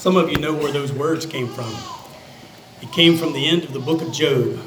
Some 0.00 0.16
of 0.16 0.30
you 0.30 0.38
know 0.38 0.54
where 0.54 0.72
those 0.72 0.90
words 0.90 1.26
came 1.26 1.46
from. 1.46 1.74
It 2.80 2.90
came 2.90 3.18
from 3.18 3.34
the 3.34 3.46
end 3.46 3.64
of 3.64 3.74
the 3.74 3.78
book 3.78 4.00
of 4.00 4.10
Job. 4.10 4.58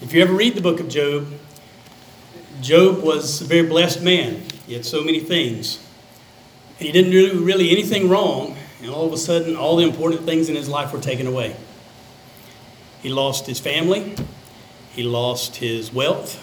If 0.00 0.12
you 0.12 0.22
ever 0.22 0.32
read 0.32 0.54
the 0.54 0.60
book 0.60 0.78
of 0.78 0.88
Job, 0.88 1.26
Job 2.60 3.02
was 3.02 3.40
a 3.40 3.44
very 3.44 3.66
blessed 3.66 4.00
man. 4.00 4.44
He 4.64 4.74
had 4.74 4.84
so 4.84 5.02
many 5.02 5.18
things. 5.18 5.84
And 6.78 6.86
he 6.86 6.92
didn't 6.92 7.10
do 7.10 7.42
really 7.42 7.72
anything 7.72 8.08
wrong, 8.08 8.56
and 8.80 8.92
all 8.92 9.04
of 9.04 9.12
a 9.12 9.16
sudden, 9.16 9.56
all 9.56 9.74
the 9.74 9.82
important 9.82 10.22
things 10.22 10.48
in 10.48 10.54
his 10.54 10.68
life 10.68 10.92
were 10.92 11.00
taken 11.00 11.26
away. 11.26 11.56
He 13.02 13.08
lost 13.08 13.44
his 13.48 13.58
family, 13.58 14.14
he 14.92 15.02
lost 15.02 15.56
his 15.56 15.92
wealth, 15.92 16.38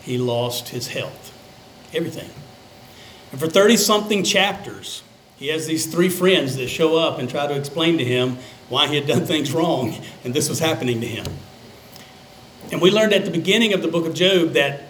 he 0.00 0.16
lost 0.16 0.70
his 0.70 0.88
health, 0.88 1.30
everything. 1.92 2.30
And 3.32 3.38
for 3.38 3.48
30 3.48 3.76
something 3.76 4.24
chapters, 4.24 5.02
he 5.44 5.50
has 5.50 5.66
these 5.66 5.84
three 5.84 6.08
friends 6.08 6.56
that 6.56 6.68
show 6.68 6.96
up 6.96 7.18
and 7.18 7.28
try 7.28 7.46
to 7.46 7.54
explain 7.54 7.98
to 7.98 8.04
him 8.04 8.38
why 8.70 8.88
he 8.88 8.94
had 8.94 9.06
done 9.06 9.26
things 9.26 9.52
wrong 9.52 9.94
and 10.24 10.32
this 10.32 10.48
was 10.48 10.58
happening 10.58 11.02
to 11.02 11.06
him. 11.06 11.26
And 12.72 12.80
we 12.80 12.90
learned 12.90 13.12
at 13.12 13.26
the 13.26 13.30
beginning 13.30 13.74
of 13.74 13.82
the 13.82 13.88
book 13.88 14.06
of 14.06 14.14
Job 14.14 14.54
that, 14.54 14.84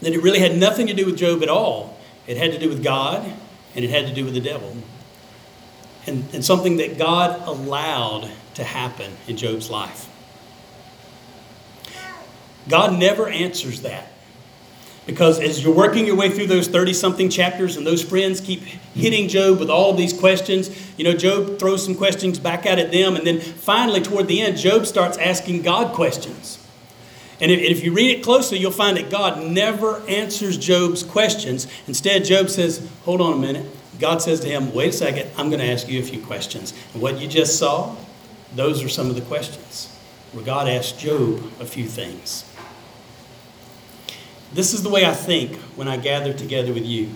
that 0.00 0.12
it 0.12 0.22
really 0.22 0.38
had 0.38 0.56
nothing 0.56 0.86
to 0.86 0.94
do 0.94 1.06
with 1.06 1.16
Job 1.16 1.42
at 1.42 1.48
all. 1.48 1.98
It 2.28 2.36
had 2.36 2.52
to 2.52 2.58
do 2.60 2.68
with 2.68 2.84
God 2.84 3.24
and 3.74 3.84
it 3.84 3.90
had 3.90 4.06
to 4.06 4.14
do 4.14 4.24
with 4.24 4.34
the 4.34 4.40
devil. 4.40 4.76
And, 6.06 6.24
and 6.32 6.44
something 6.44 6.76
that 6.76 6.96
God 6.96 7.42
allowed 7.44 8.30
to 8.54 8.62
happen 8.62 9.10
in 9.26 9.36
Job's 9.36 9.70
life. 9.70 10.08
God 12.68 12.96
never 12.96 13.28
answers 13.28 13.82
that. 13.82 14.12
Because 15.06 15.38
as 15.38 15.62
you're 15.62 15.74
working 15.74 16.06
your 16.06 16.16
way 16.16 16.30
through 16.30 16.46
those 16.46 16.66
30 16.66 16.94
something 16.94 17.28
chapters 17.28 17.76
and 17.76 17.86
those 17.86 18.02
friends 18.02 18.40
keep 18.40 18.60
hitting 18.94 19.28
Job 19.28 19.58
with 19.58 19.68
all 19.68 19.90
of 19.90 19.98
these 19.98 20.18
questions, 20.18 20.70
you 20.96 21.04
know, 21.04 21.12
Job 21.12 21.58
throws 21.58 21.84
some 21.84 21.94
questions 21.94 22.38
back 22.38 22.64
out 22.64 22.78
at 22.78 22.90
them. 22.90 23.14
And 23.16 23.26
then 23.26 23.40
finally, 23.40 24.00
toward 24.00 24.28
the 24.28 24.40
end, 24.40 24.56
Job 24.56 24.86
starts 24.86 25.18
asking 25.18 25.62
God 25.62 25.94
questions. 25.94 26.58
And 27.40 27.50
if, 27.50 27.60
if 27.60 27.84
you 27.84 27.92
read 27.92 28.16
it 28.16 28.22
closely, 28.22 28.58
you'll 28.58 28.70
find 28.70 28.96
that 28.96 29.10
God 29.10 29.44
never 29.44 30.00
answers 30.08 30.56
Job's 30.56 31.02
questions. 31.02 31.66
Instead, 31.86 32.24
Job 32.24 32.48
says, 32.48 32.88
Hold 33.04 33.20
on 33.20 33.34
a 33.34 33.38
minute. 33.38 33.66
God 34.00 34.22
says 34.22 34.40
to 34.40 34.48
him, 34.48 34.72
Wait 34.72 34.90
a 34.90 34.92
second, 34.92 35.30
I'm 35.36 35.50
going 35.50 35.60
to 35.60 35.70
ask 35.70 35.86
you 35.88 36.00
a 36.00 36.02
few 36.02 36.22
questions. 36.22 36.72
And 36.94 37.02
what 37.02 37.20
you 37.20 37.28
just 37.28 37.58
saw, 37.58 37.96
those 38.54 38.82
are 38.82 38.88
some 38.88 39.10
of 39.10 39.16
the 39.16 39.22
questions 39.22 39.94
where 40.32 40.44
God 40.44 40.68
asked 40.68 40.98
Job 40.98 41.42
a 41.60 41.66
few 41.66 41.86
things. 41.86 42.44
This 44.54 44.72
is 44.72 44.82
the 44.82 44.88
way 44.88 45.04
I 45.04 45.12
think 45.12 45.56
when 45.76 45.88
I 45.88 45.96
gather 45.96 46.32
together 46.32 46.72
with 46.72 46.86
you, 46.86 47.10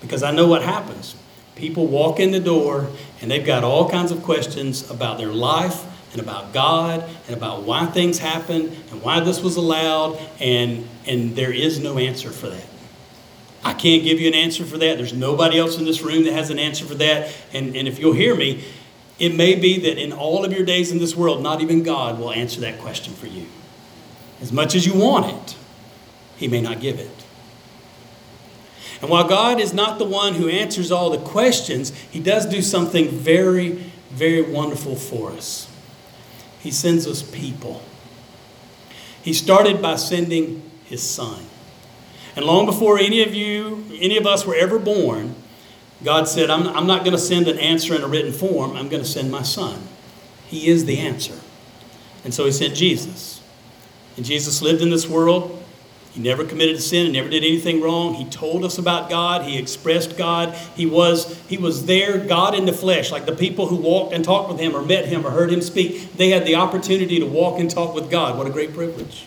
because 0.00 0.22
I 0.22 0.30
know 0.30 0.46
what 0.46 0.62
happens. 0.62 1.16
People 1.54 1.86
walk 1.86 2.20
in 2.20 2.32
the 2.32 2.40
door 2.40 2.88
and 3.20 3.30
they've 3.30 3.44
got 3.44 3.64
all 3.64 3.88
kinds 3.88 4.12
of 4.12 4.22
questions 4.22 4.88
about 4.90 5.16
their 5.16 5.32
life 5.32 5.84
and 6.12 6.20
about 6.20 6.52
God 6.52 7.08
and 7.26 7.36
about 7.36 7.62
why 7.62 7.86
things 7.86 8.18
happen 8.18 8.76
and 8.90 9.02
why 9.02 9.20
this 9.20 9.40
was 9.40 9.56
allowed, 9.56 10.18
and, 10.38 10.86
and 11.06 11.34
there 11.34 11.52
is 11.52 11.80
no 11.80 11.98
answer 11.98 12.30
for 12.30 12.48
that. 12.48 12.66
I 13.64 13.72
can't 13.72 14.04
give 14.04 14.20
you 14.20 14.28
an 14.28 14.34
answer 14.34 14.64
for 14.64 14.78
that. 14.78 14.96
There's 14.96 15.12
nobody 15.12 15.58
else 15.58 15.78
in 15.78 15.84
this 15.84 16.02
room 16.02 16.24
that 16.24 16.32
has 16.34 16.50
an 16.50 16.58
answer 16.58 16.84
for 16.84 16.94
that. 16.96 17.34
And, 17.52 17.74
and 17.74 17.88
if 17.88 17.98
you'll 17.98 18.12
hear 18.12 18.34
me, 18.34 18.64
it 19.18 19.34
may 19.34 19.54
be 19.54 19.80
that 19.80 19.98
in 19.98 20.12
all 20.12 20.44
of 20.44 20.52
your 20.52 20.64
days 20.64 20.92
in 20.92 20.98
this 20.98 21.16
world, 21.16 21.42
not 21.42 21.60
even 21.60 21.82
God 21.82 22.18
will 22.20 22.32
answer 22.32 22.60
that 22.60 22.78
question 22.78 23.14
for 23.14 23.26
you. 23.26 23.46
As 24.40 24.52
much 24.52 24.74
as 24.74 24.86
you 24.86 24.94
want 24.94 25.26
it, 25.34 25.56
he 26.36 26.48
may 26.48 26.60
not 26.60 26.80
give 26.80 26.98
it. 26.98 27.26
And 29.00 29.10
while 29.10 29.28
God 29.28 29.60
is 29.60 29.74
not 29.74 29.98
the 29.98 30.04
one 30.04 30.34
who 30.34 30.48
answers 30.48 30.90
all 30.90 31.10
the 31.10 31.18
questions, 31.18 31.90
He 32.10 32.20
does 32.20 32.46
do 32.46 32.62
something 32.62 33.08
very, 33.08 33.92
very 34.10 34.42
wonderful 34.42 34.96
for 34.96 35.32
us. 35.32 35.70
He 36.60 36.70
sends 36.70 37.06
us 37.06 37.22
people. 37.22 37.82
He 39.22 39.32
started 39.32 39.82
by 39.82 39.96
sending 39.96 40.62
His 40.86 41.02
Son. 41.02 41.44
And 42.34 42.44
long 42.44 42.66
before 42.66 42.98
any 42.98 43.22
of 43.22 43.34
you, 43.34 43.84
any 43.98 44.16
of 44.16 44.26
us 44.26 44.46
were 44.46 44.54
ever 44.54 44.78
born, 44.78 45.34
God 46.04 46.28
said, 46.28 46.50
I'm, 46.50 46.66
I'm 46.66 46.86
not 46.86 47.00
going 47.00 47.16
to 47.16 47.18
send 47.18 47.48
an 47.48 47.58
answer 47.58 47.94
in 47.94 48.02
a 48.02 48.08
written 48.08 48.32
form, 48.32 48.76
I'm 48.76 48.88
going 48.88 49.02
to 49.02 49.08
send 49.08 49.30
my 49.30 49.42
Son. 49.42 49.88
He 50.46 50.68
is 50.68 50.84
the 50.84 50.98
answer. 50.98 51.38
And 52.24 52.32
so 52.32 52.46
He 52.46 52.52
sent 52.52 52.74
Jesus. 52.74 53.42
And 54.16 54.24
Jesus 54.24 54.62
lived 54.62 54.80
in 54.80 54.88
this 54.88 55.06
world 55.06 55.62
he 56.16 56.22
never 56.22 56.46
committed 56.46 56.76
a 56.76 56.80
sin 56.80 57.04
and 57.04 57.12
never 57.12 57.28
did 57.28 57.44
anything 57.44 57.82
wrong. 57.82 58.14
He 58.14 58.24
told 58.24 58.64
us 58.64 58.78
about 58.78 59.10
God. 59.10 59.44
He 59.44 59.58
expressed 59.58 60.16
God. 60.16 60.54
He 60.74 60.86
was, 60.86 61.38
he 61.40 61.58
was 61.58 61.84
there, 61.84 62.16
God 62.16 62.54
in 62.54 62.64
the 62.64 62.72
flesh. 62.72 63.12
Like 63.12 63.26
the 63.26 63.36
people 63.36 63.66
who 63.66 63.76
walked 63.76 64.14
and 64.14 64.24
talked 64.24 64.48
with 64.48 64.58
him 64.58 64.74
or 64.74 64.80
met 64.80 65.04
him 65.04 65.26
or 65.26 65.30
heard 65.30 65.52
him 65.52 65.60
speak, 65.60 66.14
they 66.14 66.30
had 66.30 66.46
the 66.46 66.54
opportunity 66.54 67.18
to 67.18 67.26
walk 67.26 67.60
and 67.60 67.70
talk 67.70 67.94
with 67.94 68.10
God. 68.10 68.38
What 68.38 68.46
a 68.46 68.50
great 68.50 68.72
privilege. 68.72 69.26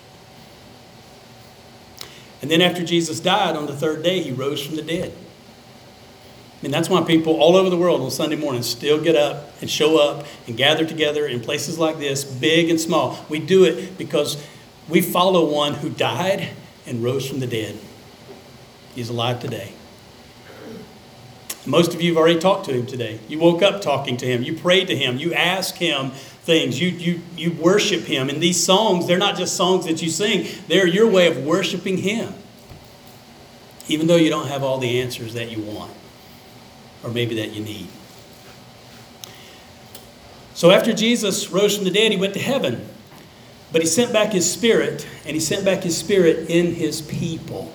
And 2.42 2.50
then 2.50 2.60
after 2.60 2.84
Jesus 2.84 3.20
died 3.20 3.56
on 3.56 3.68
the 3.68 3.76
third 3.76 4.02
day, 4.02 4.24
he 4.24 4.32
rose 4.32 4.66
from 4.66 4.76
the 4.76 4.82
dead. 4.82 5.14
And 6.64 6.74
that's 6.74 6.90
why 6.90 7.04
people 7.04 7.40
all 7.40 7.56
over 7.56 7.70
the 7.70 7.78
world 7.78 8.02
on 8.02 8.10
Sunday 8.10 8.36
morning 8.36 8.64
still 8.64 9.00
get 9.00 9.16
up 9.16 9.62
and 9.62 9.70
show 9.70 10.00
up 10.00 10.26
and 10.48 10.58
gather 10.58 10.88
together 10.88 11.28
in 11.28 11.40
places 11.40 11.78
like 11.78 12.00
this, 12.00 12.24
big 12.24 12.72
and 12.72 12.82
small. 12.82 13.24
We 13.30 13.38
do 13.38 13.64
it 13.66 13.96
because 13.96 14.44
we 14.88 15.02
follow 15.02 15.54
one 15.54 15.76
who 15.76 15.90
died 15.92 16.50
and 16.90 17.04
rose 17.04 17.28
from 17.28 17.40
the 17.40 17.48
dead. 17.48 17.78
He's 18.96 19.10
alive 19.10 19.40
today. 19.40 19.72
Most 21.66 21.94
of 21.94 22.02
you 22.02 22.10
have 22.10 22.18
already 22.18 22.40
talked 22.40 22.66
to 22.66 22.74
him 22.74 22.86
today. 22.86 23.20
You 23.28 23.38
woke 23.38 23.62
up 23.62 23.82
talking 23.82 24.18
to 24.18 24.26
him. 24.26 24.44
You 24.44 24.58
prayed 24.58 24.88
to 24.88 24.96
him. 24.96 25.18
You 25.18 25.34
asked 25.34 25.78
him 25.78 26.12
things. 26.12 26.82
You, 26.82 26.90
you, 26.90 27.22
you 27.36 27.52
worship 27.52 28.04
him. 28.04 28.30
And 28.30 28.42
these 28.42 28.62
songs, 28.62 29.08
they're 29.08 29.18
not 29.18 29.38
just 29.38 29.56
songs 29.56 29.86
that 29.86 30.02
you 30.02 30.10
sing, 30.10 30.48
they're 30.68 30.88
your 30.88 31.08
way 31.08 31.28
of 31.28 31.46
worshiping 31.46 31.98
him. 31.98 32.34
Even 33.88 34.08
though 34.08 34.16
you 34.16 34.30
don't 34.30 34.48
have 34.48 34.64
all 34.64 34.78
the 34.80 35.02
answers 35.02 35.34
that 35.34 35.52
you 35.52 35.62
want 35.62 35.92
or 37.04 37.10
maybe 37.10 37.36
that 37.36 37.54
you 37.54 37.64
need. 37.64 37.88
So 40.54 40.72
after 40.72 40.94
Jesus 40.94 41.50
rose 41.52 41.76
from 41.76 41.86
the 41.86 41.92
dead, 41.92 42.12
he 42.12 42.18
went 42.18 42.34
to 42.34 42.40
heaven. 42.40 42.88
But 43.72 43.82
he 43.82 43.88
sent 43.88 44.12
back 44.12 44.32
his 44.32 44.52
spirit, 44.52 45.08
and 45.26 45.36
he 45.36 45.40
sent 45.40 45.64
back 45.64 45.84
his 45.84 45.96
spirit 45.98 46.50
in 46.50 46.74
his 46.74 47.02
people. 47.02 47.72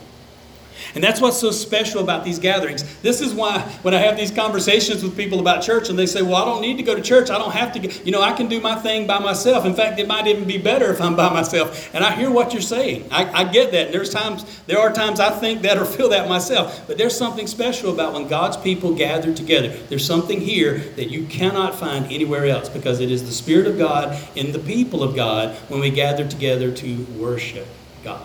And 0.95 1.03
that's 1.03 1.21
what's 1.21 1.39
so 1.39 1.51
special 1.51 2.01
about 2.01 2.25
these 2.25 2.39
gatherings. 2.39 2.85
This 3.01 3.21
is 3.21 3.35
why 3.35 3.61
when 3.83 3.95
I 3.95 3.99
have 3.99 4.17
these 4.17 4.31
conversations 4.31 5.03
with 5.03 5.17
people 5.17 5.41
about 5.41 5.63
church 5.63 5.89
and 5.89 5.99
they 5.99 6.07
say, 6.07 6.23
Well, 6.23 6.37
I 6.37 6.45
don't 6.45 6.63
need 6.63 6.77
to 6.77 6.85
go 6.85 6.95
to 6.95 7.03
church. 7.03 7.31
I 7.31 7.39
don't 7.39 7.53
have 7.53 7.73
to. 7.73 8.05
You 8.05 8.13
know, 8.13 8.23
I 8.23 8.33
can 8.33 8.49
do 8.49 8.61
my 8.61 8.77
thing 8.77 9.07
by 9.07 9.19
myself. 9.19 9.65
In 9.65 9.75
fact, 9.75 9.99
it 9.99 10.07
might 10.07 10.27
even 10.27 10.45
be 10.45 10.59
better 10.59 10.93
if 10.93 11.01
I'm 11.01 11.17
by 11.17 11.33
myself. 11.33 11.93
And 11.95 12.05
I 12.05 12.15
hear 12.15 12.31
what 12.31 12.53
you're 12.53 12.63
saying. 12.63 13.09
I, 13.11 13.43
I 13.43 13.53
get 13.53 13.73
that. 13.73 13.87
And 13.87 13.95
there's 13.95 14.11
times, 14.11 14.45
there 14.67 14.79
are 14.79 14.93
times 14.93 15.19
I 15.19 15.31
think 15.31 15.63
that 15.63 15.79
or 15.79 15.85
feel 15.95 16.09
that 16.11 16.29
myself. 16.29 16.87
But 16.87 16.97
there's 16.97 17.17
something 17.17 17.47
special 17.47 17.93
about 17.93 18.13
when 18.13 18.29
God's 18.29 18.57
people 18.57 18.95
gather 18.95 19.35
together. 19.35 19.69
There's 19.69 20.07
something 20.07 20.41
here 20.41 20.79
that 20.97 21.11
you 21.11 21.27
cannot 21.27 21.75
find 21.75 22.07
anywhere 22.07 22.47
else 22.47 22.69
because 22.69 23.01
it 23.01 23.11
is 23.11 23.25
the 23.25 23.33
Spirit 23.33 23.67
of 23.67 23.79
God 23.79 24.17
in 24.37 24.53
the 24.53 24.61
people 24.61 25.03
of 25.03 25.17
God 25.17 25.57
when 25.69 25.81
we 25.81 25.91
gather 25.91 26.27
together 26.27 26.71
to 26.71 27.05
worship 27.19 27.67
God. 28.05 28.23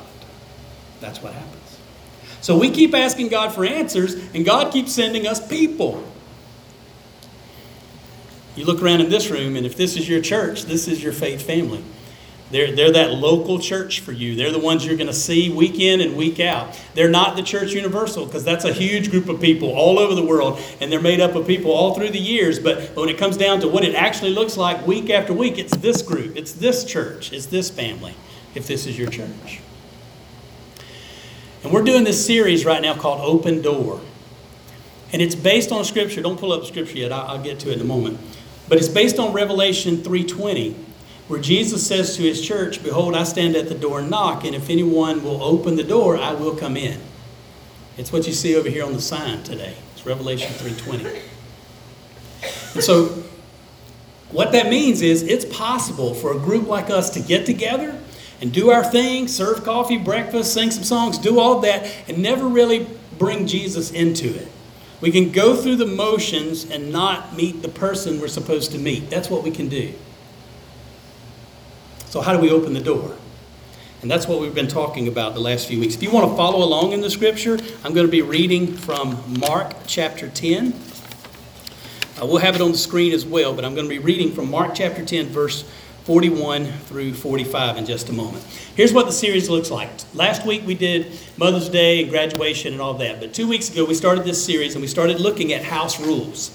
That's 1.02 1.22
what 1.24 1.34
happens. 1.34 1.59
So 2.42 2.58
we 2.58 2.70
keep 2.72 2.94
asking 2.94 3.30
God 3.30 3.54
for 3.54 3.66
answers, 3.66 4.16
and 4.34 4.46
God 4.46 4.72
keeps 4.72 4.94
sending 4.94 5.28
us 5.28 5.46
people. 5.46 6.04
You 8.56 8.66
look 8.66 8.82
around 8.82 9.02
in 9.02 9.10
this 9.10 9.30
room, 9.30 9.56
and 9.56 9.66
if 9.66 9.76
this 9.76 9.96
is 9.96 10.08
your 10.08 10.22
church, 10.22 10.64
this 10.64 10.88
is 10.88 11.04
your 11.04 11.14
faith 11.14 11.42
family. 11.42 11.84
They're, 12.52 12.76
they're 12.76 12.92
that 12.94 13.12
local 13.12 13.60
church 13.60 14.00
for 14.00 14.12
you. 14.12 14.36
They're 14.36 14.52
the 14.52 14.60
ones 14.60 14.86
you're 14.86 14.98
going 14.98 15.08
to 15.08 15.14
see 15.14 15.52
week 15.52 15.80
in 15.80 16.02
and 16.02 16.18
week 16.18 16.40
out. 16.40 16.80
They're 16.96 17.10
not 17.10 17.36
the 17.36 17.44
church 17.44 17.74
universal 17.74 18.26
because 18.26 18.44
that's 18.44 18.66
a 18.66 18.74
huge 18.74 19.12
group 19.12 19.30
of 19.30 19.40
people 19.40 19.70
all 19.70 20.00
over 20.00 20.16
the 20.16 20.26
world 20.26 20.60
and 20.82 20.92
they're 20.92 21.02
made 21.02 21.22
up 21.22 21.36
of 21.36 21.46
people 21.46 21.72
all 21.72 21.94
through 21.94 22.10
the 22.10 22.20
years. 22.20 22.58
But, 22.58 22.96
but 22.96 23.02
when 23.02 23.10
it 23.10 23.20
comes 23.20 23.38
down 23.38 23.60
to 23.62 23.68
what 23.68 23.84
it 23.84 23.94
actually 23.94 24.32
looks 24.32 24.58
like 24.58 24.86
week 24.88 25.12
after 25.12 25.32
week, 25.32 25.60
it's 25.60 25.78
this 25.78 26.02
group, 26.02 26.36
it's 26.36 26.54
this 26.54 26.84
church, 26.86 27.32
it's 27.32 27.46
this 27.46 27.70
family, 27.70 28.16
if 28.56 28.66
this 28.66 28.88
is 28.88 28.98
your 28.98 29.12
church. 29.12 29.62
And 31.64 31.74
we're 31.74 31.84
doing 31.84 32.06
this 32.06 32.26
series 32.26 32.66
right 32.66 32.82
now 32.82 32.96
called 32.96 33.20
Open 33.22 33.62
Door. 33.62 34.00
And 35.12 35.22
it's 35.22 35.36
based 35.36 35.72
on 35.72 35.84
scripture. 35.84 36.22
Don't 36.22 36.40
pull 36.40 36.54
up 36.54 36.64
scripture 36.66 37.00
yet. 37.00 37.12
I'll, 37.12 37.42
get 37.42 37.60
to 37.62 37.72
it 37.72 37.76
in 37.76 37.82
a 37.82 37.86
moment. 37.86 38.20
But 38.70 38.78
it's 38.78 38.88
based 38.88 39.18
on 39.20 39.34
Revelation 39.34 39.98
3:20, 39.98 40.76
where 41.28 41.40
Jesus 41.40 41.86
says 41.86 42.16
to 42.16 42.22
his 42.22 42.42
church, 42.42 42.84
"Behold, 42.84 43.16
I 43.16 43.24
stand 43.24 43.56
at 43.56 43.68
the 43.68 43.76
door 43.76 44.00
and 44.00 44.10
knock, 44.10 44.46
and 44.46 44.56
if 44.56 44.70
anyone 44.70 45.24
will 45.24 45.44
open 45.44 45.76
the 45.76 45.84
door, 45.84 46.18
I 46.18 46.34
will 46.34 46.56
come 46.56 46.78
in." 46.78 47.00
It's 47.98 48.14
what 48.14 48.28
you 48.28 48.34
see 48.34 48.56
over 48.56 48.70
here 48.70 48.86
on 48.86 48.94
the 48.94 49.02
sign 49.02 49.44
today. 49.44 49.74
It's 49.96 50.06
Revelation 50.06 50.54
3:20. 50.54 51.20
And 52.76 52.84
so 52.84 53.24
what 54.32 54.52
that 54.52 54.70
means 54.70 55.02
is 55.02 55.24
it's 55.24 55.46
possible 55.46 56.14
for 56.14 56.32
a 56.32 56.38
group 56.38 56.68
like 56.68 56.92
us 56.92 57.10
to 57.12 57.20
get 57.20 57.48
together 57.48 57.98
and 58.42 58.54
do 58.54 58.70
our 58.70 58.84
thing, 58.84 59.28
serve 59.28 59.64
coffee, 59.64 59.98
breakfast, 59.98 60.54
sing 60.54 60.72
some 60.72 60.84
songs, 60.84 61.18
do 61.18 61.40
all 61.40 61.60
that, 61.62 61.92
and 62.08 62.20
never 62.20 62.48
really 62.48 62.88
bring 63.18 63.48
Jesus 63.48 63.92
into 63.92 64.34
it. 64.34 64.48
We 65.02 65.12
can 65.12 65.32
go 65.32 65.56
through 65.56 65.78
the 65.78 65.86
motions 65.86 66.70
and 66.70 66.92
not 66.92 67.36
meet 67.36 67.62
the 67.62 67.70
person 67.70 68.20
we're 68.20 68.28
supposed 68.28 68.72
to 68.72 68.78
meet. 68.78 69.10
That's 69.10 69.30
what 69.30 69.44
we 69.44 69.52
can 69.52 69.70
do. 69.70 69.94
So, 72.06 72.22
how 72.22 72.34
do 72.34 72.40
we 72.40 72.50
open 72.50 72.74
the 72.74 72.82
door? 72.82 73.16
And 74.02 74.10
that's 74.10 74.28
what 74.28 74.40
we've 74.40 74.56
been 74.56 74.68
talking 74.68 75.08
about 75.08 75.34
the 75.34 75.42
last 75.42 75.68
few 75.68 75.80
weeks. 75.80 75.96
If 75.96 76.04
you 76.04 76.12
want 76.12 76.30
to 76.30 76.38
follow 76.38 76.64
along 76.64 76.94
in 76.94 77.02
the 77.02 77.10
scripture, 77.10 77.58
I'm 77.84 77.94
going 77.94 78.06
to 78.06 78.12
be 78.12 78.22
reading 78.22 78.74
from 78.74 79.40
Mark 79.40 79.74
chapter 79.88 80.30
10. 80.30 80.74
Uh, 82.22 82.26
we'll 82.26 82.38
have 82.38 82.56
it 82.56 82.62
on 82.62 82.72
the 82.72 82.78
screen 82.78 83.12
as 83.14 83.26
well, 83.26 83.54
but 83.54 83.66
I'm 83.66 83.76
going 83.76 83.86
to 83.86 83.90
be 83.90 84.00
reading 84.00 84.32
from 84.32 84.50
Mark 84.50 84.74
chapter 84.74 85.06
10, 85.06 85.28
verse 85.28 85.70
41 86.10 86.66
through 86.66 87.14
45 87.14 87.78
in 87.78 87.86
just 87.86 88.10
a 88.10 88.14
moment. 88.14 88.44
Here's 88.76 88.92
what 88.92 89.06
the 89.06 89.12
series 89.12 89.48
looks 89.48 89.70
like. 89.70 89.92
Last 90.16 90.44
week 90.44 90.66
we 90.66 90.74
did 90.74 91.12
Mother's 91.38 91.70
Day 91.70 92.02
and 92.02 92.10
graduation 92.10 92.74
and 92.74 92.82
all 92.82 92.96
that, 92.96 93.20
but 93.20 93.32
two 93.32 93.48
weeks 93.48 93.70
ago 93.70 93.86
we 93.86 93.94
started 93.94 94.24
this 94.24 94.44
series 94.44 94.74
and 94.74 94.82
we 94.82 94.88
started 94.88 95.20
looking 95.20 95.54
at 95.54 95.62
house 95.62 96.00
rules. 96.00 96.50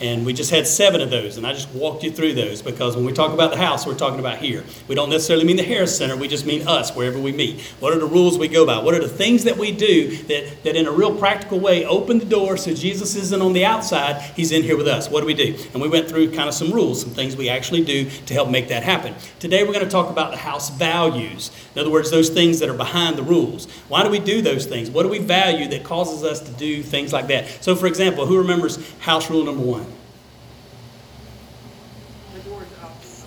And 0.00 0.24
we 0.24 0.32
just 0.32 0.50
had 0.50 0.66
seven 0.66 1.02
of 1.02 1.10
those, 1.10 1.36
and 1.36 1.46
I 1.46 1.52
just 1.52 1.68
walked 1.74 2.02
you 2.02 2.10
through 2.10 2.32
those 2.32 2.62
because 2.62 2.96
when 2.96 3.04
we 3.04 3.12
talk 3.12 3.34
about 3.34 3.50
the 3.50 3.58
house, 3.58 3.86
we're 3.86 3.94
talking 3.94 4.18
about 4.18 4.38
here. 4.38 4.64
We 4.88 4.94
don't 4.94 5.10
necessarily 5.10 5.44
mean 5.44 5.56
the 5.56 5.62
Harris 5.62 5.94
Center, 5.94 6.16
we 6.16 6.26
just 6.26 6.46
mean 6.46 6.66
us, 6.66 6.96
wherever 6.96 7.18
we 7.18 7.32
meet. 7.32 7.60
What 7.80 7.92
are 7.92 7.98
the 7.98 8.06
rules 8.06 8.38
we 8.38 8.48
go 8.48 8.64
by? 8.64 8.78
What 8.78 8.94
are 8.94 9.00
the 9.00 9.10
things 9.10 9.44
that 9.44 9.58
we 9.58 9.72
do 9.72 10.16
that, 10.24 10.64
that 10.64 10.74
in 10.74 10.86
a 10.86 10.90
real 10.90 11.14
practical 11.14 11.60
way 11.60 11.84
open 11.84 12.18
the 12.18 12.24
door 12.24 12.56
so 12.56 12.72
Jesus 12.72 13.14
isn't 13.14 13.42
on 13.42 13.52
the 13.52 13.66
outside, 13.66 14.22
he's 14.34 14.52
in 14.52 14.62
here 14.62 14.78
with 14.78 14.88
us? 14.88 15.10
What 15.10 15.20
do 15.20 15.26
we 15.26 15.34
do? 15.34 15.54
And 15.74 15.82
we 15.82 15.88
went 15.88 16.08
through 16.08 16.32
kind 16.32 16.48
of 16.48 16.54
some 16.54 16.70
rules, 16.70 17.02
some 17.02 17.10
things 17.10 17.36
we 17.36 17.50
actually 17.50 17.84
do 17.84 18.08
to 18.08 18.32
help 18.32 18.48
make 18.48 18.68
that 18.68 18.82
happen. 18.82 19.14
Today 19.38 19.64
we're 19.64 19.74
going 19.74 19.84
to 19.84 19.90
talk 19.90 20.08
about 20.08 20.30
the 20.30 20.38
house 20.38 20.70
values. 20.70 21.50
In 21.74 21.80
other 21.80 21.90
words, 21.90 22.10
those 22.10 22.30
things 22.30 22.58
that 22.60 22.70
are 22.70 22.74
behind 22.74 23.18
the 23.18 23.22
rules. 23.22 23.70
Why 23.88 24.02
do 24.02 24.08
we 24.08 24.18
do 24.18 24.40
those 24.40 24.64
things? 24.64 24.90
What 24.90 25.02
do 25.02 25.10
we 25.10 25.18
value 25.18 25.68
that 25.68 25.84
causes 25.84 26.24
us 26.24 26.40
to 26.40 26.52
do 26.52 26.82
things 26.82 27.12
like 27.12 27.26
that? 27.26 27.62
So, 27.62 27.76
for 27.76 27.86
example, 27.86 28.24
who 28.24 28.38
remembers 28.38 28.78
house 29.00 29.28
rule 29.28 29.44
number 29.44 29.62
one? 29.62 29.89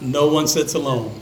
No 0.03 0.27
one 0.27 0.47
sits 0.47 0.73
alone. 0.73 1.21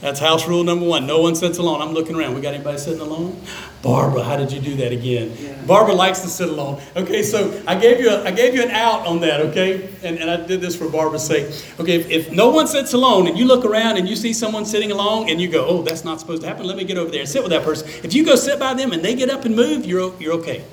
That's 0.00 0.20
house 0.20 0.46
rule 0.46 0.62
number 0.62 0.86
one. 0.86 1.08
No 1.08 1.20
one 1.20 1.34
sits 1.34 1.58
alone. 1.58 1.82
I'm 1.82 1.92
looking 1.92 2.14
around. 2.14 2.34
We 2.34 2.40
got 2.40 2.54
anybody 2.54 2.78
sitting 2.78 3.00
alone? 3.00 3.40
Barbara, 3.82 4.22
how 4.22 4.36
did 4.36 4.52
you 4.52 4.60
do 4.60 4.76
that 4.76 4.92
again? 4.92 5.32
Yeah. 5.40 5.60
Barbara 5.66 5.94
likes 5.94 6.20
to 6.20 6.28
sit 6.28 6.48
alone. 6.48 6.80
Okay, 6.94 7.22
so 7.24 7.60
I 7.66 7.76
gave 7.78 7.98
you 7.98 8.10
a, 8.10 8.22
I 8.22 8.30
gave 8.30 8.54
you 8.54 8.62
an 8.62 8.70
out 8.70 9.06
on 9.06 9.20
that. 9.22 9.40
Okay, 9.40 9.88
and, 10.04 10.18
and 10.18 10.30
I 10.30 10.36
did 10.46 10.60
this 10.60 10.76
for 10.76 10.88
Barbara's 10.88 11.26
sake. 11.26 11.46
Okay, 11.80 11.96
if, 11.96 12.10
if 12.10 12.32
no 12.32 12.50
one 12.50 12.68
sits 12.68 12.92
alone 12.92 13.26
and 13.26 13.36
you 13.36 13.44
look 13.44 13.64
around 13.64 13.96
and 13.96 14.08
you 14.08 14.14
see 14.14 14.32
someone 14.32 14.64
sitting 14.64 14.92
alone 14.92 15.28
and 15.28 15.40
you 15.40 15.48
go, 15.48 15.66
oh, 15.66 15.82
that's 15.82 16.04
not 16.04 16.20
supposed 16.20 16.42
to 16.42 16.48
happen. 16.48 16.64
Let 16.64 16.76
me 16.76 16.84
get 16.84 16.96
over 16.96 17.10
there 17.10 17.20
and 17.20 17.28
sit 17.28 17.42
with 17.42 17.50
that 17.50 17.64
person. 17.64 17.88
If 18.04 18.14
you 18.14 18.24
go 18.24 18.36
sit 18.36 18.60
by 18.60 18.74
them 18.74 18.92
and 18.92 19.04
they 19.04 19.16
get 19.16 19.30
up 19.30 19.44
and 19.46 19.56
move, 19.56 19.84
you're 19.84 20.14
you're 20.20 20.34
okay. 20.34 20.64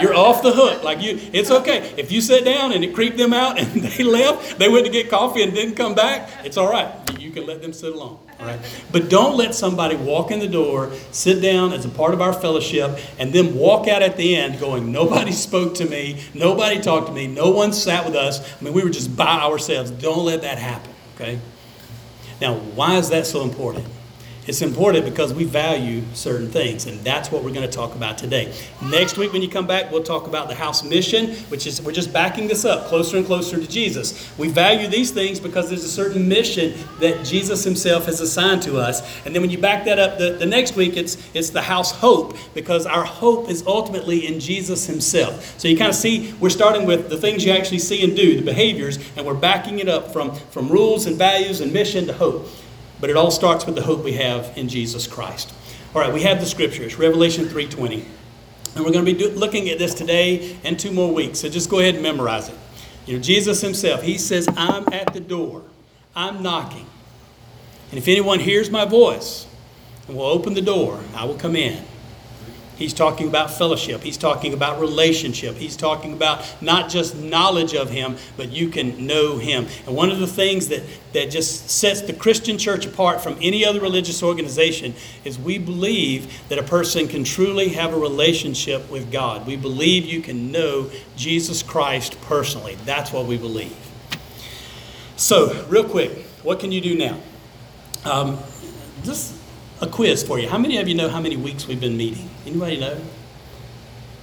You're 0.00 0.14
off 0.14 0.42
the 0.42 0.52
hook. 0.52 0.82
Like 0.82 1.02
you, 1.02 1.18
it's 1.32 1.50
okay. 1.50 1.94
If 1.96 2.12
you 2.12 2.20
sit 2.20 2.44
down 2.44 2.72
and 2.72 2.84
it 2.84 2.94
creeped 2.94 3.16
them 3.16 3.32
out 3.32 3.58
and 3.60 3.82
they 3.82 4.04
left, 4.04 4.58
they 4.58 4.68
went 4.68 4.86
to 4.86 4.92
get 4.92 5.10
coffee 5.10 5.42
and 5.42 5.52
didn't 5.54 5.76
come 5.76 5.94
back, 5.94 6.28
it's 6.44 6.56
all 6.56 6.70
right. 6.70 6.92
You 7.18 7.30
can 7.30 7.46
let 7.46 7.62
them 7.62 7.72
sit 7.72 7.92
alone. 7.92 8.18
All 8.38 8.46
right. 8.46 8.60
But 8.92 9.08
don't 9.08 9.36
let 9.36 9.54
somebody 9.54 9.96
walk 9.96 10.30
in 10.30 10.38
the 10.38 10.48
door, 10.48 10.92
sit 11.10 11.40
down 11.40 11.72
as 11.72 11.84
a 11.84 11.88
part 11.88 12.14
of 12.14 12.20
our 12.20 12.32
fellowship, 12.32 12.98
and 13.18 13.32
then 13.32 13.54
walk 13.54 13.88
out 13.88 14.02
at 14.02 14.16
the 14.16 14.36
end 14.36 14.60
going, 14.60 14.92
Nobody 14.92 15.32
spoke 15.32 15.74
to 15.76 15.86
me, 15.86 16.22
nobody 16.34 16.80
talked 16.80 17.08
to 17.08 17.12
me, 17.12 17.26
no 17.26 17.50
one 17.50 17.72
sat 17.72 18.04
with 18.04 18.14
us. 18.14 18.40
I 18.40 18.64
mean, 18.64 18.74
we 18.74 18.82
were 18.82 18.90
just 18.90 19.16
by 19.16 19.40
ourselves. 19.40 19.90
Don't 19.90 20.24
let 20.24 20.42
that 20.42 20.58
happen. 20.58 20.92
Okay? 21.14 21.38
Now, 22.40 22.54
why 22.54 22.96
is 22.96 23.08
that 23.10 23.26
so 23.26 23.42
important? 23.42 23.86
It's 24.46 24.62
important 24.62 25.04
because 25.04 25.34
we 25.34 25.42
value 25.42 26.02
certain 26.14 26.48
things, 26.48 26.86
and 26.86 27.00
that's 27.00 27.32
what 27.32 27.42
we're 27.42 27.52
going 27.52 27.68
to 27.68 27.76
talk 27.76 27.96
about 27.96 28.16
today. 28.16 28.54
Next 28.80 29.18
week, 29.18 29.32
when 29.32 29.42
you 29.42 29.48
come 29.48 29.66
back, 29.66 29.90
we'll 29.90 30.04
talk 30.04 30.28
about 30.28 30.48
the 30.48 30.54
house 30.54 30.84
mission, 30.84 31.34
which 31.48 31.66
is 31.66 31.82
we're 31.82 31.90
just 31.90 32.12
backing 32.12 32.46
this 32.46 32.64
up 32.64 32.86
closer 32.86 33.16
and 33.16 33.26
closer 33.26 33.56
to 33.58 33.66
Jesus. 33.66 34.30
We 34.38 34.48
value 34.48 34.86
these 34.86 35.10
things 35.10 35.40
because 35.40 35.68
there's 35.68 35.82
a 35.82 35.88
certain 35.88 36.28
mission 36.28 36.74
that 37.00 37.24
Jesus 37.24 37.64
Himself 37.64 38.06
has 38.06 38.20
assigned 38.20 38.62
to 38.62 38.78
us. 38.78 39.02
And 39.26 39.34
then 39.34 39.42
when 39.42 39.50
you 39.50 39.58
back 39.58 39.84
that 39.86 39.98
up 39.98 40.16
the, 40.16 40.36
the 40.38 40.46
next 40.46 40.76
week, 40.76 40.96
it's 40.96 41.16
it's 41.34 41.50
the 41.50 41.62
house 41.62 41.90
hope 41.90 42.36
because 42.54 42.86
our 42.86 43.04
hope 43.04 43.50
is 43.50 43.66
ultimately 43.66 44.28
in 44.28 44.38
Jesus 44.38 44.86
Himself. 44.86 45.58
So 45.58 45.66
you 45.66 45.76
kind 45.76 45.90
of 45.90 45.96
see 45.96 46.32
we're 46.38 46.50
starting 46.50 46.86
with 46.86 47.08
the 47.08 47.16
things 47.16 47.44
you 47.44 47.50
actually 47.50 47.80
see 47.80 48.04
and 48.04 48.14
do, 48.14 48.36
the 48.36 48.42
behaviors, 48.42 48.98
and 49.16 49.26
we're 49.26 49.34
backing 49.34 49.80
it 49.80 49.88
up 49.88 50.12
from, 50.12 50.36
from 50.50 50.68
rules 50.68 51.06
and 51.06 51.16
values 51.16 51.60
and 51.60 51.72
mission 51.72 52.06
to 52.06 52.12
hope. 52.12 52.46
But 53.00 53.10
it 53.10 53.16
all 53.16 53.30
starts 53.30 53.66
with 53.66 53.74
the 53.74 53.82
hope 53.82 54.02
we 54.02 54.12
have 54.14 54.56
in 54.56 54.68
Jesus 54.68 55.06
Christ. 55.06 55.52
All 55.94 56.00
right, 56.00 56.12
we 56.12 56.22
have 56.22 56.40
the 56.40 56.46
scriptures, 56.46 56.98
Revelation 56.98 57.46
3:20. 57.46 58.04
And 58.74 58.84
we're 58.84 58.92
going 58.92 59.04
to 59.06 59.12
be 59.12 59.18
do, 59.18 59.30
looking 59.30 59.70
at 59.70 59.78
this 59.78 59.94
today 59.94 60.56
and 60.62 60.78
two 60.78 60.90
more 60.92 61.12
weeks. 61.12 61.38
So 61.38 61.48
just 61.48 61.70
go 61.70 61.78
ahead 61.78 61.94
and 61.94 62.02
memorize 62.02 62.48
it. 62.48 62.54
You 63.06 63.16
know, 63.16 63.22
Jesus 63.22 63.60
himself, 63.62 64.02
he 64.02 64.18
says, 64.18 64.48
"I'm 64.56 64.86
at 64.92 65.14
the 65.14 65.20
door. 65.20 65.62
I'm 66.14 66.42
knocking. 66.42 66.86
And 67.90 67.98
if 67.98 68.08
anyone 68.08 68.40
hears 68.40 68.70
my 68.70 68.84
voice 68.84 69.46
and 70.08 70.16
will 70.16 70.26
open 70.26 70.54
the 70.54 70.62
door, 70.62 71.00
I 71.14 71.24
will 71.24 71.36
come 71.36 71.56
in 71.56 71.82
He's 72.76 72.92
talking 72.92 73.26
about 73.26 73.50
fellowship. 73.50 74.02
He's 74.02 74.18
talking 74.18 74.52
about 74.52 74.80
relationship. 74.80 75.56
He's 75.56 75.76
talking 75.76 76.12
about 76.12 76.44
not 76.60 76.90
just 76.90 77.16
knowledge 77.16 77.74
of 77.74 77.88
Him, 77.88 78.16
but 78.36 78.50
you 78.52 78.68
can 78.68 79.06
know 79.06 79.38
Him. 79.38 79.66
And 79.86 79.96
one 79.96 80.10
of 80.10 80.18
the 80.18 80.26
things 80.26 80.68
that, 80.68 80.82
that 81.14 81.30
just 81.30 81.70
sets 81.70 82.02
the 82.02 82.12
Christian 82.12 82.58
church 82.58 82.84
apart 82.84 83.22
from 83.22 83.38
any 83.40 83.64
other 83.64 83.80
religious 83.80 84.22
organization 84.22 84.94
is 85.24 85.38
we 85.38 85.56
believe 85.56 86.48
that 86.50 86.58
a 86.58 86.62
person 86.62 87.08
can 87.08 87.24
truly 87.24 87.70
have 87.70 87.94
a 87.94 87.98
relationship 87.98 88.90
with 88.90 89.10
God. 89.10 89.46
We 89.46 89.56
believe 89.56 90.04
you 90.04 90.20
can 90.20 90.52
know 90.52 90.90
Jesus 91.16 91.62
Christ 91.62 92.20
personally. 92.22 92.76
That's 92.84 93.10
what 93.10 93.24
we 93.24 93.38
believe. 93.38 93.76
So, 95.16 95.64
real 95.68 95.88
quick, 95.88 96.12
what 96.42 96.60
can 96.60 96.72
you 96.72 96.82
do 96.82 96.94
now? 96.94 97.18
Um, 98.04 98.38
just 99.02 99.34
a 99.80 99.86
quiz 99.86 100.22
for 100.22 100.38
you. 100.38 100.46
How 100.46 100.58
many 100.58 100.76
of 100.76 100.88
you 100.88 100.94
know 100.94 101.08
how 101.08 101.20
many 101.20 101.36
weeks 101.36 101.66
we've 101.66 101.80
been 101.80 101.96
meeting? 101.96 102.28
Anybody 102.46 102.78
know? 102.78 103.00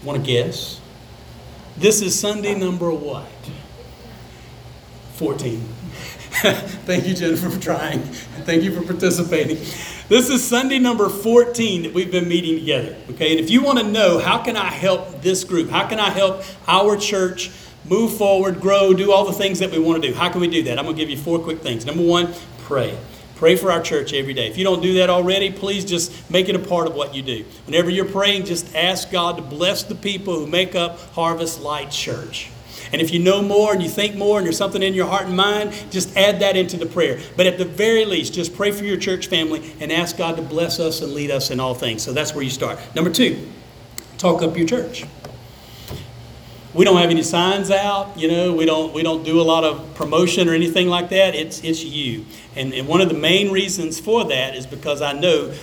Want 0.02 0.24
to 0.24 0.25
guess? 0.25 0.80
This 1.75 2.02
is 2.02 2.18
Sunday 2.18 2.56
number 2.56 2.90
what? 2.90 3.28
14. 5.16 5.60
Thank 6.86 7.06
you, 7.06 7.16
Jennifer, 7.16 7.50
for 7.50 7.60
trying. 7.60 8.00
Thank 8.00 8.64
you 8.64 8.74
for 8.74 8.86
participating. 8.86 9.58
This 10.08 10.30
is 10.30 10.42
Sunday 10.42 10.80
number 10.80 11.10
14 11.10 11.84
that 11.84 11.94
we've 11.94 12.12
been 12.12 12.30
meeting 12.30 12.58
together. 12.60 12.96
Okay, 13.12 13.31
and 13.31 13.40
if 13.42 13.50
you 13.50 13.62
want 13.62 13.80
to 13.80 13.86
know 13.86 14.20
how 14.20 14.38
can 14.42 14.56
I 14.56 14.68
help 14.68 15.22
this 15.22 15.44
group, 15.44 15.70
how 15.70 15.88
can 15.88 16.00
I 16.00 16.10
help 16.10 16.44
our 16.66 16.96
church 16.96 17.52
move 17.84 18.16
forward, 18.16 18.62
grow, 18.62 18.94
do 18.94 19.12
all 19.12 19.25
the 19.25 19.34
things 19.34 19.60
that 19.60 19.70
we 19.70 19.80
want 19.80 20.01
to 20.01 20.10
do, 20.10 20.15
how 20.15 20.30
can 20.30 20.39
we 20.39 20.48
do 20.48 20.63
that? 20.63 20.80
I'm 20.80 20.86
going 20.86 20.96
to 20.96 21.01
give 21.01 21.10
you 21.10 21.18
four 21.18 21.39
quick 21.39 21.60
things. 21.60 21.86
Number 21.86 22.03
one, 22.03 22.34
pray. 22.60 22.98
Pray 23.36 23.56
for 23.56 23.72
our 23.72 23.82
church 23.82 24.13
every 24.13 24.34
day. 24.34 24.48
If 24.48 24.58
you 24.58 24.63
don't 24.63 24.82
do 24.82 24.94
that 24.96 25.10
already, 25.10 25.52
please 25.52 25.84
just 25.84 26.30
make 26.30 26.50
it 26.50 26.56
a 26.56 26.60
part 26.60 26.88
of 26.88 26.96
what 26.96 27.13
you 27.16 27.22
do. 27.22 27.46
Whenever 27.66 27.90
you're 27.90 28.06
praying, 28.06 28.46
just 28.46 28.74
ask 28.75 29.12
God 29.12 29.38
to 29.38 29.42
bless 29.42 29.84
the 29.84 29.96
people 29.96 30.40
who 30.40 30.48
make 30.48 30.75
up 30.75 31.00
Harvest 31.13 31.62
Light 31.62 31.92
Church. 31.92 32.50
And 32.92 33.02
if 33.02 33.12
you 33.12 33.20
know 33.20 33.42
more 33.42 33.74
and 33.74 33.82
you 33.82 33.90
think 33.90 34.16
more 34.16 34.38
and 34.38 34.46
there's 34.46 34.58
something 34.58 34.84
in 34.84 34.94
your 34.94 35.08
heart 35.08 35.25
and 35.25 35.36
mind, 35.36 35.74
just 35.90 36.16
add 36.16 36.42
that 36.42 36.56
into 36.56 36.78
the 36.78 36.86
prayer. 36.86 37.20
But 37.36 37.48
at 37.48 37.58
the 37.58 37.66
very 37.66 38.06
least, 38.06 38.34
just 38.34 38.56
pray 38.56 38.72
for 38.72 38.84
your 38.84 38.98
church 38.98 39.28
family 39.28 39.74
and 39.80 39.92
ask 39.92 40.16
God 40.16 40.36
to 40.36 40.44
bless 40.44 40.80
us 40.80 41.02
and 41.02 41.13
lead 41.13 41.32
us 41.32 41.50
in 41.50 41.60
all 41.60 41.74
things. 41.74 42.04
So 42.04 42.13
that's 42.13 42.36
where 42.36 42.44
you 42.44 42.52
start. 42.52 42.80
Number 42.96 43.10
two, 43.10 43.50
talk 44.20 44.44
up 44.44 44.56
your 44.56 44.68
church 44.68 45.06
we 46.74 46.86
don't 46.86 46.98
have 46.98 47.10
any 47.10 47.24
signs 47.24 47.70
out 47.70 48.18
you 48.18 48.27
know 48.27 48.53
we 48.53 48.65
don't 48.65 48.94
we 48.94 49.03
don't 49.03 49.24
do 49.24 49.39
a 49.39 49.44
lot 49.44 49.63
of 49.63 49.94
promotion 49.96 50.50
or 50.50 50.53
anything 50.53 50.88
like 50.88 51.10
that 51.10 51.36
it's 51.36 51.63
it's 51.63 51.84
you 51.84 52.25
and, 52.56 52.74
and 52.74 52.88
one 52.88 53.01
of 53.01 53.10
the 53.10 53.15
main 53.15 53.51
reasons 53.51 54.00
for 54.00 54.25
that 54.25 54.56
is 54.56 54.65
because 54.65 55.01
i 55.01 55.13
know 55.13 55.53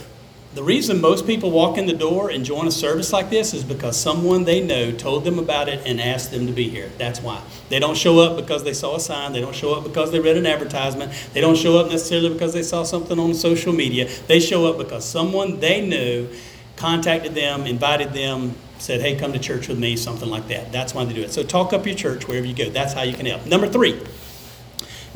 the 0.53 0.65
reason 0.65 1.01
most 1.01 1.29
people 1.29 1.53
walk 1.53 1.79
in 1.79 1.87
the 1.87 1.93
door 1.93 2.29
and 2.29 2.45
join 2.45 2.67
a 2.67 2.73
service 2.73 3.13
like 3.13 3.31
this 3.31 3.55
is 3.55 3.63
because 3.63 3.97
someone 3.97 4.43
they 4.43 4.61
know 4.61 4.91
told 4.91 5.23
them 5.23 5.39
about 5.39 5.69
it 5.69 5.81
and 5.87 6.01
asked 6.01 6.33
them 6.33 6.49
to 6.49 6.53
be 6.53 6.69
here. 6.69 6.91
That's 6.99 7.21
why. 7.21 7.41
They 7.69 7.79
don't 7.79 7.97
show 7.97 8.19
up 8.19 8.37
because 8.37 8.65
they 8.65 8.73
saw 8.73 8.97
a 8.97 9.01
sign. 9.01 9.33
They 9.33 9.41
don't 9.41 9.55
show 9.55 9.75
up 9.75 9.85
because 9.85 10.11
they 10.11 10.19
read 10.19 10.37
an 10.37 10.47
advertisement. 10.47 11.13
They 11.35 11.41
don't 11.41 11.57
show 11.57 11.79
up 11.79 11.89
necessarily 11.89 12.31
because 12.31 12.53
they 12.53 12.65
saw 12.65 12.83
something 12.83 13.17
on 13.17 13.33
social 13.35 13.73
media. 13.73 14.09
They 14.27 14.41
show 14.41 14.67
up 14.67 14.77
because 14.77 15.05
someone 15.05 15.61
they 15.61 15.87
know 15.87 16.27
contacted 16.75 17.37
them, 17.37 17.65
invited 17.67 18.13
them, 18.13 18.57
said, 18.81 19.01
hey, 19.01 19.17
come 19.17 19.33
to 19.33 19.39
church 19.39 19.69
with 19.69 19.79
me, 19.79 19.97
something 19.97 20.29
like 20.29 20.49
that. 20.49 20.73
That's 20.73 20.95
why 20.95 21.05
they 21.05 21.13
do 21.13 21.23
it. 21.23 21.33
So 21.33 21.43
talk 21.43 21.73
up 21.73 21.87
your 21.87 21.95
church 21.95 22.27
wherever 22.27 22.47
you 22.47 22.55
go. 22.55 22.71
That's 22.71 22.93
how 22.93 23.03
you 23.03 23.15
can 23.15 23.27
help. 23.27 23.47
Number 23.47 23.69
three, 23.69 24.01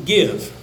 give. 0.03 0.55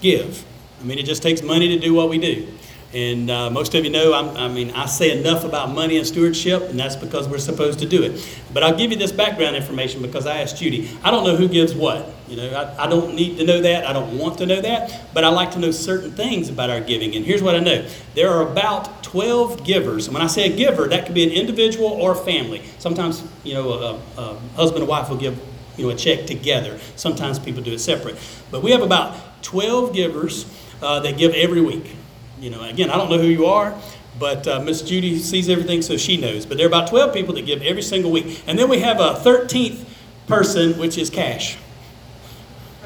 Give. 0.00 0.44
I 0.80 0.84
mean, 0.84 0.98
it 0.98 1.06
just 1.06 1.22
takes 1.22 1.42
money 1.42 1.68
to 1.68 1.78
do 1.78 1.94
what 1.94 2.08
we 2.08 2.18
do. 2.18 2.48
And 2.94 3.30
uh, 3.30 3.48
most 3.48 3.74
of 3.74 3.84
you 3.84 3.90
know, 3.90 4.12
I'm, 4.12 4.36
i 4.36 4.48
mean, 4.48 4.70
I 4.72 4.84
say 4.84 5.18
enough 5.18 5.44
about 5.44 5.70
money 5.70 5.96
and 5.96 6.06
stewardship, 6.06 6.68
and 6.68 6.78
that's 6.78 6.94
because 6.94 7.26
we're 7.26 7.38
supposed 7.38 7.78
to 7.78 7.86
do 7.86 8.02
it. 8.02 8.38
But 8.52 8.62
I'll 8.62 8.76
give 8.76 8.90
you 8.90 8.98
this 8.98 9.12
background 9.12 9.56
information 9.56 10.02
because 10.02 10.26
I 10.26 10.40
asked 10.42 10.58
Judy. 10.58 10.90
I 11.02 11.10
don't 11.10 11.24
know 11.24 11.34
who 11.34 11.48
gives 11.48 11.74
what. 11.74 12.06
You 12.28 12.36
know, 12.36 12.50
I, 12.54 12.84
I 12.84 12.88
don't 12.88 13.14
need 13.14 13.38
to 13.38 13.44
know 13.44 13.62
that. 13.62 13.86
I 13.86 13.94
don't 13.94 14.18
want 14.18 14.38
to 14.38 14.46
know 14.46 14.60
that. 14.60 15.14
But 15.14 15.24
I 15.24 15.28
like 15.28 15.52
to 15.52 15.58
know 15.58 15.70
certain 15.70 16.12
things 16.12 16.50
about 16.50 16.68
our 16.68 16.80
giving. 16.80 17.16
And 17.16 17.24
here's 17.24 17.42
what 17.42 17.56
I 17.56 17.60
know 17.60 17.86
there 18.14 18.30
are 18.30 18.46
about 18.46 19.02
12 19.02 19.64
givers. 19.64 20.06
And 20.06 20.14
when 20.14 20.22
I 20.22 20.26
say 20.26 20.52
a 20.52 20.56
giver, 20.56 20.86
that 20.88 21.06
could 21.06 21.14
be 21.14 21.24
an 21.24 21.30
individual 21.30 21.86
or 21.88 22.12
a 22.12 22.16
family. 22.16 22.62
Sometimes, 22.78 23.22
you 23.42 23.54
know, 23.54 23.72
a, 23.72 24.20
a 24.20 24.38
husband 24.54 24.82
and 24.82 24.88
wife 24.88 25.08
will 25.08 25.16
give 25.16 25.40
you 25.78 25.86
know, 25.86 25.90
a 25.90 25.96
check 25.96 26.26
together. 26.26 26.78
Sometimes 26.96 27.38
people 27.38 27.62
do 27.62 27.72
it 27.72 27.78
separate. 27.78 28.18
But 28.50 28.62
we 28.62 28.70
have 28.72 28.82
about 28.82 29.42
12 29.42 29.94
givers 29.94 30.44
uh, 30.82 31.00
that 31.00 31.16
give 31.16 31.32
every 31.32 31.60
week. 31.62 31.96
You 32.42 32.50
know, 32.50 32.64
again, 32.64 32.90
I 32.90 32.96
don't 32.96 33.08
know 33.08 33.18
who 33.18 33.28
you 33.28 33.46
are, 33.46 33.72
but 34.18 34.48
uh, 34.48 34.58
Miss 34.58 34.82
Judy 34.82 35.20
sees 35.20 35.48
everything, 35.48 35.80
so 35.80 35.96
she 35.96 36.16
knows. 36.16 36.44
But 36.44 36.56
there 36.56 36.66
are 36.66 36.68
about 36.68 36.88
12 36.88 37.14
people 37.14 37.34
that 37.34 37.46
give 37.46 37.62
every 37.62 37.82
single 37.82 38.10
week. 38.10 38.42
And 38.48 38.58
then 38.58 38.68
we 38.68 38.80
have 38.80 38.98
a 38.98 39.14
13th 39.14 39.84
person, 40.26 40.76
which 40.76 40.98
is 40.98 41.08
cash. 41.08 41.56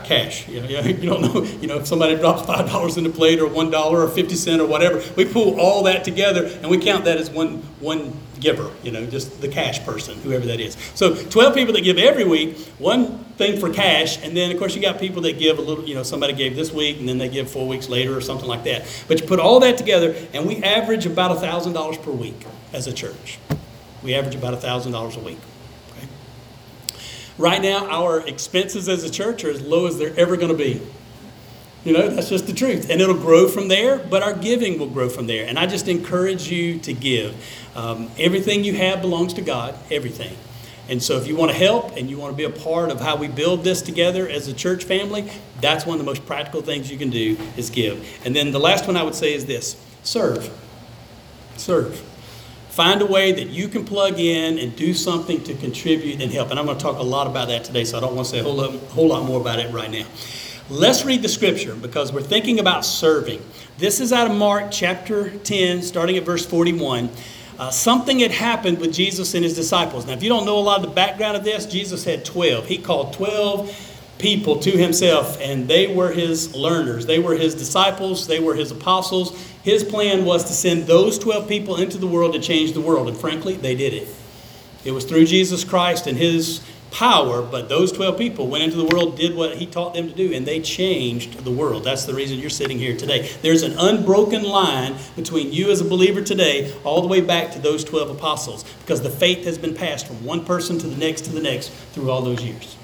Cash. 0.07 0.49
You, 0.49 0.61
know, 0.61 0.69
you 0.81 1.09
don't 1.09 1.21
know, 1.21 1.43
you 1.43 1.67
know, 1.67 1.79
if 1.79 1.87
somebody 1.89 2.15
drops 2.15 2.43
$5 2.43 2.97
in 2.97 3.05
the 3.05 3.11
plate 3.11 3.41
or 3.41 3.49
$1 3.49 3.91
or 3.91 4.09
50 4.09 4.35
cent 4.37 4.63
or 4.63 4.67
whatever, 4.67 5.03
we 5.17 5.25
pull 5.25 5.61
all 5.61 5.83
that 5.83 6.05
together 6.05 6.47
and 6.47 6.71
we 6.71 6.79
count 6.79 7.05
that 7.07 7.19
as 7.19 7.29
one, 7.29 7.57
one 7.81 8.13
giver, 8.39 8.71
you 8.85 8.93
know, 8.93 9.05
just 9.07 9.41
the 9.41 9.49
cash 9.49 9.85
person, 9.85 10.17
whoever 10.21 10.47
that 10.47 10.61
is. 10.61 10.77
So 10.95 11.17
12 11.17 11.55
people 11.55 11.75
that 11.75 11.83
give 11.83 11.99
every 11.99 12.23
week, 12.23 12.57
one 12.79 13.19
thing 13.37 13.59
for 13.59 13.73
cash, 13.73 14.23
and 14.23 14.37
then 14.37 14.53
of 14.53 14.59
course 14.59 14.77
you 14.77 14.81
got 14.81 15.01
people 15.01 15.23
that 15.23 15.41
give 15.41 15.59
a 15.59 15.63
little, 15.63 15.85
you 15.85 15.97
know, 15.97 16.05
somebody 16.05 16.35
gave 16.35 16.55
this 16.55 16.73
week 16.73 17.01
and 17.01 17.09
then 17.09 17.19
they 17.19 17.29
give 17.29 17.51
four 17.51 17.67
weeks 17.67 17.89
later 17.89 18.17
or 18.17 18.21
something 18.21 18.49
like 18.49 18.63
that. 18.63 18.87
But 19.09 19.21
you 19.21 19.27
put 19.27 19.41
all 19.41 19.59
that 19.61 19.77
together 19.77 20.15
and 20.33 20.47
we 20.47 20.63
average 20.63 21.05
about 21.05 21.37
$1,000 21.37 22.03
per 22.03 22.13
week 22.13 22.47
as 22.73 22.87
a 22.87 22.93
church. 22.93 23.41
We 24.05 24.15
average 24.15 24.37
about 24.37 24.55
$1,000 24.55 25.17
a 25.17 25.21
week. 25.21 25.39
Right 27.39 27.61
now, 27.61 27.87
our 27.89 28.27
expenses 28.27 28.89
as 28.89 29.05
a 29.05 29.11
church 29.11 29.45
are 29.45 29.51
as 29.51 29.61
low 29.61 29.87
as 29.87 29.99
they're 29.99 30.19
ever 30.19 30.37
going 30.37 30.49
to 30.49 30.55
be. 30.55 30.81
You 31.85 31.93
know, 31.93 32.09
that's 32.09 32.31
just 32.31 32.47
the 32.47 32.53
truth. 32.53 32.91
And 32.91 33.01
it'll 33.01 33.15
grow 33.15 33.47
from 33.47 33.69
there, 33.69 33.99
but 33.99 34.23
our 34.23 34.33
giving 34.33 34.79
will 34.79 34.89
grow 34.89 35.09
from 35.09 35.27
there. 35.27 35.47
And 35.47 35.59
I 35.59 35.67
just 35.67 35.87
encourage 35.87 36.51
you 36.51 36.79
to 36.81 36.93
give. 36.93 37.37
Um, 37.77 38.11
everything 38.19 38.65
you 38.65 38.75
have 38.75 39.03
belongs 39.03 39.35
to 39.35 39.43
God, 39.43 39.79
everything. 39.91 40.37
And 40.89 41.03
so 41.03 41.17
if 41.17 41.27
you 41.27 41.37
want 41.37 41.51
to 41.51 41.57
help 41.57 41.97
and 41.97 42.09
you 42.09 42.17
want 42.17 42.33
to 42.33 42.37
be 42.37 42.45
a 42.45 42.51
part 42.51 42.91
of 42.91 43.01
how 43.01 43.17
we 43.17 43.29
build 43.29 43.65
this 43.65 43.83
together 43.83 44.29
as 44.29 44.49
a 44.49 44.53
church 44.53 44.85
family, 44.85 45.31
that's 45.61 45.85
one 45.85 45.95
of 45.95 45.99
the 45.99 46.11
most 46.11 46.25
practical 46.27 46.63
things 46.63 46.91
you 46.91 46.97
can 46.97 47.11
do 47.11 47.37
is 47.57 47.71
give. 47.71 48.05
And 48.25 48.35
then 48.35 48.53
the 48.53 48.61
last 48.61 48.87
one 48.87 48.97
I 48.97 49.03
would 49.03 49.15
say 49.15 49.35
is 49.35 49.47
this 49.47 49.77
serve. 50.03 50.51
Serve. 51.57 52.03
Find 52.77 53.01
a 53.01 53.07
way 53.07 53.33
that 53.33 53.49
you 53.49 53.69
can 53.69 53.87
plug 53.87 54.21
in 54.21 54.59
and 54.59 54.77
do 54.77 54.93
something 54.93 55.43
to 55.45 55.55
contribute 55.55 56.21
and 56.21 56.31
help. 56.31 56.51
And 56.51 56.59
I'm 56.59 56.67
going 56.67 56.77
to 56.77 56.83
talk 56.85 56.99
a 56.99 57.03
lot 57.03 57.27
about 57.27 57.49
that 57.49 57.65
today, 57.65 57.85
so 57.85 57.97
I 57.97 58.01
don't 58.03 58.15
want 58.15 58.27
to 58.27 58.33
say 58.33 58.41
a 58.41 58.43
whole 58.43 58.57
lot, 58.57 58.75
whole 58.91 59.09
lot 59.09 59.25
more 59.25 59.41
about 59.41 59.61
it 59.61 59.73
right 59.73 59.91
now. 59.91 60.05
Let's 60.69 61.03
read 61.03 61.23
the 61.23 61.29
scripture 61.31 61.75
because 61.75 62.13
we're 62.13 62.21
thinking 62.21 62.59
about 62.59 62.85
serving. 62.85 63.41
This 63.79 63.99
is 63.99 64.13
out 64.13 64.31
of 64.31 64.37
Mark 64.37 64.71
chapter 64.71 65.31
10, 65.39 65.81
starting 65.81 66.19
at 66.19 66.25
verse 66.25 66.45
41. 66.45 67.09
Uh, 67.59 67.71
something 67.71 68.19
had 68.19 68.31
happened 68.31 68.79
with 68.79 68.93
Jesus 68.93 69.33
and 69.33 69.43
his 69.43 69.55
disciples. 69.55 70.07
Now, 70.07 70.13
if 70.13 70.23
you 70.23 70.29
don't 70.29 70.45
know 70.45 70.59
a 70.59 70.61
lot 70.61 70.81
of 70.81 70.85
the 70.85 70.95
background 70.95 71.39
of 71.39 71.45
this, 71.45 71.65
Jesus 71.65 72.05
had 72.05 72.27
12. 72.27 72.67
He 72.67 72.77
called 72.77 73.15
12 73.15 73.95
people 74.19 74.59
to 74.61 74.71
himself, 74.71 75.41
and 75.41 75.67
they 75.67 75.95
were 75.95 76.11
his 76.11 76.55
learners. 76.55 77.07
They 77.07 77.21
were 77.21 77.37
his 77.37 77.55
disciples. 77.55 78.27
They 78.27 78.41
were 78.41 78.55
his 78.55 78.71
apostles. 78.71 79.33
His 79.67 79.83
plan 79.83 80.25
was 80.25 80.45
to 80.45 80.53
send 80.53 80.87
those 80.87 81.19
12 81.19 81.49
people 81.49 81.75
into 81.79 81.99
the 81.99 82.07
world 82.07 82.35
to 82.35 82.39
change 82.39 82.71
the 82.71 82.81
world, 82.81 83.09
and 83.09 83.17
frankly, 83.17 83.55
they 83.57 83.75
did 83.75 83.95
it. 83.95 84.07
It 84.85 84.93
was 84.93 85.05
through 85.05 85.25
Jesus 85.25 85.65
Christ 85.65 86.07
and 86.07 86.17
his 86.17 86.61
power, 86.93 87.43
but 87.43 87.69
those 87.69 87.91
12 87.91 88.17
people 88.17 88.47
went 88.47 88.63
into 88.63 88.77
the 88.77 88.85
world, 88.85 89.17
did 89.17 89.35
what 89.35 89.57
he 89.57 89.67
taught 89.67 89.95
them 89.95 90.09
to 90.09 90.15
do, 90.15 90.33
and 90.33 90.47
they 90.47 90.61
changed 90.61 91.43
the 91.43 91.51
world. 91.51 91.83
That's 91.83 92.05
the 92.05 92.15
reason 92.15 92.39
you're 92.39 92.49
sitting 92.49 92.79
here 92.79 92.97
today. 92.97 93.29
There's 93.43 93.65
an 93.65 93.75
unbroken 93.77 94.45
line 94.45 94.95
between 95.17 95.53
you 95.53 95.73
as 95.73 95.81
a 95.81 95.85
believer 95.85 96.23
today, 96.23 96.73
all 96.85 97.03
the 97.03 97.09
way 97.09 97.21
back 97.21 97.51
to 97.55 97.59
those 97.59 97.83
12 97.83 98.11
apostles, 98.11 98.65
because 98.83 99.03
the 99.03 99.11
faith 99.11 99.45
has 99.47 99.59
been 99.59 99.75
passed 99.75 100.07
from 100.07 100.25
one 100.25 100.45
person 100.45 100.79
to 100.79 100.87
the 100.87 100.97
next 100.97 101.23
to 101.23 101.33
the 101.33 101.43
next 101.43 101.71
through 101.91 102.09
all 102.09 102.23
those 102.23 102.45
years. 102.45 102.77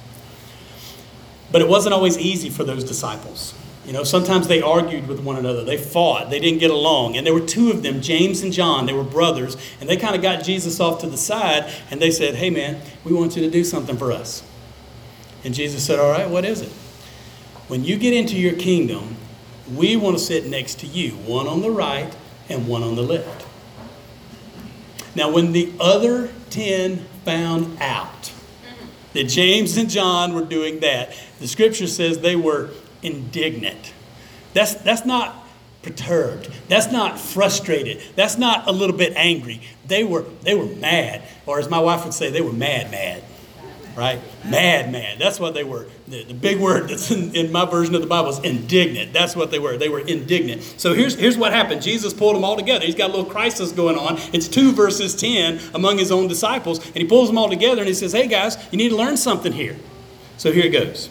But 1.52 1.62
it 1.62 1.68
wasn't 1.68 1.94
always 1.94 2.18
easy 2.18 2.50
for 2.50 2.64
those 2.64 2.82
disciples. 2.82 3.54
You 3.84 3.92
know, 3.92 4.04
sometimes 4.04 4.46
they 4.46 4.62
argued 4.62 5.08
with 5.08 5.20
one 5.20 5.36
another. 5.36 5.64
They 5.64 5.76
fought. 5.76 6.30
They 6.30 6.38
didn't 6.38 6.60
get 6.60 6.70
along. 6.70 7.16
And 7.16 7.26
there 7.26 7.34
were 7.34 7.40
two 7.40 7.70
of 7.70 7.82
them, 7.82 8.00
James 8.00 8.42
and 8.42 8.52
John. 8.52 8.86
They 8.86 8.92
were 8.92 9.02
brothers. 9.02 9.56
And 9.80 9.88
they 9.88 9.96
kind 9.96 10.14
of 10.14 10.22
got 10.22 10.44
Jesus 10.44 10.78
off 10.78 11.00
to 11.00 11.08
the 11.08 11.16
side 11.16 11.72
and 11.90 12.00
they 12.00 12.12
said, 12.12 12.36
Hey, 12.36 12.48
man, 12.48 12.80
we 13.04 13.12
want 13.12 13.34
you 13.34 13.42
to 13.42 13.50
do 13.50 13.64
something 13.64 13.96
for 13.96 14.12
us. 14.12 14.44
And 15.42 15.52
Jesus 15.52 15.84
said, 15.84 15.98
All 15.98 16.10
right, 16.10 16.30
what 16.30 16.44
is 16.44 16.60
it? 16.60 16.70
When 17.66 17.84
you 17.84 17.96
get 17.96 18.14
into 18.14 18.36
your 18.36 18.54
kingdom, 18.54 19.16
we 19.74 19.96
want 19.96 20.16
to 20.16 20.22
sit 20.22 20.46
next 20.46 20.78
to 20.80 20.86
you, 20.86 21.12
one 21.12 21.48
on 21.48 21.62
the 21.62 21.70
right 21.70 22.14
and 22.48 22.68
one 22.68 22.82
on 22.82 22.94
the 22.94 23.02
left. 23.02 23.46
Now, 25.14 25.30
when 25.30 25.52
the 25.52 25.72
other 25.80 26.30
10 26.50 26.98
found 27.24 27.80
out 27.80 28.32
that 29.12 29.24
James 29.24 29.76
and 29.76 29.90
John 29.90 30.34
were 30.34 30.44
doing 30.44 30.80
that, 30.80 31.14
the 31.38 31.48
scripture 31.48 31.86
says 31.86 32.18
they 32.18 32.36
were 32.36 32.70
indignant. 33.02 33.92
That's, 34.54 34.74
that's 34.74 35.04
not 35.04 35.42
perturbed. 35.82 36.48
That's 36.68 36.90
not 36.90 37.18
frustrated. 37.18 38.02
That's 38.14 38.38
not 38.38 38.68
a 38.68 38.72
little 38.72 38.96
bit 38.96 39.12
angry. 39.16 39.60
They 39.86 40.04
were, 40.04 40.24
they 40.42 40.54
were 40.54 40.66
mad. 40.66 41.22
Or 41.46 41.58
as 41.58 41.68
my 41.68 41.80
wife 41.80 42.04
would 42.04 42.14
say, 42.14 42.30
they 42.30 42.40
were 42.40 42.52
mad, 42.52 42.90
mad. 42.90 43.24
Right? 43.94 44.20
Mad, 44.42 44.90
mad. 44.90 45.18
That's 45.18 45.38
what 45.38 45.52
they 45.52 45.64
were. 45.64 45.86
The, 46.08 46.24
the 46.24 46.34
big 46.34 46.58
word 46.60 46.88
that's 46.88 47.10
in, 47.10 47.36
in 47.36 47.52
my 47.52 47.66
version 47.66 47.94
of 47.94 48.00
the 48.00 48.06
Bible 48.06 48.30
is 48.30 48.38
indignant. 48.38 49.12
That's 49.12 49.36
what 49.36 49.50
they 49.50 49.58
were. 49.58 49.76
They 49.76 49.90
were 49.90 50.00
indignant. 50.00 50.62
So 50.78 50.94
here's, 50.94 51.14
here's 51.14 51.36
what 51.36 51.52
happened 51.52 51.82
Jesus 51.82 52.14
pulled 52.14 52.36
them 52.36 52.44
all 52.44 52.56
together. 52.56 52.86
He's 52.86 52.94
got 52.94 53.10
a 53.10 53.14
little 53.14 53.30
crisis 53.30 53.70
going 53.70 53.98
on. 53.98 54.18
It's 54.32 54.48
2 54.48 54.72
verses 54.72 55.14
10 55.14 55.60
among 55.74 55.98
his 55.98 56.10
own 56.10 56.26
disciples. 56.26 56.84
And 56.86 56.96
he 56.96 57.04
pulls 57.04 57.28
them 57.28 57.36
all 57.36 57.50
together 57.50 57.82
and 57.82 57.88
he 57.88 57.94
says, 57.94 58.12
Hey 58.12 58.28
guys, 58.28 58.56
you 58.70 58.78
need 58.78 58.90
to 58.90 58.96
learn 58.96 59.18
something 59.18 59.52
here. 59.52 59.76
So 60.38 60.52
here 60.52 60.64
it 60.64 60.70
goes. 60.70 61.10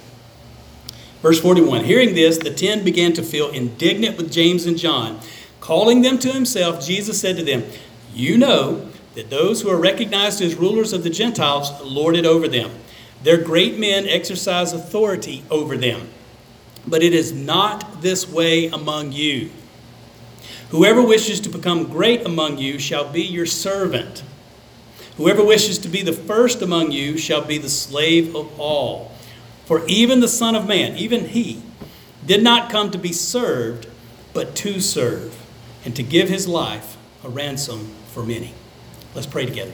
Verse 1.21 1.39
41 1.39 1.83
Hearing 1.85 2.15
this, 2.15 2.37
the 2.37 2.53
ten 2.53 2.83
began 2.83 3.13
to 3.13 3.23
feel 3.23 3.49
indignant 3.49 4.17
with 4.17 4.31
James 4.31 4.65
and 4.65 4.77
John. 4.77 5.19
Calling 5.59 6.01
them 6.01 6.17
to 6.19 6.31
himself, 6.31 6.85
Jesus 6.85 7.19
said 7.19 7.37
to 7.37 7.43
them, 7.43 7.63
You 8.13 8.37
know 8.37 8.89
that 9.15 9.29
those 9.29 9.61
who 9.61 9.69
are 9.69 9.79
recognized 9.79 10.41
as 10.41 10.55
rulers 10.55 10.93
of 10.93 11.03
the 11.03 11.09
Gentiles 11.09 11.71
lord 11.81 12.15
it 12.15 12.25
over 12.25 12.47
them. 12.47 12.71
Their 13.23 13.37
great 13.37 13.77
men 13.77 14.07
exercise 14.07 14.73
authority 14.73 15.43
over 15.51 15.77
them. 15.77 16.09
But 16.87 17.03
it 17.03 17.13
is 17.13 17.31
not 17.31 18.01
this 18.01 18.27
way 18.27 18.67
among 18.67 19.11
you. 19.11 19.51
Whoever 20.69 21.01
wishes 21.01 21.39
to 21.41 21.49
become 21.49 21.83
great 21.83 22.25
among 22.25 22.57
you 22.57 22.79
shall 22.79 23.11
be 23.11 23.21
your 23.21 23.45
servant. 23.45 24.23
Whoever 25.17 25.43
wishes 25.43 25.77
to 25.79 25.89
be 25.89 26.01
the 26.01 26.13
first 26.13 26.61
among 26.61 26.91
you 26.91 27.17
shall 27.17 27.43
be 27.43 27.59
the 27.59 27.69
slave 27.69 28.35
of 28.35 28.59
all. 28.59 29.11
For 29.71 29.87
even 29.87 30.19
the 30.19 30.27
Son 30.27 30.53
of 30.53 30.67
Man, 30.67 30.97
even 30.97 31.29
he, 31.29 31.61
did 32.25 32.43
not 32.43 32.69
come 32.69 32.91
to 32.91 32.97
be 32.97 33.13
served, 33.13 33.87
but 34.33 34.53
to 34.57 34.81
serve, 34.81 35.33
and 35.85 35.95
to 35.95 36.03
give 36.03 36.27
his 36.27 36.45
life 36.45 36.97
a 37.23 37.29
ransom 37.29 37.87
for 38.07 38.21
many. 38.21 38.53
Let's 39.15 39.27
pray 39.27 39.45
together. 39.45 39.71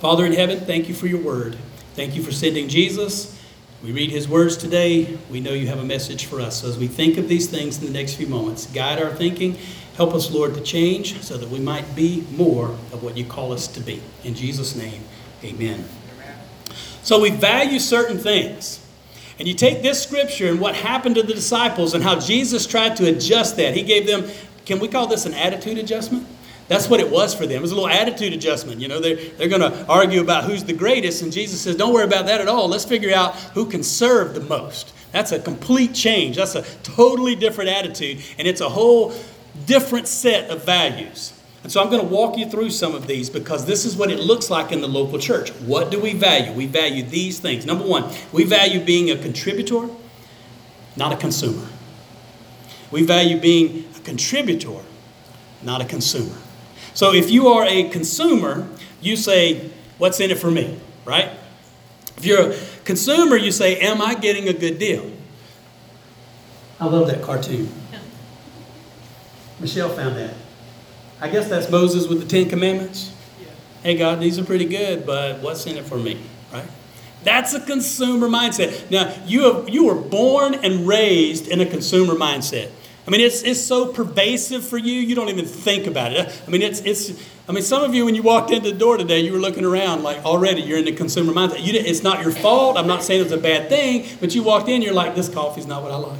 Father 0.00 0.26
in 0.26 0.34
heaven, 0.34 0.60
thank 0.60 0.86
you 0.86 0.94
for 0.94 1.06
your 1.06 1.22
word. 1.22 1.56
Thank 1.94 2.14
you 2.14 2.22
for 2.22 2.30
sending 2.30 2.68
Jesus. 2.68 3.42
We 3.82 3.92
read 3.92 4.10
his 4.10 4.28
words 4.28 4.54
today. 4.58 5.16
We 5.30 5.40
know 5.40 5.54
you 5.54 5.68
have 5.68 5.78
a 5.78 5.84
message 5.86 6.26
for 6.26 6.38
us. 6.38 6.60
So 6.60 6.68
as 6.68 6.76
we 6.76 6.88
think 6.88 7.16
of 7.16 7.26
these 7.26 7.46
things 7.46 7.78
in 7.78 7.86
the 7.86 7.92
next 7.98 8.16
few 8.16 8.26
moments, 8.26 8.66
guide 8.66 9.00
our 9.00 9.14
thinking. 9.14 9.56
Help 9.96 10.12
us, 10.12 10.30
Lord, 10.30 10.52
to 10.56 10.60
change 10.60 11.22
so 11.22 11.38
that 11.38 11.48
we 11.48 11.58
might 11.58 11.96
be 11.96 12.26
more 12.32 12.68
of 12.92 13.02
what 13.02 13.16
you 13.16 13.24
call 13.24 13.54
us 13.54 13.66
to 13.68 13.80
be. 13.80 14.02
In 14.24 14.34
Jesus' 14.34 14.76
name, 14.76 15.04
amen. 15.42 15.88
So 17.02 17.20
we 17.20 17.30
value 17.30 17.78
certain 17.78 18.18
things. 18.18 18.84
And 19.38 19.46
you 19.46 19.54
take 19.54 19.82
this 19.82 20.02
scripture 20.02 20.48
and 20.48 20.60
what 20.60 20.74
happened 20.74 21.14
to 21.14 21.22
the 21.22 21.32
disciples 21.32 21.94
and 21.94 22.02
how 22.02 22.18
Jesus 22.18 22.66
tried 22.66 22.96
to 22.96 23.08
adjust 23.08 23.56
that. 23.56 23.76
He 23.76 23.82
gave 23.82 24.06
them, 24.06 24.28
can 24.66 24.80
we 24.80 24.88
call 24.88 25.06
this 25.06 25.26
an 25.26 25.34
attitude 25.34 25.78
adjustment? 25.78 26.26
That's 26.66 26.88
what 26.88 27.00
it 27.00 27.10
was 27.10 27.34
for 27.34 27.46
them. 27.46 27.56
It 27.56 27.62
was 27.62 27.70
a 27.72 27.74
little 27.74 27.88
attitude 27.88 28.34
adjustment. 28.34 28.80
You 28.80 28.88
know, 28.88 29.00
they're, 29.00 29.16
they're 29.16 29.48
going 29.48 29.62
to 29.62 29.86
argue 29.86 30.20
about 30.20 30.44
who's 30.44 30.64
the 30.64 30.74
greatest, 30.74 31.22
and 31.22 31.32
Jesus 31.32 31.62
says, 31.62 31.76
don't 31.76 31.94
worry 31.94 32.04
about 32.04 32.26
that 32.26 32.42
at 32.42 32.48
all. 32.48 32.68
Let's 32.68 32.84
figure 32.84 33.14
out 33.14 33.36
who 33.54 33.64
can 33.64 33.82
serve 33.82 34.34
the 34.34 34.40
most. 34.40 34.92
That's 35.12 35.32
a 35.32 35.38
complete 35.38 35.94
change. 35.94 36.36
That's 36.36 36.56
a 36.56 36.62
totally 36.82 37.34
different 37.34 37.70
attitude, 37.70 38.22
and 38.38 38.46
it's 38.46 38.60
a 38.60 38.68
whole 38.68 39.14
different 39.64 40.08
set 40.08 40.50
of 40.50 40.64
values. 40.64 41.32
And 41.68 41.72
so 41.74 41.82
I'm 41.82 41.90
going 41.90 42.00
to 42.00 42.08
walk 42.08 42.38
you 42.38 42.48
through 42.48 42.70
some 42.70 42.94
of 42.94 43.06
these 43.06 43.28
because 43.28 43.66
this 43.66 43.84
is 43.84 43.94
what 43.94 44.10
it 44.10 44.20
looks 44.20 44.48
like 44.48 44.72
in 44.72 44.80
the 44.80 44.88
local 44.88 45.18
church. 45.18 45.50
What 45.50 45.90
do 45.90 46.00
we 46.00 46.14
value? 46.14 46.50
We 46.54 46.64
value 46.64 47.02
these 47.02 47.40
things. 47.40 47.66
Number 47.66 47.84
one, 47.84 48.10
we 48.32 48.44
value 48.44 48.82
being 48.82 49.10
a 49.10 49.18
contributor, 49.18 49.90
not 50.96 51.12
a 51.12 51.16
consumer. 51.18 51.68
We 52.90 53.02
value 53.02 53.38
being 53.38 53.84
a 53.94 54.00
contributor, 54.00 54.78
not 55.62 55.82
a 55.82 55.84
consumer. 55.84 56.38
So 56.94 57.12
if 57.12 57.30
you 57.30 57.48
are 57.48 57.66
a 57.66 57.90
consumer, 57.90 58.66
you 59.02 59.14
say, 59.14 59.70
What's 59.98 60.20
in 60.20 60.30
it 60.30 60.38
for 60.38 60.50
me? 60.50 60.80
Right? 61.04 61.32
If 62.16 62.24
you're 62.24 62.52
a 62.52 62.56
consumer, 62.86 63.36
you 63.36 63.52
say, 63.52 63.78
Am 63.80 64.00
I 64.00 64.14
getting 64.14 64.48
a 64.48 64.54
good 64.54 64.78
deal? 64.78 65.12
I 66.80 66.86
love 66.86 67.08
that 67.08 67.20
cartoon. 67.20 67.70
Michelle 69.60 69.90
found 69.90 70.16
that. 70.16 70.32
I 71.20 71.28
guess 71.28 71.48
that's 71.48 71.68
Moses 71.68 72.06
with 72.06 72.20
the 72.20 72.26
Ten 72.26 72.48
Commandments. 72.48 73.12
Hey, 73.82 73.96
God, 73.96 74.20
these 74.20 74.38
are 74.38 74.44
pretty 74.44 74.66
good, 74.66 75.04
but 75.04 75.40
what's 75.40 75.66
in 75.66 75.76
it 75.76 75.84
for 75.84 75.98
me? 75.98 76.20
Right? 76.52 76.64
That's 77.24 77.54
a 77.54 77.60
consumer 77.60 78.28
mindset. 78.28 78.88
Now, 78.90 79.12
you, 79.26 79.52
have, 79.52 79.68
you 79.68 79.86
were 79.86 79.96
born 79.96 80.54
and 80.54 80.86
raised 80.86 81.48
in 81.48 81.60
a 81.60 81.66
consumer 81.66 82.14
mindset. 82.14 82.70
I 83.06 83.10
mean, 83.10 83.20
it's, 83.20 83.42
it's 83.42 83.60
so 83.60 83.92
pervasive 83.92 84.64
for 84.64 84.78
you, 84.78 84.92
you 84.92 85.14
don't 85.16 85.28
even 85.28 85.44
think 85.44 85.86
about 85.86 86.12
it. 86.12 86.42
I 86.46 86.50
mean, 86.50 86.62
it's, 86.62 86.80
it's, 86.82 87.10
I 87.48 87.52
mean, 87.52 87.62
some 87.62 87.82
of 87.82 87.94
you, 87.94 88.04
when 88.04 88.14
you 88.14 88.22
walked 88.22 88.50
into 88.50 88.70
the 88.70 88.76
door 88.76 88.96
today, 88.96 89.20
you 89.20 89.32
were 89.32 89.38
looking 89.38 89.64
around 89.64 90.02
like 90.02 90.24
already 90.24 90.60
you're 90.60 90.78
in 90.78 90.84
the 90.84 90.92
consumer 90.92 91.32
mindset. 91.32 91.64
You, 91.64 91.72
it's 91.80 92.02
not 92.02 92.22
your 92.22 92.30
fault. 92.30 92.76
I'm 92.76 92.86
not 92.86 93.02
saying 93.02 93.22
it's 93.22 93.32
a 93.32 93.38
bad 93.38 93.68
thing, 93.68 94.06
but 94.20 94.34
you 94.34 94.42
walked 94.42 94.68
in, 94.68 94.82
you're 94.82 94.94
like, 94.94 95.16
this 95.16 95.28
coffee's 95.28 95.66
not 95.66 95.82
what 95.82 95.90
I 95.90 95.96
like. 95.96 96.18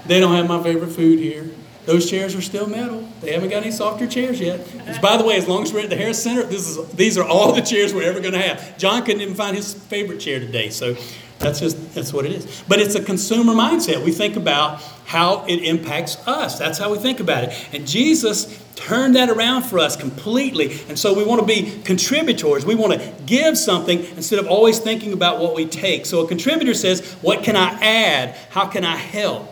They 0.06 0.18
don't 0.18 0.34
have 0.34 0.48
my 0.48 0.62
favorite 0.62 0.90
food 0.90 1.18
here. 1.18 1.50
Those 1.86 2.08
chairs 2.08 2.34
are 2.34 2.42
still 2.42 2.66
metal. 2.66 3.08
They 3.20 3.32
haven't 3.32 3.50
got 3.50 3.62
any 3.62 3.72
softer 3.72 4.06
chairs 4.06 4.40
yet. 4.40 4.60
Which, 4.60 5.00
by 5.00 5.16
the 5.16 5.24
way, 5.24 5.36
as 5.36 5.48
long 5.48 5.62
as 5.62 5.72
we're 5.72 5.80
at 5.80 5.90
the 5.90 5.96
Harris 5.96 6.22
Center, 6.22 6.42
this 6.42 6.68
is, 6.68 6.92
these 6.92 7.16
are 7.16 7.24
all 7.24 7.52
the 7.52 7.62
chairs 7.62 7.94
we're 7.94 8.08
ever 8.08 8.20
going 8.20 8.34
to 8.34 8.40
have. 8.40 8.76
John 8.78 9.04
couldn't 9.04 9.22
even 9.22 9.34
find 9.34 9.56
his 9.56 9.74
favorite 9.74 10.20
chair 10.20 10.38
today, 10.38 10.70
so 10.70 10.96
that's 11.40 11.58
just 11.58 11.94
that's 11.94 12.12
what 12.12 12.26
it 12.26 12.32
is. 12.32 12.62
But 12.68 12.80
it's 12.80 12.94
a 12.94 13.02
consumer 13.02 13.54
mindset. 13.54 14.04
We 14.04 14.12
think 14.12 14.36
about 14.36 14.82
how 15.06 15.46
it 15.46 15.64
impacts 15.64 16.16
us. 16.28 16.58
That's 16.58 16.78
how 16.78 16.92
we 16.92 16.98
think 16.98 17.18
about 17.18 17.44
it. 17.44 17.68
And 17.72 17.88
Jesus 17.88 18.62
turned 18.76 19.16
that 19.16 19.30
around 19.30 19.62
for 19.62 19.78
us 19.78 19.96
completely. 19.96 20.78
And 20.88 20.98
so 20.98 21.14
we 21.14 21.24
want 21.24 21.40
to 21.40 21.46
be 21.46 21.80
contributors. 21.82 22.64
We 22.66 22.74
want 22.74 22.92
to 22.92 23.12
give 23.24 23.56
something 23.56 24.04
instead 24.16 24.38
of 24.38 24.46
always 24.46 24.78
thinking 24.78 25.14
about 25.14 25.40
what 25.40 25.54
we 25.54 25.66
take. 25.66 26.04
So 26.04 26.24
a 26.24 26.28
contributor 26.28 26.74
says, 26.74 27.14
What 27.22 27.42
can 27.42 27.56
I 27.56 27.70
add? 27.82 28.36
How 28.50 28.66
can 28.66 28.84
I 28.84 28.96
help? 28.96 29.50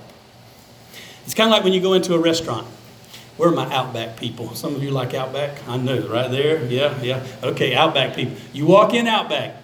It's 1.29 1.35
kind 1.35 1.49
of 1.49 1.53
like 1.53 1.63
when 1.63 1.75
you 1.75 1.83
go 1.83 1.93
into 1.93 2.15
a 2.15 2.19
restaurant. 2.19 2.67
Where 3.37 3.51
are 3.51 3.55
my 3.55 3.71
Outback 3.71 4.17
people? 4.17 4.55
Some 4.55 4.75
of 4.75 4.83
you 4.83 4.91
like 4.91 5.13
Outback? 5.13 5.59
I 5.69 5.77
know, 5.77 6.09
right 6.09 6.31
there. 6.31 6.65
Yeah, 6.65 6.99
yeah. 7.03 7.27
Okay, 7.43 7.75
Outback 7.75 8.17
people. 8.17 8.35
You 8.55 8.65
walk 8.65 8.95
in 8.95 9.07
Outback, 9.07 9.55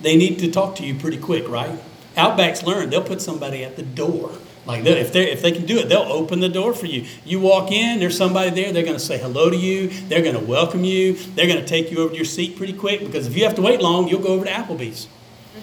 they 0.00 0.16
need 0.16 0.38
to 0.38 0.50
talk 0.50 0.76
to 0.76 0.86
you 0.86 0.94
pretty 0.94 1.18
quick, 1.18 1.46
right? 1.50 1.78
Outbacks 2.16 2.64
learn. 2.64 2.88
They'll 2.88 3.02
put 3.02 3.20
somebody 3.20 3.62
at 3.62 3.76
the 3.76 3.82
door. 3.82 4.32
Like 4.64 4.86
if 4.86 5.12
they 5.12 5.30
if 5.30 5.42
they 5.42 5.52
can 5.52 5.66
do 5.66 5.80
it, 5.80 5.90
they'll 5.90 6.10
open 6.10 6.40
the 6.40 6.48
door 6.48 6.72
for 6.72 6.86
you. 6.86 7.04
You 7.26 7.40
walk 7.40 7.70
in, 7.70 8.00
there's 8.00 8.16
somebody 8.16 8.48
there. 8.48 8.72
They're 8.72 8.84
going 8.84 8.96
to 8.96 9.04
say 9.04 9.18
hello 9.18 9.50
to 9.50 9.56
you. 9.56 9.88
They're 9.88 10.22
going 10.22 10.34
to 10.34 10.40
welcome 10.40 10.82
you. 10.82 11.12
They're 11.12 11.46
going 11.46 11.60
to 11.60 11.66
take 11.66 11.90
you 11.90 11.98
over 11.98 12.12
to 12.12 12.16
your 12.16 12.24
seat 12.24 12.56
pretty 12.56 12.72
quick 12.72 13.00
because 13.00 13.26
if 13.26 13.36
you 13.36 13.44
have 13.44 13.56
to 13.56 13.62
wait 13.62 13.82
long, 13.82 14.08
you'll 14.08 14.22
go 14.22 14.28
over 14.28 14.46
to 14.46 14.50
Applebee's, 14.50 15.08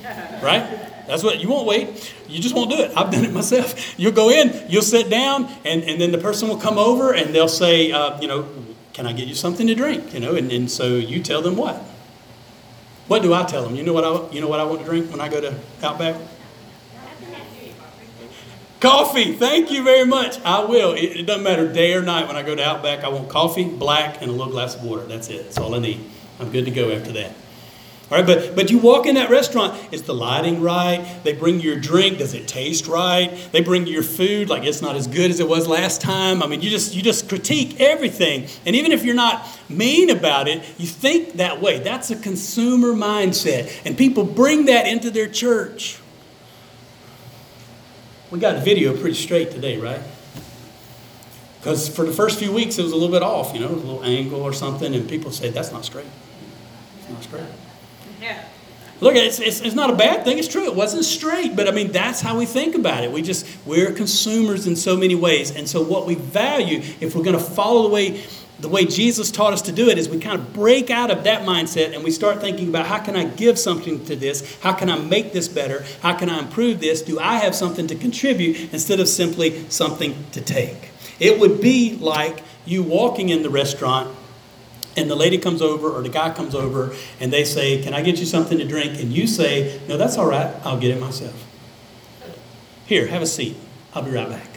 right? 0.44 0.92
That's 1.08 1.24
what 1.24 1.40
you 1.40 1.50
won't 1.50 1.68
wait. 1.68 2.14
You 2.28 2.42
just 2.42 2.56
won't 2.56 2.70
do 2.70 2.78
it. 2.78 2.92
I've 2.98 3.12
done 3.12 3.26
it 3.26 3.34
myself. 3.34 3.98
You'll 4.00 4.12
go 4.12 4.30
in, 4.30 4.66
you'll 4.70 4.82
sit 4.82 5.10
down, 5.10 5.46
and, 5.64 5.84
and 5.84 6.02
then 6.02 6.12
the 6.12 6.18
person 6.18 6.48
will 6.50 6.58
come 6.58 6.78
over 6.78 7.14
and 7.14 7.34
they'll 7.34 7.48
say, 7.48 7.92
uh, 7.92 8.20
you 8.20 8.28
know, 8.28 8.48
can 8.94 9.06
I 9.06 9.14
get 9.14 9.28
you 9.28 9.36
something 9.36 9.68
to 9.68 9.76
drink? 9.76 10.14
You 10.14 10.20
know, 10.20 10.36
and, 10.36 10.52
and 10.52 10.70
so 10.70 10.96
you 10.96 11.22
tell 11.22 11.42
them 11.42 11.56
what? 11.56 11.76
What 13.08 13.22
do 13.22 13.34
I 13.34 13.44
tell 13.44 13.64
them? 13.64 13.76
You 13.76 13.84
know 13.84 13.94
what 13.94 14.04
I 14.04 14.34
you 14.34 14.42
know 14.42 14.48
what 14.48 14.60
I 14.60 14.64
want 14.64 14.80
to 14.80 14.86
drink 14.86 15.12
when 15.12 15.22
I 15.22 15.30
go 15.30 15.40
to 15.40 15.54
Outback? 15.84 16.16
Coffee. 18.80 19.34
Thank 19.34 19.72
you 19.72 19.84
very 19.84 20.06
much. 20.06 20.40
I 20.42 20.64
will. 20.64 20.94
It, 20.94 21.18
it, 21.18 21.24
doesn't 21.24 21.44
matter 21.44 21.72
day 21.72 21.94
or 21.94 22.02
night 22.02 22.28
when 22.28 22.36
I 22.36 22.44
go 22.44 22.56
to 22.56 22.64
Outback. 22.64 23.04
I 23.04 23.10
want 23.10 23.30
coffee, 23.30 23.64
black, 23.64 24.22
and 24.22 24.30
a 24.30 24.34
little 24.34 24.52
glass 24.52 24.76
of 24.76 24.84
water. 24.84 25.06
That's 25.06 25.30
it. 25.30 25.44
That's 25.44 25.58
all 25.58 25.74
I 25.76 25.80
need. 25.80 26.00
I'm 26.40 26.52
good 26.52 26.66
to 26.66 26.72
go 26.72 26.92
after 26.92 27.12
that. 27.14 27.34
All 28.12 28.20
right, 28.20 28.26
but, 28.26 28.56
but 28.56 28.70
you 28.70 28.78
walk 28.78 29.08
in 29.08 29.16
that 29.16 29.32
restaurant, 29.32 29.92
is 29.92 30.04
the 30.04 30.14
lighting 30.14 30.62
right? 30.62 31.04
They 31.24 31.34
bring 31.34 31.60
you 31.60 31.72
your 31.72 31.80
drink, 31.80 32.20
does 32.20 32.36
it 32.36 32.48
taste 32.48 32.86
right? 32.86 33.36
They 33.52 33.62
bring 33.62 33.88
you 33.88 33.94
your 33.94 34.04
food, 34.04 34.48
like 34.48 34.64
it's 34.64 34.80
not 34.80 34.96
as 34.96 35.08
good 35.08 35.32
as 35.32 35.40
it 35.40 35.48
was 35.48 35.68
last 35.68 36.02
time. 36.02 36.44
I 36.44 36.48
mean, 36.48 36.62
you 36.62 36.70
just 36.70 36.94
you 36.94 37.02
just 37.02 37.28
critique 37.28 37.82
everything. 37.82 38.48
And 38.64 38.76
even 38.76 38.92
if 38.92 39.04
you're 39.04 39.16
not 39.16 39.48
mean 39.70 40.12
about 40.12 40.48
it, 40.48 40.64
you 40.78 40.86
think 40.86 41.34
that 41.34 41.62
way. 41.62 41.80
That's 41.80 42.12
a 42.12 42.16
consumer 42.16 42.90
mindset. 42.90 43.76
And 43.86 43.98
people 43.98 44.24
bring 44.24 44.66
that 44.66 44.86
into 44.86 45.10
their 45.10 45.28
church. 45.28 46.00
We 48.30 48.38
got 48.38 48.56
a 48.56 48.60
video 48.60 48.96
pretty 48.96 49.15
straight 49.15 49.50
today, 49.50 49.80
right? 49.80 50.02
Because 51.58 51.89
for 51.89 52.06
the 52.06 52.13
first 52.13 52.38
few 52.38 52.52
weeks 52.52 52.78
it 52.78 52.84
was 52.84 52.91
a 52.91 52.96
little 52.96 53.12
bit 53.12 53.24
off, 53.24 53.52
you 53.56 53.62
know, 53.62 53.70
a 53.70 53.74
little 53.74 54.04
angle 54.04 54.44
or 54.44 54.54
something, 54.54 54.94
and 54.94 55.10
people 55.10 55.32
say 55.32 55.50
that's 55.50 55.72
not 55.72 55.86
straight. 55.86 56.06
It's 57.00 57.10
not 57.10 57.24
straight. 57.24 57.64
Look, 59.01 59.15
it's, 59.15 59.39
it's, 59.39 59.60
it's 59.60 59.75
not 59.75 59.89
a 59.89 59.95
bad 59.95 60.23
thing. 60.23 60.38
It's 60.38 60.47
true. 60.47 60.63
It 60.63 60.75
wasn't 60.75 61.04
straight, 61.04 61.56
but 61.56 61.67
I 61.67 61.71
mean, 61.71 61.91
that's 61.91 62.21
how 62.21 62.38
we 62.38 62.45
think 62.45 62.75
about 62.75 63.04
it. 63.04 63.12
We 63.12 63.21
just, 63.21 63.45
we're 63.65 63.91
consumers 63.91 64.67
in 64.67 64.75
so 64.78 64.95
many 64.95 65.15
ways. 65.15 65.54
And 65.54 65.67
so, 65.67 65.82
what 65.82 66.06
we 66.06 66.15
value, 66.15 66.82
if 67.01 67.13
we're 67.13 67.23
going 67.23 67.38
to 67.38 67.43
follow 67.43 67.84
the 67.84 67.89
way, 67.89 68.23
the 68.62 68.69
way 68.69 68.86
Jesus 68.86 69.32
taught 69.32 69.51
us 69.51 69.62
to 69.63 69.73
do 69.73 69.89
it, 69.89 69.97
is 69.97 70.08
we 70.08 70.17
kind 70.19 70.39
of 70.39 70.54
break 70.54 70.89
out 70.89 71.12
of 71.12 71.25
that 71.25 71.41
mindset 71.45 71.93
and 71.93 72.06
we 72.06 72.12
start 72.12 72.39
thinking 72.39 72.69
about 72.69 72.86
how 72.86 72.99
can 72.99 73.17
I 73.17 73.25
give 73.25 73.60
something 73.60 74.06
to 74.06 74.15
this? 74.15 74.58
How 74.62 74.71
can 74.71 74.89
I 74.89 74.97
make 74.97 75.34
this 75.34 75.49
better? 75.49 75.84
How 76.01 76.13
can 76.13 76.30
I 76.30 76.39
improve 76.39 76.80
this? 76.80 77.01
Do 77.01 77.19
I 77.19 77.36
have 77.36 77.54
something 77.54 77.88
to 77.88 77.95
contribute 77.95 78.73
instead 78.73 79.01
of 79.01 79.10
simply 79.10 79.69
something 79.69 80.15
to 80.32 80.39
take? 80.39 80.91
It 81.19 81.38
would 81.39 81.60
be 81.60 81.97
like 81.97 82.43
you 82.65 82.82
walking 82.82 83.28
in 83.28 83.43
the 83.43 83.49
restaurant 83.49 84.15
and 84.95 85.10
the 85.10 85.15
lady 85.15 85.38
comes 85.38 85.62
over 85.62 85.89
or 85.89 86.01
the 86.01 86.10
guy 86.10 86.34
comes 86.34 86.55
over 86.55 86.95
and 87.19 87.31
they 87.31 87.43
say, 87.43 87.81
Can 87.81 87.93
I 87.93 88.01
get 88.01 88.19
you 88.19 88.25
something 88.25 88.58
to 88.58 88.65
drink? 88.65 88.99
And 88.99 89.12
you 89.12 89.27
say, 89.27 89.81
No, 89.88 89.97
that's 89.97 90.17
all 90.17 90.27
right. 90.27 90.55
I'll 90.63 90.79
get 90.79 90.95
it 90.95 90.99
myself. 90.99 91.45
Here, 92.86 93.08
have 93.08 93.21
a 93.21 93.27
seat. 93.27 93.58
I'll 93.93 94.03
be 94.03 94.12
right 94.12 94.29
back. 94.29 94.49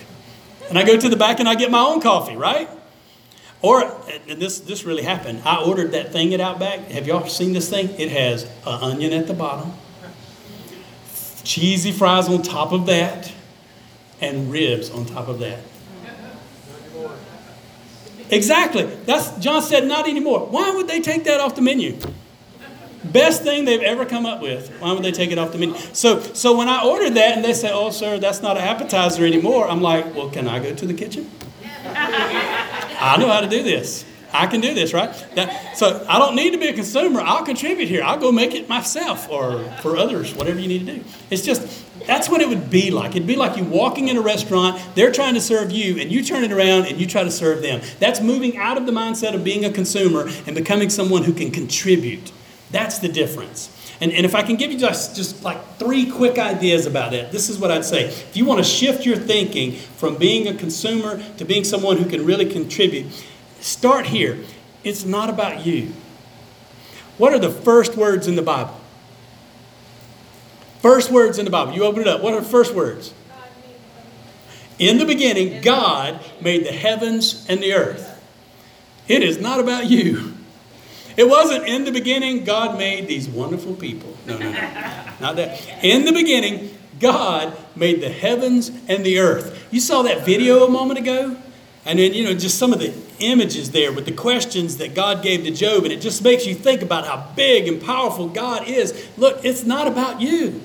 And 0.69 0.79
I 0.79 0.85
go 0.85 0.99
to 0.99 1.09
the 1.09 1.17
back 1.17 1.41
and 1.41 1.49
I 1.49 1.55
get 1.55 1.71
my 1.71 1.81
own 1.81 2.01
coffee, 2.01 2.37
right? 2.37 2.69
Or, 3.61 3.83
and 4.29 4.41
this, 4.41 4.61
this 4.61 4.85
really 4.85 5.03
happened. 5.03 5.43
I 5.45 5.63
ordered 5.63 5.93
that 5.93 6.13
thing 6.13 6.33
at 6.35 6.41
Outback. 6.41 6.91
Have 6.91 7.07
y'all 7.07 7.27
seen 7.27 7.53
this 7.53 7.69
thing? 7.69 7.91
It 7.99 8.11
has 8.11 8.45
an 8.67 8.83
onion 8.83 9.13
at 9.13 9.27
the 9.27 9.35
bottom, 9.35 9.73
cheesy 11.43 11.91
fries 11.91 12.29
on 12.29 12.43
top 12.43 12.73
of 12.73 12.87
that, 12.87 13.33
and 14.21 14.53
ribs 14.53 14.91
on 14.91 15.07
top 15.07 15.27
of 15.27 15.41
that. 15.41 15.59
Exactly. 18.31 18.85
That's 18.85 19.31
John 19.39 19.63
said 19.63 19.87
not 19.87 20.09
anymore. 20.09 20.47
Why 20.47 20.71
would 20.71 20.89
they 20.89 21.01
take 21.01 21.25
that 21.25 21.41
off 21.41 21.55
the 21.55 21.63
menu? 21.63 21.99
Best 23.05 23.43
thing 23.43 23.65
they've 23.65 23.81
ever 23.83 24.05
come 24.05 24.27
up 24.27 24.43
with. 24.43 24.71
Why 24.81 24.93
would 24.93 25.03
they 25.03 25.13
take 25.13 25.31
it 25.31 25.39
off 25.39 25.53
the 25.53 25.59
menu? 25.59 25.77
So 25.93 26.21
so 26.21 26.57
when 26.57 26.69
I 26.69 26.85
ordered 26.85 27.15
that 27.15 27.37
and 27.37 27.45
they 27.45 27.55
said, 27.55 27.71
"Oh, 27.73 27.91
sir, 27.91 28.19
that's 28.19 28.43
not 28.43 28.57
an 28.57 28.65
appetizer 28.65 29.25
anymore," 29.25 29.69
I'm 29.69 29.81
like, 29.81 30.15
"Well, 30.15 30.31
can 30.31 30.49
I 30.49 30.59
go 30.59 30.75
to 30.75 30.87
the 30.87 30.95
kitchen? 30.95 31.31
I 31.85 33.17
know 33.19 33.29
how 33.29 33.41
to 33.41 33.49
do 33.49 33.63
this." 33.63 34.05
I 34.33 34.47
can 34.47 34.61
do 34.61 34.75
this, 34.75 34.93
right? 34.93 35.11
That, 35.37 35.77
so 35.77 36.05
I 36.09 36.19
don't 36.19 36.37
need 36.37 36.51
to 36.51 36.59
be 36.59 36.69
a 36.69 36.75
consumer. 36.75 37.21
I'll 37.21 37.45
contribute 37.45 37.89
here. 37.89 38.03
I'll 38.03 38.19
go 38.19 38.31
make 38.31 38.55
it 38.55 38.69
myself 38.69 39.29
or 39.31 39.65
for 39.83 39.97
others, 39.97 40.35
whatever 40.35 40.61
you 40.61 40.69
need 40.69 40.87
to 40.87 40.97
do. 40.97 41.05
It's 41.31 41.43
just, 41.43 41.63
that's 42.09 42.29
what 42.29 42.41
it 42.41 42.49
would 42.49 42.71
be 42.71 42.91
like. 42.91 43.13
It'd 43.13 43.29
be 43.29 43.37
like 43.37 43.57
you 43.57 43.63
walking 43.63 44.09
in 44.09 44.17
a 44.17 44.21
restaurant, 44.21 44.83
they're 44.97 45.13
trying 45.13 45.35
to 45.35 45.41
serve 45.41 45.71
you, 45.71 46.01
and 46.01 46.11
you 46.11 46.25
turn 46.25 46.43
it 46.43 46.51
around 46.51 46.87
and 46.87 47.01
you 47.01 47.07
try 47.07 47.23
to 47.23 47.31
serve 47.31 47.63
them. 47.63 47.81
That's 48.01 48.21
moving 48.21 48.57
out 48.57 48.77
of 48.77 48.87
the 48.87 48.93
mindset 48.93 49.35
of 49.35 49.45
being 49.45 49.65
a 49.65 49.71
consumer 49.71 50.29
and 50.47 50.57
becoming 50.57 50.91
someone 50.91 51.23
who 51.23 51.33
can 51.33 51.53
contribute. 51.53 52.33
That's 52.73 52.99
the 52.99 53.09
difference. 53.09 53.73
And, 54.01 54.13
and 54.13 54.27
if 54.27 54.35
I 54.35 54.43
can 54.43 54.57
give 54.57 54.73
you 54.73 54.79
just, 54.79 55.15
just 55.15 55.45
like 55.45 55.77
three 55.77 56.11
quick 56.11 56.39
ideas 56.39 56.87
about 56.87 57.13
that, 57.13 57.31
this 57.31 57.49
is 57.49 57.59
what 57.59 57.71
I'd 57.71 57.85
say. 57.85 58.07
If 58.07 58.37
you 58.37 58.45
want 58.45 58.59
to 58.59 58.65
shift 58.65 59.07
your 59.07 59.17
thinking 59.17 59.73
from 59.73 60.17
being 60.17 60.49
a 60.49 60.55
consumer 60.55 61.23
to 61.37 61.45
being 61.45 61.63
someone 61.63 61.99
who 61.99 62.09
can 62.09 62.25
really 62.25 62.47
contribute, 62.51 63.07
Start 63.61 64.07
here. 64.07 64.39
It's 64.85 65.05
not 65.05 65.29
about 65.29 65.67
you. 65.67 65.93
What 67.17 67.33
are 67.33 67.39
the 67.39 67.51
first 67.51 67.97
words 67.97 68.29
in 68.29 68.37
the 68.37 68.43
Bible? 68.43 68.78
First 70.81 71.11
words 71.11 71.39
in 71.39 71.45
the 71.45 71.51
Bible. 71.51 71.73
You 71.73 71.85
open 71.85 72.03
it 72.03 72.09
up. 72.09 72.23
What 72.23 72.35
are 72.35 72.41
the 72.41 72.47
first 72.47 72.75
words? 72.75 73.13
In 74.79 74.99
the 74.99 75.05
beginning, 75.05 75.61
God 75.61 76.21
made 76.41 76.65
the 76.65 76.73
heavens 76.73 77.47
and 77.49 77.61
the 77.61 77.75
earth. 77.75 78.15
It 79.09 79.23
is 79.23 79.41
not 79.41 79.59
about 79.59 79.87
you. 79.87 80.35
It 81.17 81.29
wasn't 81.29 81.67
in 81.67 81.85
the 81.85 81.91
beginning, 81.91 82.45
God 82.45 82.79
made 82.79 83.09
these 83.09 83.29
wonderful 83.29 83.75
people. 83.75 84.17
No, 84.25 84.39
no, 84.39 84.53
no. 84.53 84.61
Not 85.21 85.35
that. 85.35 85.61
In 85.83 86.05
the 86.05 86.13
beginning, 86.13 86.79
God 87.01 87.57
made 87.75 88.01
the 88.01 88.09
heavens 88.09 88.69
and 88.87 89.05
the 89.05 89.19
earth. 89.19 89.67
You 89.73 89.81
saw 89.81 90.03
that 90.03 90.25
video 90.25 90.65
a 90.65 90.71
moment 90.71 91.01
ago? 91.01 91.37
And 91.85 91.99
then, 91.99 92.15
you 92.15 92.23
know, 92.23 92.35
just 92.35 92.57
some 92.57 92.73
of 92.73 92.79
the 92.79 92.93
images 93.21 93.71
there 93.71 93.93
with 93.93 94.05
the 94.05 94.13
questions 94.13 94.77
that 94.79 94.95
God 94.95 95.23
gave 95.23 95.45
to 95.45 95.51
Job, 95.51 95.85
and 95.85 95.93
it 95.93 96.01
just 96.01 96.23
makes 96.23 96.47
you 96.47 96.55
think 96.55 96.83
about 96.83 97.07
how 97.07 97.33
big 97.35 97.69
and 97.69 97.83
powerful 97.83 98.29
God 98.29 98.67
is. 98.69 99.09
Look, 99.17 99.45
it's 99.45 99.65
not 99.65 99.87
about 99.87 100.21
you. 100.21 100.61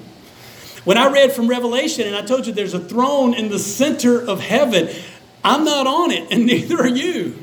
When 0.83 0.97
I 0.97 1.09
read 1.09 1.31
from 1.31 1.47
Revelation 1.47 2.07
and 2.07 2.15
I 2.15 2.21
told 2.21 2.45
you 2.45 2.53
there's 2.53 2.73
a 2.73 2.79
throne 2.79 3.33
in 3.33 3.49
the 3.49 3.59
center 3.59 4.21
of 4.21 4.41
heaven, 4.41 4.89
I'm 5.43 5.63
not 5.63 5.87
on 5.87 6.11
it, 6.11 6.31
and 6.31 6.45
neither 6.47 6.77
are 6.79 6.87
you. 6.87 7.39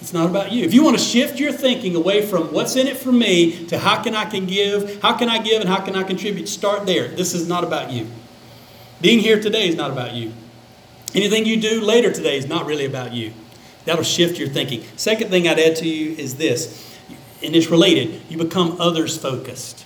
It's 0.00 0.14
not 0.14 0.30
about 0.30 0.50
you. 0.50 0.64
If 0.64 0.72
you 0.72 0.82
want 0.82 0.98
to 0.98 1.02
shift 1.02 1.38
your 1.38 1.52
thinking 1.52 1.94
away 1.94 2.24
from 2.24 2.52
what's 2.52 2.74
in 2.74 2.86
it 2.86 2.96
for 2.96 3.12
me 3.12 3.66
to 3.66 3.78
how 3.78 4.02
can 4.02 4.14
I 4.14 4.24
can 4.24 4.46
give, 4.46 5.02
how 5.02 5.16
can 5.16 5.28
I 5.28 5.42
give, 5.42 5.60
and 5.60 5.68
how 5.68 5.80
can 5.80 5.94
I 5.94 6.04
contribute, 6.04 6.48
start 6.48 6.86
there. 6.86 7.08
This 7.08 7.34
is 7.34 7.46
not 7.46 7.64
about 7.64 7.90
you. 7.90 8.06
Being 9.02 9.18
here 9.18 9.40
today 9.40 9.68
is 9.68 9.76
not 9.76 9.90
about 9.90 10.14
you. 10.14 10.32
Anything 11.14 11.44
you 11.44 11.60
do 11.60 11.80
later 11.80 12.12
today 12.12 12.38
is 12.38 12.46
not 12.46 12.66
really 12.66 12.86
about 12.86 13.12
you. 13.12 13.32
That'll 13.84 14.04
shift 14.04 14.38
your 14.38 14.48
thinking. 14.48 14.84
Second 14.96 15.30
thing 15.30 15.48
I'd 15.48 15.58
add 15.58 15.76
to 15.76 15.88
you 15.88 16.14
is 16.16 16.36
this, 16.36 16.98
and 17.42 17.56
it's 17.56 17.68
related. 17.68 18.20
You 18.28 18.38
become 18.38 18.80
others 18.80 19.16
focused. 19.16 19.84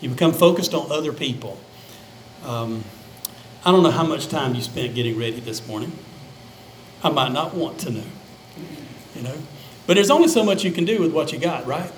You 0.00 0.10
become 0.10 0.32
focused 0.32 0.74
on 0.74 0.90
other 0.92 1.12
people. 1.12 1.58
Um, 2.44 2.84
I 3.64 3.72
don't 3.72 3.82
know 3.82 3.90
how 3.90 4.06
much 4.06 4.28
time 4.28 4.54
you 4.54 4.62
spent 4.62 4.94
getting 4.94 5.18
ready 5.18 5.40
this 5.40 5.66
morning. 5.66 5.92
I 7.02 7.10
might 7.10 7.32
not 7.32 7.54
want 7.54 7.78
to 7.80 7.90
know 7.90 8.04
you 9.14 9.28
know. 9.28 9.36
But 9.86 9.94
there's 9.94 10.10
only 10.10 10.28
so 10.28 10.44
much 10.44 10.64
you 10.64 10.72
can 10.72 10.84
do 10.84 11.00
with 11.00 11.12
what 11.12 11.32
you 11.32 11.38
got, 11.38 11.66
right? 11.66 11.90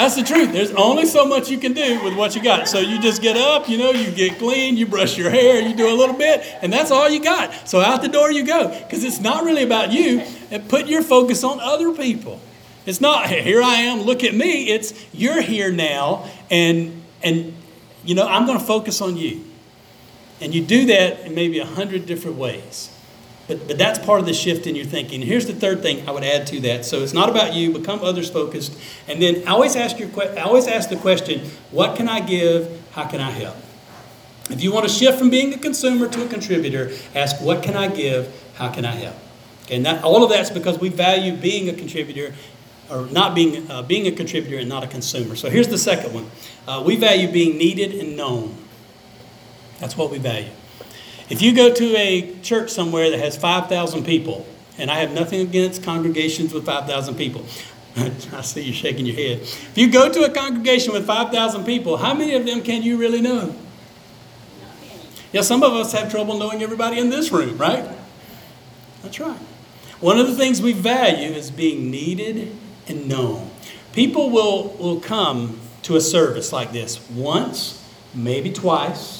That's 0.00 0.16
the 0.16 0.22
truth. 0.22 0.50
There's 0.50 0.70
only 0.70 1.04
so 1.04 1.26
much 1.26 1.50
you 1.50 1.58
can 1.58 1.74
do 1.74 2.02
with 2.02 2.16
what 2.16 2.34
you 2.34 2.42
got. 2.42 2.68
So 2.68 2.78
you 2.78 2.98
just 3.02 3.20
get 3.20 3.36
up, 3.36 3.68
you 3.68 3.76
know, 3.76 3.90
you 3.90 4.10
get 4.10 4.38
clean, 4.38 4.78
you 4.78 4.86
brush 4.86 5.18
your 5.18 5.28
hair, 5.28 5.60
you 5.60 5.76
do 5.76 5.92
a 5.92 5.94
little 5.94 6.16
bit, 6.16 6.42
and 6.62 6.72
that's 6.72 6.90
all 6.90 7.06
you 7.10 7.22
got. 7.22 7.68
So 7.68 7.82
out 7.82 8.00
the 8.00 8.08
door 8.08 8.32
you 8.32 8.46
go. 8.46 8.68
Because 8.68 9.04
it's 9.04 9.20
not 9.20 9.44
really 9.44 9.62
about 9.62 9.92
you. 9.92 10.20
And 10.50 10.66
put 10.70 10.86
your 10.86 11.02
focus 11.02 11.44
on 11.44 11.60
other 11.60 11.92
people. 11.92 12.40
It's 12.86 13.02
not 13.02 13.28
here 13.28 13.62
I 13.62 13.74
am, 13.74 14.00
look 14.00 14.24
at 14.24 14.34
me. 14.34 14.70
It's 14.70 14.94
you're 15.12 15.42
here 15.42 15.70
now, 15.70 16.26
and 16.50 17.02
and 17.22 17.54
you 18.02 18.14
know, 18.14 18.26
I'm 18.26 18.46
gonna 18.46 18.58
focus 18.58 19.02
on 19.02 19.18
you. 19.18 19.44
And 20.40 20.54
you 20.54 20.64
do 20.64 20.86
that 20.86 21.26
in 21.26 21.34
maybe 21.34 21.58
a 21.58 21.66
hundred 21.66 22.06
different 22.06 22.38
ways. 22.38 22.88
But, 23.50 23.66
but 23.66 23.78
that's 23.78 23.98
part 23.98 24.20
of 24.20 24.26
the 24.26 24.32
shift 24.32 24.68
in 24.68 24.76
your 24.76 24.84
thinking. 24.84 25.22
Here's 25.22 25.44
the 25.44 25.52
third 25.52 25.82
thing 25.82 26.08
I 26.08 26.12
would 26.12 26.22
add 26.22 26.46
to 26.48 26.60
that. 26.60 26.84
So 26.84 27.02
it's 27.02 27.12
not 27.12 27.28
about 27.28 27.52
you, 27.52 27.72
become 27.72 27.98
others 27.98 28.30
focused. 28.30 28.78
And 29.08 29.20
then 29.20 29.42
I 29.44 29.50
always 29.50 29.74
ask, 29.74 29.98
your, 29.98 30.08
I 30.38 30.42
always 30.42 30.68
ask 30.68 30.88
the 30.88 30.94
question, 30.94 31.40
what 31.72 31.96
can 31.96 32.08
I 32.08 32.20
give? 32.20 32.80
How 32.92 33.08
can 33.08 33.20
I 33.20 33.32
help? 33.32 33.56
If 34.50 34.62
you 34.62 34.72
want 34.72 34.86
to 34.86 34.92
shift 34.92 35.18
from 35.18 35.30
being 35.30 35.52
a 35.52 35.58
consumer 35.58 36.06
to 36.06 36.24
a 36.24 36.28
contributor, 36.28 36.92
ask, 37.12 37.42
what 37.42 37.64
can 37.64 37.74
I 37.74 37.88
give? 37.88 38.32
How 38.54 38.68
can 38.68 38.84
I 38.84 38.92
help? 38.92 39.16
Okay, 39.64 39.74
and 39.74 39.84
that, 39.84 40.04
all 40.04 40.22
of 40.22 40.30
that's 40.30 40.50
because 40.50 40.78
we 40.78 40.88
value 40.88 41.36
being 41.36 41.68
a 41.68 41.72
contributor 41.72 42.32
or 42.88 43.06
not 43.06 43.34
being, 43.34 43.68
uh, 43.68 43.82
being 43.82 44.06
a 44.06 44.12
contributor 44.12 44.58
and 44.58 44.68
not 44.68 44.84
a 44.84 44.86
consumer. 44.86 45.34
So 45.34 45.50
here's 45.50 45.66
the 45.66 45.78
second 45.78 46.14
one. 46.14 46.30
Uh, 46.68 46.84
we 46.86 46.94
value 46.94 47.28
being 47.28 47.58
needed 47.58 47.94
and 47.94 48.16
known. 48.16 48.56
That's 49.80 49.96
what 49.96 50.12
we 50.12 50.18
value. 50.18 50.50
If 51.30 51.40
you 51.40 51.54
go 51.54 51.72
to 51.72 51.96
a 51.96 52.34
church 52.40 52.70
somewhere 52.70 53.10
that 53.10 53.20
has 53.20 53.36
5,000 53.36 54.04
people, 54.04 54.46
and 54.78 54.90
I 54.90 54.98
have 54.98 55.12
nothing 55.12 55.40
against 55.40 55.82
congregations 55.82 56.52
with 56.52 56.66
5,000 56.66 57.14
people. 57.14 57.44
I 57.96 58.40
see 58.40 58.62
you 58.62 58.72
shaking 58.72 59.06
your 59.06 59.16
head. 59.16 59.40
If 59.42 59.72
you 59.76 59.90
go 59.90 60.10
to 60.10 60.24
a 60.24 60.30
congregation 60.30 60.92
with 60.92 61.06
5,000 61.06 61.64
people, 61.64 61.96
how 61.96 62.14
many 62.14 62.34
of 62.34 62.46
them 62.46 62.62
can 62.62 62.82
you 62.82 62.96
really 62.96 63.20
know? 63.20 63.54
Yeah, 65.32 65.42
some 65.42 65.62
of 65.62 65.72
us 65.72 65.92
have 65.92 66.10
trouble 66.10 66.36
knowing 66.38 66.62
everybody 66.62 66.98
in 66.98 67.10
this 67.10 67.30
room, 67.30 67.56
right? 67.56 67.88
That's 69.02 69.20
right. 69.20 69.38
One 70.00 70.18
of 70.18 70.26
the 70.26 70.34
things 70.34 70.60
we 70.60 70.72
value 70.72 71.28
is 71.28 71.50
being 71.50 71.90
needed 71.90 72.56
and 72.88 73.08
known. 73.08 73.50
People 73.92 74.30
will, 74.30 74.70
will 74.78 75.00
come 75.00 75.60
to 75.82 75.96
a 75.96 76.00
service 76.00 76.52
like 76.52 76.72
this 76.72 77.08
once, 77.10 77.84
maybe 78.14 78.52
twice, 78.52 79.19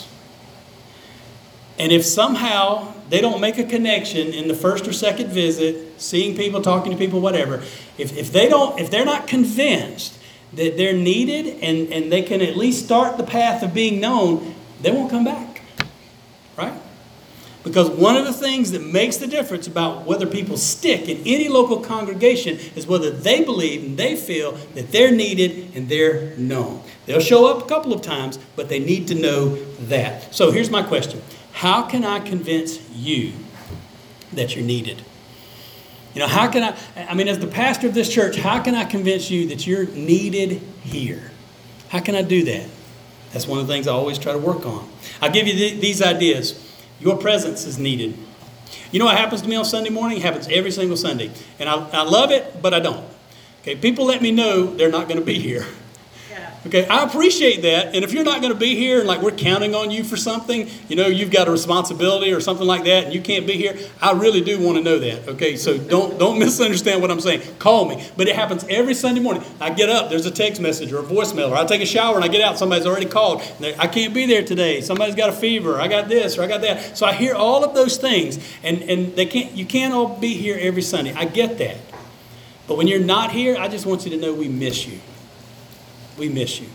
and 1.81 1.93
if 1.93 2.05
somehow 2.05 2.93
they 3.09 3.23
don't 3.23 3.41
make 3.41 3.57
a 3.57 3.65
connection 3.65 4.35
in 4.35 4.49
the 4.49 4.55
first 4.55 4.87
or 4.87 4.93
second 4.93 5.31
visit, 5.31 5.99
seeing 5.99 6.37
people, 6.37 6.61
talking 6.61 6.93
to 6.93 6.99
people, 6.99 7.23
whatever, 7.23 7.63
if, 7.97 8.15
if 8.19 8.31
they 8.31 8.51
don't, 8.51 8.79
if 8.79 8.91
they're 8.91 9.07
not 9.07 9.27
convinced 9.27 10.19
that 10.53 10.77
they're 10.77 10.93
needed 10.93 11.59
and, 11.63 11.91
and 11.91 12.13
they 12.13 12.21
can 12.21 12.43
at 12.43 12.55
least 12.55 12.85
start 12.85 13.17
the 13.17 13.25
path 13.25 13.63
of 13.63 13.73
being 13.73 13.99
known, 13.99 14.55
they 14.83 14.91
won't 14.91 15.11
come 15.11 15.25
back. 15.25 15.63
Right? 16.55 16.79
Because 17.65 17.89
one 17.89 18.15
of 18.15 18.27
the 18.27 18.33
things 18.35 18.73
that 18.73 18.83
makes 18.83 19.17
the 19.17 19.27
difference 19.27 19.67
about 19.67 20.05
whether 20.05 20.27
people 20.27 20.59
stick 20.59 21.09
in 21.09 21.23
any 21.25 21.49
local 21.49 21.81
congregation 21.81 22.59
is 22.77 22.87
whether 22.87 23.11
they 23.11 23.43
believe 23.43 23.85
and 23.85 23.97
they 23.97 24.17
feel 24.17 24.53
that 24.75 24.93
they're 24.93 25.13
needed 25.13 25.75
and 25.75 25.89
they're 25.89 26.37
known. 26.37 26.83
They'll 27.07 27.21
show 27.21 27.47
up 27.47 27.65
a 27.65 27.69
couple 27.69 27.95
of 27.95 28.03
times, 28.03 28.39
but 28.55 28.69
they 28.69 28.81
need 28.81 29.09
to 29.09 29.15
know 29.15 29.55
that. 29.87 30.35
So 30.35 30.51
here's 30.51 30.71
my 30.71 30.83
question 30.83 31.23
how 31.61 31.83
can 31.83 32.07
I 32.07 32.21
convince 32.21 32.81
you 32.91 33.35
that 34.33 34.57
you're 34.57 34.65
needed? 34.65 35.05
You 36.15 36.21
know, 36.21 36.27
how 36.27 36.51
can 36.51 36.63
I, 36.63 36.75
I 36.97 37.13
mean, 37.13 37.29
as 37.29 37.39
the 37.39 37.47
pastor 37.47 37.87
of 37.87 37.93
this 37.93 38.11
church, 38.11 38.37
how 38.37 38.63
can 38.63 38.75
I 38.75 38.87
convince 38.87 39.31
you 39.31 39.47
that 39.49 39.67
you're 39.67 39.87
needed 39.89 40.63
here? 40.83 41.31
How 41.91 42.01
can 42.01 42.15
I 42.15 42.23
do 42.23 42.45
that? 42.45 42.67
That's 43.35 43.47
one 43.47 43.59
of 43.59 43.67
the 43.67 43.75
things 43.75 43.87
I 43.87 43.93
always 43.93 44.19
try 44.19 44.33
to 44.33 44.39
work 44.39 44.65
on. 44.65 44.89
I'll 45.21 45.31
give 45.31 45.47
you 45.47 45.53
th- 45.53 45.83
these 45.83 46.01
ideas. 46.01 46.59
Your 46.99 47.19
presence 47.19 47.67
is 47.67 47.79
needed. 47.79 48.17
You 48.91 48.99
know 48.99 49.05
what 49.05 49.19
happens 49.19 49.43
to 49.43 49.49
me 49.49 49.57
on 49.57 49.67
Sunday 49.67 49.91
morning? 49.91 50.17
It 50.17 50.23
happens 50.23 50.49
every 50.49 50.71
single 50.71 50.97
Sunday. 50.97 51.31
And 51.59 51.69
I, 51.69 51.75
I 51.91 52.05
love 52.05 52.31
it, 52.31 52.63
but 52.63 52.73
I 52.73 52.81
don't. 52.81 53.07
Okay, 53.61 53.77
people 53.77 54.07
let 54.07 54.23
me 54.23 54.33
know 54.33 54.75
they're 54.75 54.91
not 54.91 55.09
going 55.09 55.21
to 55.21 55.27
be 55.27 55.39
here. 55.39 55.67
Okay, 56.67 56.87
I 56.87 57.05
appreciate 57.05 57.63
that. 57.63 57.95
And 57.95 58.05
if 58.05 58.13
you're 58.13 58.25
not 58.25 58.43
going 58.43 58.53
to 58.53 58.59
be 58.59 58.75
here 58.77 58.99
and 58.99 59.09
like 59.09 59.23
we're 59.23 59.31
counting 59.31 59.75
on 59.75 59.91
you 59.91 60.05
for 60.05 60.19
something, 60.19 60.69
you 60.91 60.97
know, 60.97 61.07
you've 61.07 61.31
got 61.31 61.49
a 61.49 61.51
responsibility 61.51 62.33
or 62.33 62.41
something 62.41 62.67
like 62.67 62.85
that 62.85 63.05
and 63.05 63.15
you 63.15 63.23
can't 63.23 63.47
be 63.47 63.55
here, 63.55 63.79
I 64.03 64.13
really 64.13 64.43
do 64.43 64.61
want 64.61 64.77
to 64.77 64.85
know 64.85 64.99
that. 64.99 65.27
Okay, 65.27 65.57
so 65.57 65.79
don't 65.79 66.19
don't 66.19 66.39
misunderstand 66.39 67.01
what 67.01 67.11
I'm 67.11 67.21
saying. 67.21 67.41
Call 67.59 67.89
me. 67.89 68.07
But 68.15 68.29
it 68.29 68.37
happens 68.37 68.67
every 68.69 68.93
Sunday 68.93 69.23
morning. 69.23 69.43
I 69.59 69.71
get 69.71 69.89
up, 69.89 70.11
there's 70.11 70.27
a 70.27 70.31
text 70.31 70.61
message 70.61 70.93
or 70.93 70.99
a 70.99 71.03
voicemail, 71.03 71.51
or 71.51 71.57
I 71.57 71.65
take 71.65 71.81
a 71.81 71.87
shower 71.87 72.17
and 72.17 72.25
I 72.25 72.29
get 72.29 72.43
out, 72.43 72.59
somebody's 72.59 72.87
already 72.87 73.07
called. 73.07 73.41
I 73.79 73.87
can't 73.87 74.13
be 74.13 74.27
there 74.27 74.45
today. 74.45 74.83
Somebody's 74.83 75.15
got 75.15 75.31
a 75.31 75.33
fever. 75.33 75.81
I 75.81 75.89
got 75.89 76.09
this 76.09 76.37
or 76.37 76.43
I 76.43 76.47
got 76.47 76.61
that. 76.61 76.95
So 76.95 77.07
I 77.07 77.15
hear 77.15 77.35
all 77.35 77.65
of 77.65 77.75
those 77.75 77.97
things 77.97 78.39
and, 78.63 78.83
and 78.83 79.17
they 79.17 79.25
can't 79.25 79.53
you 79.53 79.65
can't 79.65 79.95
all 79.95 80.19
be 80.19 80.35
here 80.35 80.59
every 80.61 80.83
Sunday. 80.83 81.15
I 81.15 81.25
get 81.25 81.57
that. 81.57 81.79
But 82.69 82.77
when 82.77 82.87
you're 82.87 83.01
not 83.01 83.31
here, 83.33 83.57
I 83.59 83.67
just 83.69 83.87
want 83.87 84.05
you 84.05 84.11
to 84.11 84.19
know 84.19 84.35
we 84.35 84.49
miss 84.49 84.87
you 84.87 85.01
we 86.21 86.29
miss 86.29 86.61
you. 86.61 86.69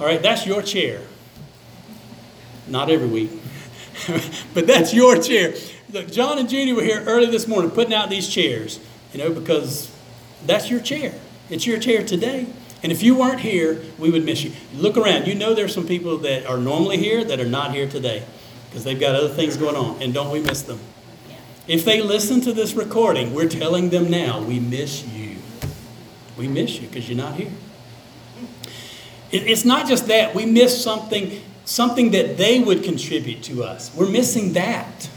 All 0.00 0.06
right, 0.06 0.20
that's 0.20 0.46
your 0.46 0.62
chair. 0.62 1.02
Not 2.66 2.90
every 2.90 3.06
week, 3.06 3.30
but 4.54 4.66
that's 4.66 4.92
your 4.94 5.20
chair. 5.20 5.54
Look, 5.92 6.10
John 6.10 6.38
and 6.38 6.48
Judy 6.48 6.72
were 6.72 6.82
here 6.82 7.04
early 7.06 7.26
this 7.26 7.46
morning 7.46 7.70
putting 7.70 7.92
out 7.92 8.08
these 8.08 8.28
chairs, 8.28 8.80
you 9.12 9.18
know, 9.18 9.30
because 9.30 9.94
that's 10.46 10.70
your 10.70 10.80
chair. 10.80 11.14
It's 11.50 11.66
your 11.66 11.78
chair 11.78 12.04
today. 12.04 12.46
And 12.82 12.90
if 12.90 13.02
you 13.02 13.14
weren't 13.14 13.40
here, 13.40 13.82
we 13.98 14.10
would 14.10 14.24
miss 14.24 14.42
you. 14.42 14.52
Look 14.74 14.96
around. 14.96 15.26
You 15.26 15.34
know 15.34 15.54
there's 15.54 15.74
some 15.74 15.86
people 15.86 16.16
that 16.18 16.46
are 16.46 16.56
normally 16.56 16.96
here 16.96 17.22
that 17.22 17.38
are 17.38 17.46
not 17.46 17.72
here 17.74 17.86
today 17.86 18.24
because 18.68 18.82
they've 18.82 18.98
got 18.98 19.14
other 19.14 19.28
things 19.28 19.56
going 19.56 19.76
on. 19.76 20.02
And 20.02 20.14
don't 20.14 20.30
we 20.30 20.40
miss 20.40 20.62
them? 20.62 20.80
If 21.68 21.84
they 21.84 22.00
listen 22.00 22.40
to 22.40 22.52
this 22.52 22.74
recording, 22.74 23.34
we're 23.34 23.48
telling 23.48 23.90
them 23.90 24.10
now, 24.10 24.42
we 24.42 24.58
miss 24.58 25.06
you. 25.06 25.36
We 26.36 26.48
miss 26.48 26.80
you 26.80 26.88
because 26.88 27.08
you're 27.08 27.18
not 27.18 27.34
here. 27.34 27.52
It's 29.32 29.64
not 29.64 29.88
just 29.88 30.06
that. 30.08 30.34
We 30.34 30.46
miss 30.46 30.82
something, 30.82 31.40
something 31.64 32.10
that 32.10 32.36
they 32.36 32.60
would 32.60 32.84
contribute 32.84 33.42
to 33.44 33.64
us. 33.64 33.94
We're 33.96 34.10
missing 34.10 34.52
that. 34.52 35.08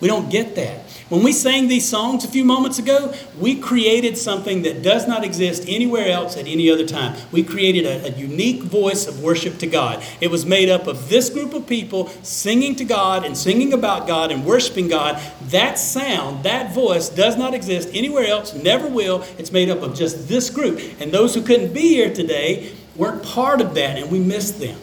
We 0.00 0.08
don't 0.08 0.30
get 0.30 0.54
that. 0.56 0.80
When 1.08 1.22
we 1.22 1.32
sang 1.32 1.68
these 1.68 1.88
songs 1.88 2.24
a 2.24 2.28
few 2.28 2.44
moments 2.44 2.78
ago, 2.78 3.14
we 3.38 3.54
created 3.54 4.18
something 4.18 4.62
that 4.62 4.82
does 4.82 5.06
not 5.06 5.22
exist 5.22 5.64
anywhere 5.68 6.08
else 6.08 6.36
at 6.36 6.46
any 6.46 6.70
other 6.70 6.86
time. 6.86 7.16
We 7.30 7.42
created 7.42 7.86
a, 7.86 8.06
a, 8.06 8.18
unique 8.18 8.62
voice 8.62 9.06
of 9.06 9.22
worship 9.22 9.58
to 9.58 9.66
God. 9.66 10.04
It 10.20 10.30
was 10.30 10.44
made 10.44 10.68
up 10.68 10.86
of 10.86 11.08
this 11.08 11.30
group 11.30 11.54
of 11.54 11.66
people 11.66 12.08
singing 12.22 12.74
to 12.76 12.84
God 12.84 13.24
and 13.24 13.36
singing 13.36 13.72
about 13.72 14.06
God 14.06 14.32
and 14.32 14.44
worshiping 14.44 14.88
God. 14.88 15.22
That 15.48 15.78
sound, 15.78 16.44
that 16.44 16.74
voice 16.74 17.08
does 17.08 17.36
not 17.36 17.54
exist 17.54 17.90
anywhere 17.92 18.26
else, 18.26 18.52
never 18.54 18.88
will. 18.88 19.22
It's 19.38 19.52
made 19.52 19.70
up 19.70 19.82
of 19.82 19.94
just 19.94 20.28
this 20.28 20.50
group. 20.50 20.80
And 21.00 21.12
those 21.12 21.34
who 21.34 21.42
couldn't 21.42 21.72
be 21.72 21.88
here 21.88 22.12
today, 22.12 22.72
weren't 22.96 23.22
part 23.22 23.60
of 23.60 23.74
that 23.74 23.98
and 23.98 24.10
we 24.10 24.18
missed 24.18 24.58
them. 24.58 24.78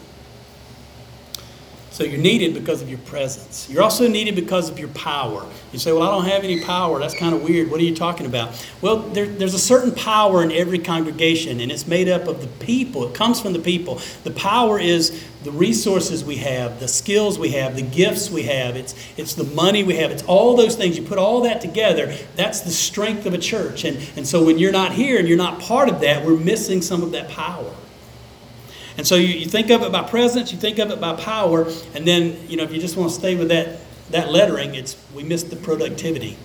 So 1.92 2.06
you're 2.06 2.22
needed 2.22 2.54
because 2.54 2.82
of 2.82 2.90
your 2.90 3.00
presence. 3.00 3.70
You're 3.70 3.84
also 3.84 4.08
needed 4.08 4.34
because 4.34 4.70
of 4.70 4.80
your 4.80 4.88
power. 4.90 5.46
You 5.74 5.78
say, 5.78 5.92
Well, 5.92 6.04
I 6.04 6.10
don't 6.10 6.26
have 6.26 6.46
any 6.46 6.64
power. 6.64 6.98
That's 7.00 7.14
kind 7.14 7.36
of 7.36 7.44
weird. 7.44 7.70
What 7.70 7.82
are 7.82 7.84
you 7.84 7.94
talking 7.94 8.26
about? 8.26 8.66
Well, 8.80 9.00
there, 9.00 9.26
there's 9.26 9.54
a 9.54 9.60
certain 9.60 9.94
power 9.94 10.42
in 10.42 10.54
every 10.54 10.80
congregation, 10.80 11.60
and 11.60 11.70
it's 11.70 11.86
made 11.86 12.08
up 12.08 12.28
of 12.28 12.40
the 12.40 12.48
people. 12.66 13.06
It 13.08 13.14
comes 13.14 13.42
from 13.42 13.52
the 13.52 13.60
people. 13.60 14.00
The 14.24 14.32
power 14.32 14.80
is 14.80 15.22
the 15.44 15.52
resources 15.52 16.24
we 16.24 16.38
have, 16.38 16.80
the 16.80 16.88
skills 16.88 17.38
we 17.38 17.50
have, 17.52 17.76
the 17.76 17.82
gifts 17.82 18.30
we 18.30 18.44
have, 18.44 18.78
it's, 18.78 18.96
it's 19.18 19.34
the 19.34 19.44
money 19.44 19.84
we 19.84 19.96
have, 19.98 20.12
it's 20.12 20.24
all 20.24 20.56
those 20.56 20.76
things. 20.76 20.98
You 20.98 21.04
put 21.04 21.18
all 21.18 21.42
that 21.42 21.62
together, 21.62 22.16
that's 22.36 22.62
the 22.62 22.72
strength 22.72 23.26
of 23.26 23.34
a 23.34 23.40
church. 23.40 23.84
And, 23.84 23.98
and 24.16 24.26
so 24.26 24.46
when 24.46 24.60
you're 24.60 24.72
not 24.72 24.92
here 24.94 25.18
and 25.18 25.28
you're 25.28 25.38
not 25.38 25.60
part 25.60 25.90
of 25.90 26.00
that, 26.02 26.26
we're 26.26 26.38
missing 26.38 26.82
some 26.82 27.02
of 27.02 27.12
that 27.12 27.30
power. 27.30 27.74
And 28.98 29.08
so 29.08 29.16
you, 29.16 29.28
you 29.28 29.46
think 29.46 29.70
of 29.70 29.84
it 29.84 29.92
by 29.92 30.04
presence, 30.04 30.52
you 30.52 30.58
think 30.58 30.80
of 30.80 30.92
it 30.92 31.00
by 31.00 31.16
power, 31.16 31.68
and 31.96 32.06
then, 32.06 32.38
you 32.48 32.58
know, 32.58 32.64
if 32.64 32.74
you 32.74 32.80
just 32.80 32.98
want 32.98 33.10
to 33.12 33.16
stay 33.16 33.36
with 33.36 33.50
that, 33.50 33.80
that 34.12 34.30
lettering, 34.30 34.76
it's, 34.76 34.98
we 35.14 35.24
miss 35.24 35.44
the 35.44 35.56
productivity. 35.56 36.38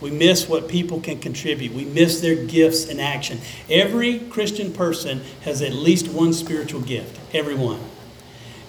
We 0.00 0.10
miss 0.10 0.48
what 0.48 0.68
people 0.68 1.00
can 1.00 1.18
contribute. 1.18 1.72
We 1.72 1.84
miss 1.84 2.20
their 2.20 2.44
gifts 2.46 2.86
in 2.86 3.00
action. 3.00 3.40
Every 3.68 4.20
Christian 4.20 4.72
person 4.72 5.22
has 5.42 5.60
at 5.60 5.72
least 5.72 6.08
one 6.08 6.32
spiritual 6.32 6.82
gift. 6.82 7.18
Everyone. 7.34 7.80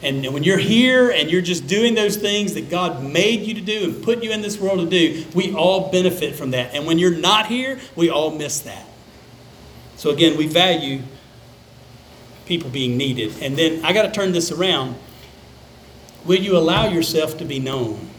And 0.02 0.34
when 0.34 0.44
you're 0.44 0.58
here 0.58 1.12
and 1.12 1.30
you're 1.30 1.42
just 1.42 1.68
doing 1.68 1.94
those 1.94 2.16
things 2.16 2.54
that 2.54 2.70
God 2.70 3.04
made 3.04 3.42
you 3.42 3.54
to 3.56 3.62
do 3.62 3.84
and 3.84 4.04
put 4.04 4.24
you 4.24 4.32
in 4.32 4.42
this 4.42 4.58
world 4.58 4.80
to 4.80 4.86
do, 4.86 5.26
we 5.36 5.54
all 5.54 5.92
benefit 5.92 6.36
from 6.36 6.52
that. 6.52 6.74
And 6.74 6.88
when 6.88 6.98
you're 6.98 7.18
not 7.18 7.48
here, 7.48 7.80
we 7.96 8.10
all 8.10 8.32
miss 8.32 8.62
that. 8.62 8.86
So 9.98 10.10
again, 10.12 10.38
we 10.38 10.48
value 10.48 11.02
people 12.50 12.70
being 12.70 12.98
needed. 12.98 13.42
And 13.42 13.56
then 13.56 13.86
I 13.86 13.94
got 13.94 14.02
to 14.02 14.12
turn 14.12 14.34
this 14.34 14.52
around. 14.52 14.96
Will 16.26 16.40
you 16.40 16.58
allow 16.58 16.90
yourself 16.90 17.38
to 17.38 17.46
be 17.46 17.60
known? 17.60 18.10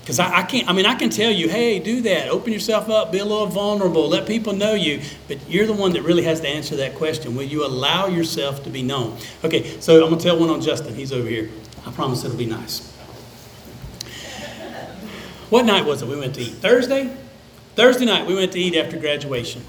Because 0.00 0.18
I, 0.18 0.38
I, 0.38 0.42
can't, 0.42 0.68
I 0.68 0.72
mean, 0.72 0.86
I 0.86 0.94
can 0.94 1.10
tell 1.10 1.30
you, 1.30 1.48
hey, 1.48 1.78
do 1.78 2.00
that. 2.00 2.30
Open 2.30 2.52
yourself 2.52 2.88
up, 2.88 3.12
be 3.12 3.18
a 3.18 3.24
little 3.24 3.46
vulnerable, 3.46 4.08
let 4.08 4.26
people 4.26 4.54
know 4.54 4.72
you. 4.72 5.02
But 5.28 5.48
you're 5.48 5.66
the 5.66 5.74
one 5.74 5.92
that 5.92 6.02
really 6.02 6.24
has 6.24 6.40
to 6.40 6.48
answer 6.48 6.74
that 6.76 6.94
question. 6.94 7.36
Will 7.36 7.44
you 7.44 7.64
allow 7.64 8.08
yourself 8.08 8.64
to 8.64 8.70
be 8.70 8.82
known? 8.82 9.18
Okay, 9.44 9.78
so 9.78 10.02
I'm 10.02 10.08
going 10.08 10.18
to 10.18 10.24
tell 10.24 10.40
one 10.40 10.48
on 10.48 10.62
Justin. 10.62 10.94
He's 10.94 11.12
over 11.12 11.28
here. 11.28 11.50
I 11.86 11.92
promise 11.92 12.24
it'll 12.24 12.36
be 12.36 12.46
nice. 12.46 12.90
What 15.50 15.66
night 15.66 15.84
was 15.84 16.00
it 16.00 16.08
we 16.08 16.16
went 16.16 16.34
to 16.36 16.40
eat? 16.40 16.54
Thursday? 16.54 17.14
Thursday 17.76 18.06
night 18.06 18.26
we 18.26 18.34
went 18.34 18.52
to 18.52 18.58
eat 18.58 18.74
after 18.74 18.96
graduation. 18.96 19.62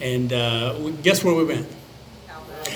And 0.00 0.32
uh, 0.32 0.90
guess 1.02 1.22
where 1.22 1.34
we 1.34 1.44
went? 1.44 1.66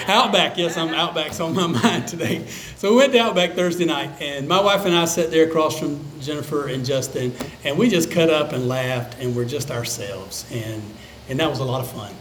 Outback, 0.06 0.58
yes, 0.58 0.76
I'm 0.76 0.92
Outback's 0.92 1.40
on 1.40 1.54
my 1.54 1.66
mind 1.82 2.08
today. 2.08 2.46
So 2.76 2.90
we 2.90 2.96
went 2.96 3.12
to 3.12 3.20
Outback 3.20 3.52
Thursday 3.52 3.86
night, 3.86 4.10
and 4.20 4.46
my 4.46 4.60
wife 4.60 4.84
and 4.84 4.94
I 4.94 5.06
sat 5.06 5.30
there 5.30 5.48
across 5.48 5.78
from 5.78 6.04
Jennifer 6.20 6.68
and 6.68 6.84
Justin, 6.84 7.32
and 7.64 7.78
we 7.78 7.88
just 7.88 8.10
cut 8.10 8.28
up 8.28 8.52
and 8.52 8.68
laughed, 8.68 9.18
and 9.18 9.34
we're 9.34 9.46
just 9.46 9.70
ourselves, 9.70 10.44
and 10.52 10.82
and 11.28 11.40
that 11.40 11.48
was 11.48 11.60
a 11.60 11.64
lot 11.64 11.80
of 11.80 11.90
fun. 11.90 12.12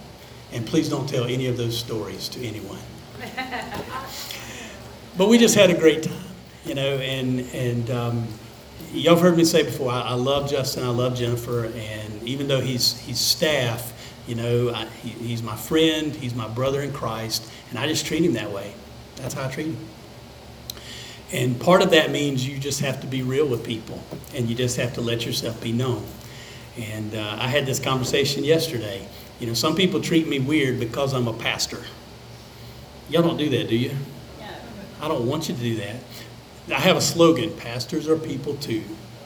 And 0.53 0.65
please 0.65 0.87
don't 0.87 1.09
tell 1.09 1.25
any 1.25 1.47
of 1.47 1.57
those 1.57 1.77
stories 1.77 2.29
to 2.29 2.45
anyone. 2.45 2.79
but 5.17 5.27
we 5.27 5.37
just 5.37 5.55
had 5.55 5.69
a 5.69 5.77
great 5.77 6.03
time, 6.03 6.25
you 6.65 6.75
know, 6.75 6.97
and 6.97 7.41
and 7.53 7.91
um, 7.91 8.27
y'all 8.93 9.15
have 9.15 9.23
heard 9.23 9.35
me 9.35 9.43
say 9.43 9.63
before, 9.63 9.91
I, 9.91 10.01
I, 10.01 10.13
love 10.13 10.49
Justin, 10.49 10.83
I 10.83 10.89
love 10.89 11.15
Jennifer, 11.17 11.65
and 11.65 12.23
even 12.23 12.47
though 12.47 12.61
he's 12.61 12.97
he's 12.99 13.19
staff, 13.19 13.91
you 14.27 14.35
know, 14.35 14.73
I, 14.73 14.85
he, 14.85 15.09
he's 15.09 15.43
my 15.43 15.55
friend, 15.55 16.15
he's 16.15 16.33
my 16.33 16.47
brother 16.47 16.81
in 16.81 16.93
Christ, 16.93 17.49
and 17.69 17.79
I 17.79 17.87
just 17.87 18.05
treat 18.05 18.23
him 18.23 18.33
that 18.33 18.51
way. 18.51 18.73
That's 19.17 19.33
how 19.33 19.47
I 19.47 19.51
treat 19.51 19.67
him. 19.67 19.77
And 21.31 21.59
part 21.59 21.81
of 21.81 21.89
that 21.91 22.11
means 22.11 22.47
you 22.47 22.59
just 22.59 22.81
have 22.81 23.01
to 23.01 23.07
be 23.07 23.23
real 23.23 23.47
with 23.47 23.65
people, 23.65 24.01
and 24.35 24.47
you 24.47 24.55
just 24.55 24.77
have 24.77 24.93
to 24.93 25.01
let 25.01 25.25
yourself 25.25 25.61
be 25.61 25.71
known. 25.71 26.05
And 26.77 27.15
uh, 27.15 27.37
I 27.39 27.47
had 27.47 27.65
this 27.65 27.79
conversation 27.79 28.43
yesterday. 28.43 29.07
You 29.39 29.47
know, 29.47 29.53
some 29.53 29.75
people 29.75 29.99
treat 29.99 30.27
me 30.27 30.39
weird 30.39 30.79
because 30.79 31.13
I'm 31.13 31.27
a 31.27 31.33
pastor. 31.33 31.81
Y'all 33.09 33.23
don't 33.23 33.37
do 33.37 33.49
that, 33.49 33.67
do 33.67 33.75
you? 33.75 33.95
Yeah. 34.39 34.55
I 35.01 35.07
don't 35.07 35.27
want 35.27 35.49
you 35.49 35.55
to 35.55 35.61
do 35.61 35.75
that. 35.77 35.95
I 36.69 36.79
have 36.79 36.95
a 36.95 37.01
slogan 37.01 37.51
pastors 37.57 38.07
are 38.07 38.17
people 38.17 38.55
too. 38.55 38.83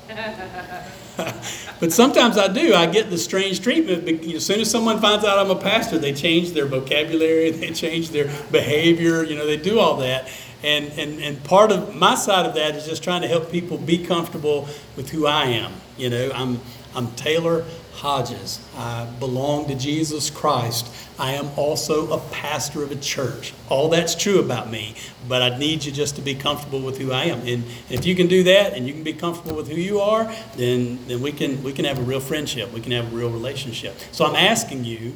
but 1.79 1.91
sometimes 1.91 2.37
I 2.37 2.47
do. 2.47 2.73
I 2.73 2.85
get 2.85 3.09
the 3.09 3.17
strange 3.17 3.61
treatment. 3.61 4.07
As 4.25 4.45
soon 4.45 4.59
as 4.59 4.69
someone 4.69 4.99
finds 4.99 5.25
out 5.25 5.39
I'm 5.39 5.49
a 5.49 5.59
pastor, 5.59 5.97
they 5.97 6.13
change 6.13 6.51
their 6.51 6.65
vocabulary, 6.65 7.51
they 7.51 7.71
change 7.71 8.09
their 8.09 8.25
behavior, 8.51 9.23
you 9.23 9.35
know, 9.35 9.45
they 9.45 9.57
do 9.57 9.79
all 9.79 9.97
that. 9.97 10.29
And, 10.63 10.87
and, 10.99 11.21
and 11.21 11.43
part 11.43 11.71
of 11.71 11.95
my 11.95 12.15
side 12.15 12.45
of 12.45 12.55
that 12.55 12.75
is 12.75 12.87
just 12.87 13.03
trying 13.03 13.21
to 13.21 13.27
help 13.27 13.51
people 13.51 13.77
be 13.77 14.03
comfortable 14.03 14.67
with 14.95 15.09
who 15.09 15.27
I 15.27 15.45
am. 15.45 15.71
You 15.97 16.09
know, 16.09 16.31
I'm, 16.33 16.59
I'm 16.95 17.11
Taylor 17.11 17.63
Hodges. 17.97 18.59
I 18.75 19.05
belong 19.19 19.67
to 19.69 19.75
Jesus 19.75 20.29
Christ. 20.29 20.87
I 21.17 21.31
am 21.31 21.49
also 21.55 22.11
a 22.11 22.19
pastor 22.29 22.83
of 22.83 22.91
a 22.91 22.95
church. 22.95 23.53
All 23.69 23.89
that's 23.89 24.13
true 24.13 24.39
about 24.39 24.69
me, 24.69 24.93
but 25.27 25.41
I 25.41 25.57
need 25.57 25.83
you 25.83 25.91
just 25.91 26.15
to 26.17 26.21
be 26.21 26.35
comfortable 26.35 26.79
with 26.79 26.99
who 26.99 27.11
I 27.11 27.23
am. 27.23 27.39
And 27.39 27.63
if 27.89 28.05
you 28.05 28.15
can 28.15 28.27
do 28.27 28.43
that 28.43 28.73
and 28.73 28.85
you 28.87 28.93
can 28.93 29.03
be 29.03 29.13
comfortable 29.13 29.55
with 29.55 29.67
who 29.67 29.77
you 29.77 29.99
are, 29.99 30.31
then, 30.55 30.99
then 31.07 31.21
we, 31.21 31.31
can, 31.31 31.63
we 31.63 31.73
can 31.73 31.85
have 31.85 31.97
a 31.97 32.03
real 32.03 32.19
friendship. 32.19 32.71
We 32.71 32.81
can 32.81 32.91
have 32.91 33.11
a 33.11 33.15
real 33.15 33.31
relationship. 33.31 33.95
So 34.11 34.25
I'm 34.25 34.35
asking 34.35 34.83
you, 34.83 35.15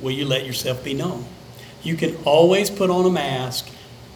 will 0.00 0.12
you 0.12 0.24
let 0.24 0.46
yourself 0.46 0.82
be 0.82 0.94
known? 0.94 1.26
You 1.82 1.96
can 1.96 2.16
always 2.24 2.70
put 2.70 2.88
on 2.88 3.04
a 3.04 3.10
mask, 3.10 3.68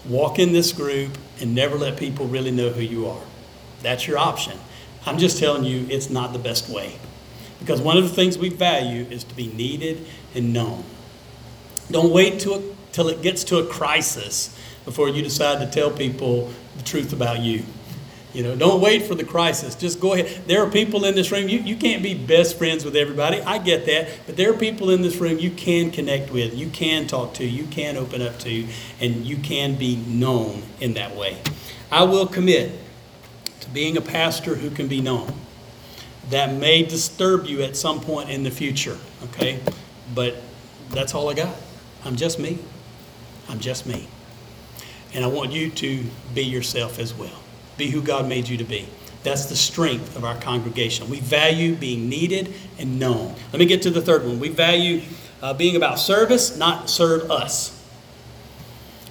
walk 0.09 0.39
in 0.39 0.53
this 0.53 0.73
group, 0.73 1.19
and 1.39 1.55
never 1.55 1.77
let 1.77 1.99
people 1.99 2.27
really 2.29 2.51
know 2.51 2.71
who 2.71 2.83
you 2.83 3.09
are. 3.09 3.23
That's 3.83 4.07
your 4.07 4.17
option. 4.17 4.59
I'm 5.05 5.19
just 5.19 5.39
telling 5.39 5.65
you, 5.65 5.87
it's 5.91 6.09
not 6.09 6.33
the 6.33 6.39
best 6.39 6.71
way. 6.71 6.97
Because 7.59 7.81
one 7.81 7.97
of 7.97 8.05
the 8.05 8.11
things 8.11 8.37
we 8.37 8.49
value 8.49 9.07
is 9.11 9.25
to 9.25 9.35
be 9.35 9.47
needed 9.49 10.07
and 10.35 10.53
known. 10.53 10.85
Don't 11.91 12.13
wait 12.13 12.41
till, 12.41 12.63
till 12.93 13.09
it 13.09 13.23
gets 13.23 13.45
to 13.45 13.59
a 13.59 13.67
crisis 13.67 14.57
before 14.85 15.09
you 15.09 15.23
decide 15.23 15.65
to 15.65 15.71
tell 15.71 15.91
people 15.91 16.51
the 16.77 16.83
truth 16.83 17.13
about 17.13 17.41
you. 17.41 17.65
You 18.35 18.43
know, 18.43 18.57
don't 18.57 18.81
wait 18.81 19.05
for 19.05 19.15
the 19.15 19.23
crisis. 19.23 19.77
Just 19.77 20.01
go 20.01 20.15
ahead. 20.15 20.43
There 20.49 20.61
are 20.61 20.69
people 20.69 21.05
in 21.05 21.15
this 21.15 21.31
room, 21.31 21.49
you, 21.49 21.61
you 21.61 21.77
can't 21.77 22.03
be 22.03 22.15
best 22.15 22.59
friends 22.59 22.85
with 22.85 22.97
everybody. 22.97 23.41
I 23.41 23.59
get 23.59 23.87
that. 23.87 24.09
But 24.27 24.37
there 24.37 24.51
are 24.51 24.57
people 24.57 24.91
in 24.91 25.03
this 25.03 25.17
room 25.17 25.39
you 25.39 25.51
can 25.51 25.93
connect 25.93 26.33
with, 26.33 26.53
you 26.53 26.69
can 26.69 27.07
talk 27.07 27.35
to, 27.35 27.45
you 27.45 27.65
can 27.67 27.97
open 27.97 28.21
up 28.21 28.41
to, 28.41 28.67
and 29.01 29.25
you 29.25 29.37
can 29.37 29.77
be 29.77 29.97
known 29.97 30.65
in 30.81 30.95
that 30.95 31.15
way. 31.15 31.39
I 31.93 32.03
will 32.03 32.27
commit 32.27 32.73
to 33.61 33.71
being 33.71 33.97
a 33.97 34.01
pastor 34.01 34.57
who 34.57 34.69
can 34.69 34.89
be 34.89 35.01
known. 35.01 35.33
That 36.31 36.55
may 36.55 36.83
disturb 36.83 37.47
you 37.47 37.63
at 37.63 37.77
some 37.77 38.01
point 38.01 38.31
in 38.31 38.43
the 38.43 38.51
future, 38.51 38.99
okay? 39.25 39.61
But 40.15 40.37
that's 40.91 41.15
all 41.15 41.29
I 41.31 41.35
got. 41.35 41.55
I'm 42.05 42.17
just 42.17 42.39
me. 42.39 42.59
I'm 43.49 43.61
just 43.61 43.87
me. 43.87 44.09
And 45.13 45.25
I 45.25 45.29
want 45.29 45.53
you 45.53 45.71
to 45.71 46.05
be 46.35 46.43
yourself 46.43 46.99
as 46.99 47.15
well. 47.15 47.41
Be 47.77 47.91
who 47.91 48.03
God 48.03 48.29
made 48.29 48.49
you 48.49 48.57
to 48.57 48.65
be. 48.65 48.89
That's 49.23 49.47
the 49.47 49.57
strength 49.57 50.17
of 50.17 50.25
our 50.25 50.39
congregation. 50.41 51.09
We 51.09 51.21
value 51.21 51.75
being 51.75 52.09
needed 52.09 52.53
and 52.79 52.99
known. 52.99 53.35
Let 53.53 53.59
me 53.59 53.67
get 53.67 53.83
to 53.83 53.91
the 53.91 54.03
third 54.03 54.25
one. 54.25 54.39
We 54.39 54.51
value 54.51 55.03
uh, 55.41 55.55
being 55.55 55.77
about 55.77 55.99
service, 55.99 56.57
not 56.59 56.91
serve 56.91 57.31
us. 57.31 57.71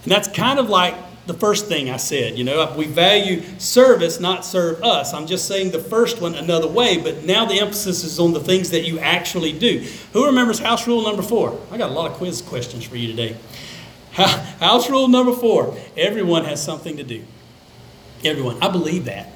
And 0.03 0.11
that's 0.11 0.27
kind 0.27 0.59
of 0.59 0.69
like 0.69 0.95
the 1.25 1.33
first 1.33 1.67
thing 1.67 1.89
I 1.89 1.97
said. 1.97 2.37
You 2.37 2.43
know, 2.43 2.73
we 2.77 2.85
value 2.85 3.41
service, 3.57 4.19
not 4.19 4.45
serve 4.45 4.83
us. 4.83 5.13
I'm 5.13 5.25
just 5.25 5.47
saying 5.47 5.71
the 5.71 5.79
first 5.79 6.21
one 6.21 6.35
another 6.35 6.67
way, 6.67 6.97
but 6.97 7.23
now 7.23 7.45
the 7.45 7.59
emphasis 7.59 8.03
is 8.03 8.19
on 8.19 8.33
the 8.33 8.39
things 8.39 8.71
that 8.71 8.85
you 8.85 8.99
actually 8.99 9.57
do. 9.57 9.85
Who 10.13 10.25
remembers 10.25 10.59
house 10.59 10.87
rule 10.87 11.03
number 11.03 11.21
four? 11.21 11.59
I 11.71 11.77
got 11.77 11.89
a 11.89 11.93
lot 11.93 12.11
of 12.11 12.17
quiz 12.17 12.41
questions 12.41 12.83
for 12.83 12.97
you 12.97 13.07
today. 13.07 13.37
House 14.13 14.91
rule 14.91 15.07
number 15.07 15.33
four 15.33 15.75
everyone 15.97 16.45
has 16.45 16.63
something 16.63 16.97
to 16.97 17.03
do. 17.03 17.23
Everyone. 18.23 18.61
I 18.61 18.69
believe 18.69 19.05
that. 19.05 19.33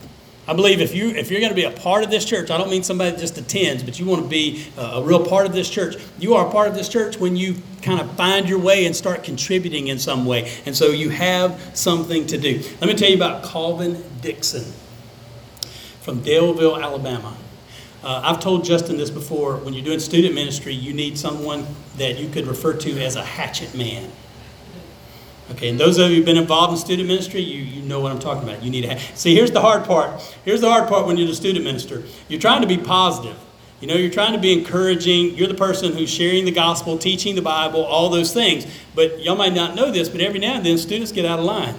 I 0.47 0.53
believe 0.53 0.79
if 0.79 0.95
you 0.95 1.09
if 1.09 1.29
you're 1.29 1.41
going 1.41 1.51
to 1.51 1.55
be 1.55 1.65
a 1.65 1.71
part 1.71 2.03
of 2.03 2.09
this 2.09 2.23
church, 2.23 2.49
I 2.49 2.57
don't 2.57 2.69
mean 2.69 2.83
somebody 2.83 3.11
that 3.11 3.19
just 3.19 3.37
attends, 3.37 3.83
but 3.83 3.99
you 3.99 4.05
want 4.05 4.23
to 4.23 4.29
be 4.29 4.65
a, 4.77 5.03
real 5.03 5.25
part 5.25 5.45
of 5.45 5.51
this 5.51 5.69
church. 5.69 5.95
You 6.19 6.35
are 6.35 6.47
a 6.47 6.51
part 6.51 6.69
of 6.69 6.75
this 6.75 6.87
church 6.87 7.19
when 7.19 7.35
you 7.35 7.55
kind 7.81 7.99
of 7.99 8.15
find 8.15 8.47
your 8.47 8.59
way 8.59 8.85
and 8.85 8.95
start 8.95 9.23
contributing 9.23 9.87
in 9.87 9.99
some 9.99 10.25
way, 10.25 10.51
and 10.65 10.75
so 10.75 10.87
you 10.87 11.09
have 11.09 11.59
something 11.73 12.25
to 12.27 12.37
do. 12.37 12.61
Let 12.79 12.87
me 12.87 12.93
tell 12.93 13.09
you 13.09 13.17
about 13.17 13.43
Calvin 13.43 14.01
Dixon 14.21 14.63
from 16.01 16.21
Daleville, 16.21 16.81
Alabama. 16.81 17.35
Uh, 18.01 18.21
I've 18.23 18.39
told 18.39 18.63
Justin 18.63 18.97
this 18.97 19.09
before. 19.09 19.57
When 19.57 19.73
you're 19.73 19.83
doing 19.83 19.99
student 19.99 20.33
ministry, 20.33 20.73
you 20.73 20.93
need 20.93 21.17
someone 21.17 21.65
that 21.97 22.17
you 22.17 22.29
could 22.29 22.47
refer 22.47 22.73
to 22.73 23.03
as 23.03 23.17
a 23.17 23.23
hatchet 23.23 23.75
man. 23.75 24.09
Okay, 25.51 25.69
and 25.69 25.79
those 25.79 25.97
of 25.97 26.09
you 26.09 26.17
who've 26.17 26.25
been 26.25 26.37
involved 26.37 26.73
in 26.73 26.77
student 26.77 27.07
ministry, 27.07 27.41
you, 27.41 27.61
you 27.61 27.81
know 27.81 28.01
what 28.01 28.11
I'm 28.11 28.19
talking 28.19 28.47
about. 28.47 28.61
You 28.63 28.69
need 28.69 28.81
to 28.81 28.89
have, 28.89 29.17
see. 29.17 29.33
Here's 29.33 29.51
the 29.51 29.61
hard 29.61 29.85
part. 29.85 30.21
Here's 30.43 30.61
the 30.61 30.69
hard 30.69 30.89
part 30.89 31.07
when 31.07 31.17
you're 31.17 31.27
the 31.27 31.35
student 31.35 31.63
minister. 31.63 32.03
You're 32.27 32.41
trying 32.41 32.61
to 32.61 32.67
be 32.67 32.77
positive. 32.77 33.37
You 33.79 33.87
know, 33.87 33.95
you're 33.95 34.11
trying 34.11 34.33
to 34.33 34.39
be 34.39 34.51
encouraging. 34.51 35.35
You're 35.35 35.47
the 35.47 35.53
person 35.53 35.93
who's 35.93 36.09
sharing 36.09 36.45
the 36.45 36.51
gospel, 36.51 36.97
teaching 36.97 37.35
the 37.35 37.41
Bible, 37.41 37.83
all 37.83 38.09
those 38.09 38.33
things. 38.33 38.65
But 38.93 39.23
y'all 39.23 39.35
might 39.35 39.53
not 39.53 39.75
know 39.75 39.91
this, 39.91 40.09
but 40.09 40.19
every 40.19 40.39
now 40.39 40.55
and 40.55 40.65
then 40.65 40.77
students 40.77 41.11
get 41.11 41.25
out 41.25 41.39
of 41.39 41.45
line. 41.45 41.75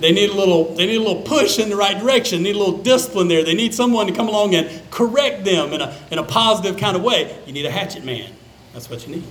They 0.00 0.12
need 0.12 0.30
a 0.30 0.34
little. 0.34 0.74
They 0.74 0.86
need 0.86 0.96
a 0.96 1.00
little 1.00 1.22
push 1.22 1.58
in 1.58 1.68
the 1.68 1.76
right 1.76 1.98
direction. 1.98 2.42
Need 2.42 2.56
a 2.56 2.58
little 2.58 2.78
discipline 2.78 3.28
there. 3.28 3.44
They 3.44 3.54
need 3.54 3.74
someone 3.74 4.06
to 4.06 4.14
come 4.14 4.28
along 4.28 4.54
and 4.54 4.90
correct 4.90 5.44
them 5.44 5.74
in 5.74 5.82
a 5.82 5.94
in 6.10 6.18
a 6.18 6.22
positive 6.22 6.78
kind 6.78 6.96
of 6.96 7.02
way. 7.02 7.38
You 7.46 7.52
need 7.52 7.66
a 7.66 7.70
hatchet 7.70 8.02
man. 8.02 8.32
That's 8.72 8.88
what 8.88 9.06
you 9.06 9.16
need. 9.16 9.24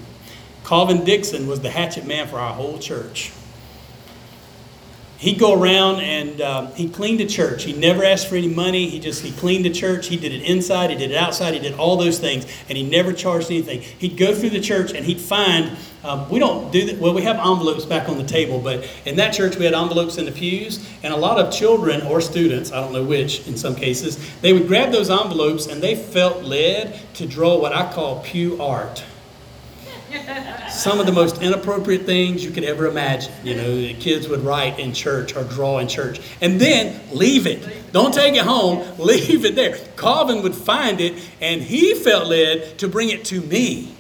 Calvin 0.70 1.04
Dixon 1.04 1.48
was 1.48 1.62
the 1.62 1.72
hatchet 1.72 2.06
man 2.06 2.28
for 2.28 2.38
our 2.38 2.54
whole 2.54 2.78
church. 2.78 3.32
he'd 5.18 5.40
go 5.40 5.60
around 5.60 6.00
and 6.00 6.40
um, 6.42 6.68
he 6.74 6.88
cleaned 6.88 7.20
the 7.20 7.26
church. 7.26 7.64
He 7.64 7.74
never 7.74 8.04
asked 8.06 8.28
for 8.28 8.36
any 8.36 8.50
money. 8.50 8.88
He 8.88 9.00
just 9.00 9.24
he 9.24 9.32
cleaned 9.32 9.66
the 9.66 9.72
church. 9.72 10.06
He 10.06 10.16
did 10.16 10.32
it 10.32 10.44
inside. 10.44 10.92
He 10.92 10.96
did 10.96 11.10
it 11.10 11.18
outside. 11.18 11.56
He 11.56 11.60
did 11.60 11.74
all 11.74 11.98
those 11.98 12.20
things, 12.20 12.46
and 12.70 12.78
he 12.78 12.88
never 12.88 13.14
charged 13.14 13.50
anything. 13.50 13.82
He'd 13.82 14.16
go 14.16 14.32
through 14.36 14.52
the 14.52 14.62
church 14.62 14.94
and 14.94 15.04
he'd 15.08 15.20
find. 15.20 15.76
Um, 16.04 16.30
we 16.30 16.38
don't 16.38 16.72
do 16.72 16.86
that. 16.86 17.00
Well, 17.00 17.16
we 17.16 17.24
have 17.24 17.38
envelopes 17.38 17.86
back 17.86 18.08
on 18.08 18.20
the 18.20 18.24
table, 18.24 18.60
but 18.60 18.88
in 19.08 19.16
that 19.16 19.34
church 19.34 19.56
we 19.56 19.66
had 19.66 19.74
envelopes 19.74 20.20
in 20.20 20.26
the 20.26 20.32
pews, 20.32 20.88
and 21.02 21.12
a 21.12 21.18
lot 21.18 21.40
of 21.40 21.52
children 21.52 22.04
or 22.04 22.22
students, 22.22 22.72
I 22.72 22.80
don't 22.80 22.94
know 22.94 23.04
which, 23.04 23.48
in 23.48 23.58
some 23.58 23.74
cases, 23.74 24.20
they 24.42 24.54
would 24.54 24.68
grab 24.68 24.92
those 24.92 25.10
envelopes 25.10 25.66
and 25.66 25.82
they 25.82 25.96
felt 25.96 26.44
led 26.44 27.02
to 27.16 27.26
draw 27.26 27.58
what 27.58 27.74
I 27.74 27.92
call 27.92 28.22
pew 28.22 28.62
art 28.62 29.04
some 30.70 31.00
of 31.00 31.06
the 31.06 31.12
most 31.12 31.42
inappropriate 31.42 32.06
things 32.06 32.44
you 32.44 32.52
could 32.52 32.64
ever 32.64 32.88
imagine. 32.88 33.32
You 33.44 33.56
know, 33.56 33.76
the 33.76 33.94
kids 33.96 34.28
would 34.28 34.42
write 34.42 34.80
in 34.80 34.94
church 34.94 35.36
or 35.36 35.44
draw 35.44 35.80
in 35.80 35.88
church 35.88 36.20
and 36.42 36.60
then 36.60 37.00
leave 37.12 37.48
it. 37.48 37.92
Don't 37.92 38.14
take 38.14 38.36
it 38.36 38.46
home, 38.46 38.86
leave 38.98 39.46
it 39.46 39.56
there. 39.56 39.78
Calvin 39.98 40.42
would 40.44 40.56
find 40.56 41.02
it 41.02 41.14
and 41.42 41.62
he 41.62 41.94
felt 41.96 42.28
led 42.28 42.78
to 42.80 42.88
bring 42.88 43.10
it 43.10 43.26
to 43.26 43.42
me 43.42 43.94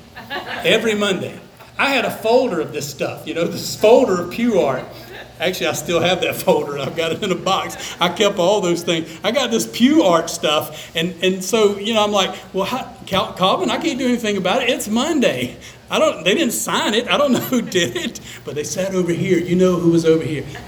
every 0.63 0.95
Monday. 0.95 1.39
I 1.77 1.89
had 1.89 2.05
a 2.05 2.11
folder 2.11 2.59
of 2.59 2.73
this 2.73 2.89
stuff, 2.89 3.25
you 3.25 3.33
know, 3.33 3.45
this 3.45 3.75
folder 3.75 4.21
of 4.21 4.31
pew 4.31 4.59
art. 4.59 4.83
Actually, 5.39 5.67
I 5.67 5.73
still 5.73 5.99
have 5.99 6.21
that 6.21 6.35
folder. 6.43 6.77
I've 6.79 6.95
got 6.95 7.11
it 7.11 7.23
in 7.23 7.31
a 7.31 7.35
box. 7.35 7.95
I 7.99 8.09
kept 8.09 8.37
all 8.39 8.61
those 8.61 8.83
things. 8.83 9.09
I 9.23 9.31
got 9.31 9.51
this 9.51 9.69
pew 9.71 10.03
art 10.03 10.29
stuff. 10.29 10.95
And, 10.95 11.15
and 11.23 11.43
so, 11.43 11.77
you 11.77 11.93
know, 11.93 12.03
I'm 12.03 12.11
like, 12.11 12.37
well, 12.53 12.65
how, 12.65 12.93
Calvin, 13.05 13.69
I 13.69 13.77
can't 13.77 13.97
do 13.97 14.07
anything 14.07 14.37
about 14.37 14.63
it. 14.63 14.69
It's 14.69 14.87
Monday. 14.87 15.57
I 15.89 15.97
don't, 15.97 16.23
they 16.23 16.35
didn't 16.35 16.53
sign 16.53 16.93
it. 16.93 17.07
I 17.07 17.17
don't 17.17 17.31
know 17.33 17.39
who 17.39 17.61
did 17.61 17.95
it, 17.95 18.19
but 18.45 18.55
they 18.55 18.63
sat 18.63 18.93
over 18.93 19.11
here. 19.11 19.39
You 19.39 19.55
know 19.55 19.77
who 19.77 19.91
was 19.91 20.05
over 20.05 20.23
here. 20.23 20.45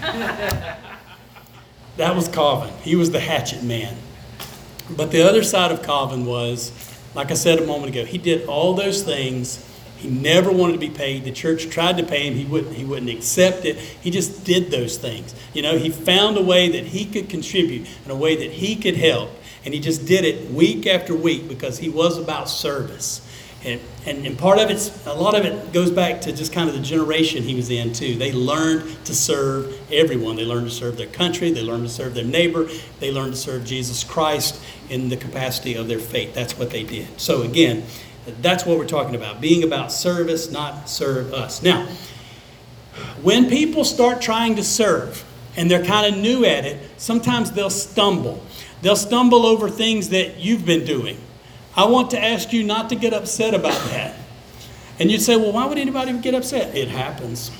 that 1.96 2.16
was 2.16 2.28
Calvin. 2.28 2.72
He 2.82 2.96
was 2.96 3.10
the 3.10 3.20
hatchet 3.20 3.62
man. 3.62 3.96
But 4.90 5.10
the 5.10 5.22
other 5.22 5.42
side 5.42 5.70
of 5.70 5.82
Calvin 5.82 6.26
was, 6.26 6.72
like 7.14 7.30
I 7.30 7.34
said 7.34 7.58
a 7.58 7.66
moment 7.66 7.94
ago, 7.94 8.04
he 8.04 8.18
did 8.18 8.46
all 8.46 8.74
those 8.74 9.02
things. 9.02 9.68
He 10.02 10.10
never 10.10 10.50
wanted 10.50 10.72
to 10.72 10.78
be 10.78 10.90
paid. 10.90 11.22
The 11.22 11.30
church 11.30 11.70
tried 11.70 11.96
to 11.98 12.02
pay 12.02 12.26
him. 12.26 12.34
He 12.34 12.44
wouldn't, 12.44 12.74
he 12.74 12.84
wouldn't 12.84 13.08
accept 13.08 13.64
it. 13.64 13.76
He 13.76 14.10
just 14.10 14.44
did 14.44 14.72
those 14.72 14.96
things. 14.96 15.32
You 15.54 15.62
know, 15.62 15.78
he 15.78 15.90
found 15.90 16.36
a 16.36 16.42
way 16.42 16.68
that 16.70 16.86
he 16.86 17.04
could 17.04 17.28
contribute 17.28 17.86
and 18.02 18.10
a 18.10 18.16
way 18.16 18.34
that 18.34 18.50
he 18.50 18.74
could 18.74 18.96
help. 18.96 19.30
And 19.64 19.72
he 19.72 19.78
just 19.78 20.04
did 20.04 20.24
it 20.24 20.50
week 20.50 20.88
after 20.88 21.14
week 21.14 21.48
because 21.48 21.78
he 21.78 21.88
was 21.88 22.18
about 22.18 22.48
service. 22.48 23.20
And, 23.64 23.80
and, 24.06 24.26
and 24.26 24.36
part 24.36 24.58
of 24.58 24.70
it's, 24.70 25.06
a 25.06 25.14
lot 25.14 25.36
of 25.36 25.44
it 25.44 25.72
goes 25.72 25.92
back 25.92 26.22
to 26.22 26.32
just 26.32 26.52
kind 26.52 26.68
of 26.68 26.74
the 26.74 26.80
generation 26.80 27.44
he 27.44 27.54
was 27.54 27.70
in, 27.70 27.92
too. 27.92 28.16
They 28.16 28.32
learned 28.32 29.04
to 29.04 29.14
serve 29.14 29.78
everyone. 29.92 30.34
They 30.34 30.44
learned 30.44 30.68
to 30.68 30.74
serve 30.74 30.96
their 30.96 31.06
country, 31.06 31.52
they 31.52 31.62
learned 31.62 31.86
to 31.86 31.92
serve 31.92 32.14
their 32.14 32.24
neighbor, 32.24 32.68
they 32.98 33.12
learned 33.12 33.34
to 33.34 33.38
serve 33.38 33.64
Jesus 33.64 34.02
Christ 34.02 34.60
in 34.90 35.10
the 35.10 35.16
capacity 35.16 35.76
of 35.76 35.86
their 35.86 36.00
faith. 36.00 36.34
That's 36.34 36.58
what 36.58 36.70
they 36.70 36.82
did. 36.82 37.20
So, 37.20 37.42
again, 37.42 37.84
that's 38.40 38.64
what 38.64 38.78
we're 38.78 38.86
talking 38.86 39.14
about 39.14 39.40
being 39.40 39.64
about 39.64 39.92
service, 39.92 40.50
not 40.50 40.88
serve 40.88 41.32
us. 41.32 41.62
Now, 41.62 41.88
when 43.22 43.48
people 43.48 43.84
start 43.84 44.20
trying 44.20 44.56
to 44.56 44.64
serve 44.64 45.24
and 45.56 45.70
they're 45.70 45.84
kind 45.84 46.14
of 46.14 46.20
new 46.20 46.44
at 46.44 46.64
it, 46.64 46.90
sometimes 46.98 47.52
they'll 47.52 47.70
stumble. 47.70 48.42
They'll 48.80 48.96
stumble 48.96 49.46
over 49.46 49.68
things 49.68 50.08
that 50.10 50.38
you've 50.38 50.64
been 50.64 50.84
doing 50.84 51.18
I 51.76 51.86
want 51.86 52.10
to 52.10 52.22
ask 52.22 52.52
you 52.52 52.64
not 52.64 52.90
to 52.90 52.96
get 52.96 53.14
upset 53.14 53.54
about 53.54 53.78
that. 53.90 54.16
And 54.98 55.10
you'd 55.10 55.22
say, 55.22 55.36
well, 55.36 55.52
why 55.52 55.64
would 55.66 55.78
anybody 55.78 56.12
get 56.18 56.34
upset? 56.34 56.76
It 56.76 56.88
happens. 56.88 57.50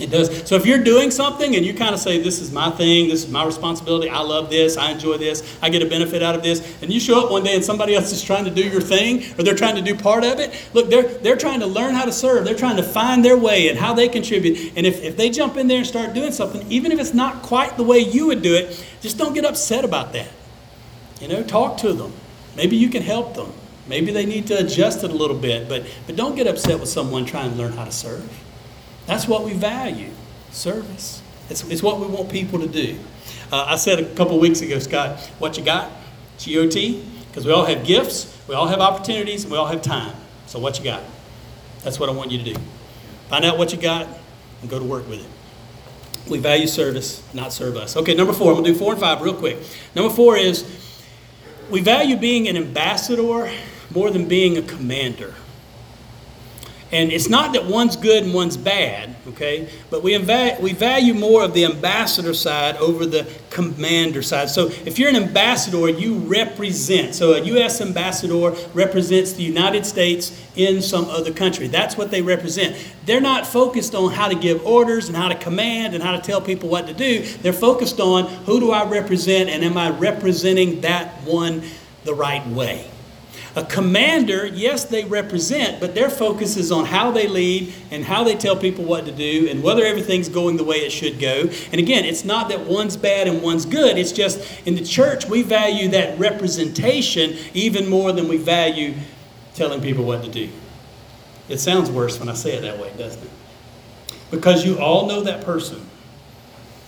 It 0.00 0.10
does. 0.10 0.48
So 0.48 0.56
if 0.56 0.66
you're 0.66 0.82
doing 0.82 1.12
something 1.12 1.54
and 1.54 1.64
you 1.64 1.72
kind 1.72 1.94
of 1.94 2.00
say, 2.00 2.20
This 2.20 2.40
is 2.40 2.50
my 2.50 2.68
thing, 2.70 3.08
this 3.08 3.22
is 3.22 3.30
my 3.30 3.44
responsibility, 3.44 4.08
I 4.08 4.22
love 4.22 4.50
this, 4.50 4.76
I 4.76 4.90
enjoy 4.90 5.18
this, 5.18 5.56
I 5.62 5.68
get 5.68 5.82
a 5.82 5.86
benefit 5.86 6.20
out 6.20 6.34
of 6.34 6.42
this, 6.42 6.82
and 6.82 6.92
you 6.92 6.98
show 6.98 7.24
up 7.24 7.30
one 7.30 7.44
day 7.44 7.54
and 7.54 7.64
somebody 7.64 7.94
else 7.94 8.10
is 8.12 8.20
trying 8.20 8.44
to 8.44 8.50
do 8.50 8.62
your 8.62 8.80
thing 8.80 9.22
or 9.38 9.44
they're 9.44 9.54
trying 9.54 9.76
to 9.76 9.82
do 9.82 9.94
part 9.94 10.24
of 10.24 10.40
it, 10.40 10.68
look, 10.74 10.90
they're, 10.90 11.04
they're 11.04 11.36
trying 11.36 11.60
to 11.60 11.66
learn 11.66 11.94
how 11.94 12.04
to 12.04 12.12
serve. 12.12 12.44
They're 12.44 12.56
trying 12.56 12.76
to 12.76 12.82
find 12.82 13.24
their 13.24 13.38
way 13.38 13.68
and 13.68 13.78
how 13.78 13.94
they 13.94 14.08
contribute. 14.08 14.72
And 14.76 14.84
if, 14.84 15.00
if 15.00 15.16
they 15.16 15.30
jump 15.30 15.56
in 15.56 15.68
there 15.68 15.78
and 15.78 15.86
start 15.86 16.12
doing 16.12 16.32
something, 16.32 16.66
even 16.70 16.90
if 16.90 16.98
it's 16.98 17.14
not 17.14 17.42
quite 17.42 17.76
the 17.76 17.84
way 17.84 17.98
you 17.98 18.26
would 18.26 18.42
do 18.42 18.54
it, 18.54 18.84
just 19.00 19.16
don't 19.16 19.32
get 19.32 19.44
upset 19.44 19.84
about 19.84 20.12
that. 20.14 20.30
You 21.20 21.28
know, 21.28 21.44
talk 21.44 21.76
to 21.78 21.92
them. 21.92 22.12
Maybe 22.56 22.76
you 22.76 22.88
can 22.88 23.02
help 23.02 23.34
them. 23.34 23.52
Maybe 23.86 24.10
they 24.10 24.26
need 24.26 24.48
to 24.48 24.58
adjust 24.58 25.04
it 25.04 25.10
a 25.10 25.14
little 25.14 25.36
bit, 25.36 25.68
but, 25.68 25.86
but 26.06 26.16
don't 26.16 26.34
get 26.34 26.48
upset 26.48 26.80
with 26.80 26.88
someone 26.88 27.26
trying 27.26 27.50
to 27.52 27.56
learn 27.56 27.72
how 27.72 27.84
to 27.84 27.92
serve. 27.92 28.43
That's 29.06 29.28
what 29.28 29.44
we 29.44 29.52
value 29.52 30.10
service. 30.50 31.22
It's, 31.50 31.62
it's 31.64 31.82
what 31.82 32.00
we 32.00 32.06
want 32.06 32.30
people 32.30 32.58
to 32.60 32.66
do. 32.66 32.98
Uh, 33.52 33.66
I 33.68 33.76
said 33.76 33.98
a 33.98 34.14
couple 34.14 34.38
weeks 34.38 34.60
ago, 34.60 34.78
Scott, 34.78 35.20
what 35.38 35.58
you 35.58 35.64
got? 35.64 35.90
GOT? 36.38 36.74
Because 37.28 37.44
we 37.44 37.52
all 37.52 37.64
have 37.64 37.84
gifts, 37.84 38.36
we 38.48 38.54
all 38.54 38.66
have 38.66 38.80
opportunities, 38.80 39.44
and 39.44 39.52
we 39.52 39.58
all 39.58 39.66
have 39.66 39.82
time. 39.82 40.14
So, 40.46 40.58
what 40.58 40.78
you 40.78 40.84
got? 40.84 41.02
That's 41.82 41.98
what 41.98 42.08
I 42.08 42.12
want 42.12 42.30
you 42.30 42.38
to 42.38 42.44
do. 42.54 42.60
Find 43.28 43.44
out 43.44 43.58
what 43.58 43.72
you 43.72 43.78
got 43.78 44.06
and 44.60 44.70
go 44.70 44.78
to 44.78 44.84
work 44.84 45.08
with 45.08 45.20
it. 45.20 46.30
We 46.30 46.38
value 46.38 46.66
service, 46.66 47.22
not 47.34 47.52
serve 47.52 47.76
us. 47.76 47.96
Okay, 47.96 48.14
number 48.14 48.32
four. 48.32 48.48
I'm 48.48 48.54
going 48.54 48.64
to 48.64 48.72
do 48.72 48.78
four 48.78 48.92
and 48.92 49.00
five 49.00 49.20
real 49.20 49.34
quick. 49.34 49.58
Number 49.94 50.14
four 50.14 50.36
is 50.36 50.64
we 51.70 51.80
value 51.80 52.16
being 52.16 52.48
an 52.48 52.56
ambassador 52.56 53.50
more 53.92 54.10
than 54.10 54.26
being 54.26 54.56
a 54.56 54.62
commander. 54.62 55.34
And 56.94 57.10
it's 57.10 57.28
not 57.28 57.54
that 57.54 57.64
one's 57.64 57.96
good 57.96 58.22
and 58.22 58.32
one's 58.32 58.56
bad, 58.56 59.16
okay? 59.26 59.68
But 59.90 60.04
we, 60.04 60.16
we 60.16 60.72
value 60.72 61.12
more 61.12 61.42
of 61.42 61.52
the 61.52 61.64
ambassador 61.64 62.32
side 62.32 62.76
over 62.76 63.04
the 63.04 63.28
commander 63.50 64.22
side. 64.22 64.48
So 64.48 64.68
if 64.68 64.96
you're 64.96 65.08
an 65.08 65.16
ambassador, 65.16 65.88
you 65.88 66.18
represent. 66.18 67.16
So 67.16 67.32
a 67.32 67.40
U.S. 67.40 67.80
ambassador 67.80 68.50
represents 68.74 69.32
the 69.32 69.42
United 69.42 69.84
States 69.84 70.40
in 70.54 70.80
some 70.80 71.06
other 71.06 71.32
country. 71.32 71.66
That's 71.66 71.96
what 71.96 72.12
they 72.12 72.22
represent. 72.22 72.76
They're 73.06 73.20
not 73.20 73.44
focused 73.44 73.96
on 73.96 74.12
how 74.12 74.28
to 74.28 74.36
give 74.36 74.64
orders 74.64 75.08
and 75.08 75.16
how 75.16 75.26
to 75.26 75.34
command 75.34 75.94
and 75.94 76.02
how 76.02 76.12
to 76.12 76.22
tell 76.22 76.40
people 76.40 76.68
what 76.68 76.86
to 76.86 76.94
do. 76.94 77.22
They're 77.22 77.52
focused 77.52 77.98
on 77.98 78.26
who 78.44 78.60
do 78.60 78.70
I 78.70 78.88
represent 78.88 79.50
and 79.50 79.64
am 79.64 79.76
I 79.76 79.90
representing 79.90 80.82
that 80.82 81.22
one 81.22 81.64
the 82.04 82.14
right 82.14 82.46
way. 82.46 82.88
A 83.56 83.64
commander, 83.64 84.44
yes, 84.46 84.84
they 84.84 85.04
represent, 85.04 85.78
but 85.78 85.94
their 85.94 86.10
focus 86.10 86.56
is 86.56 86.72
on 86.72 86.86
how 86.86 87.12
they 87.12 87.28
lead 87.28 87.72
and 87.92 88.04
how 88.04 88.24
they 88.24 88.34
tell 88.34 88.56
people 88.56 88.84
what 88.84 89.04
to 89.06 89.12
do 89.12 89.46
and 89.48 89.62
whether 89.62 89.84
everything's 89.84 90.28
going 90.28 90.56
the 90.56 90.64
way 90.64 90.78
it 90.78 90.90
should 90.90 91.20
go. 91.20 91.48
And 91.70 91.80
again, 91.80 92.04
it's 92.04 92.24
not 92.24 92.48
that 92.48 92.66
one's 92.66 92.96
bad 92.96 93.28
and 93.28 93.42
one's 93.42 93.64
good. 93.64 93.96
It's 93.96 94.10
just 94.10 94.40
in 94.66 94.74
the 94.74 94.84
church, 94.84 95.26
we 95.26 95.42
value 95.42 95.88
that 95.90 96.18
representation 96.18 97.36
even 97.54 97.88
more 97.88 98.10
than 98.10 98.26
we 98.26 98.38
value 98.38 98.94
telling 99.54 99.80
people 99.80 100.04
what 100.04 100.24
to 100.24 100.30
do. 100.30 100.48
It 101.48 101.58
sounds 101.58 101.90
worse 101.90 102.18
when 102.18 102.28
I 102.28 102.34
say 102.34 102.56
it 102.56 102.62
that 102.62 102.80
way, 102.80 102.92
doesn't 102.98 103.22
it? 103.22 103.30
Because 104.32 104.66
you 104.66 104.80
all 104.80 105.06
know 105.06 105.20
that 105.22 105.44
person. 105.44 105.80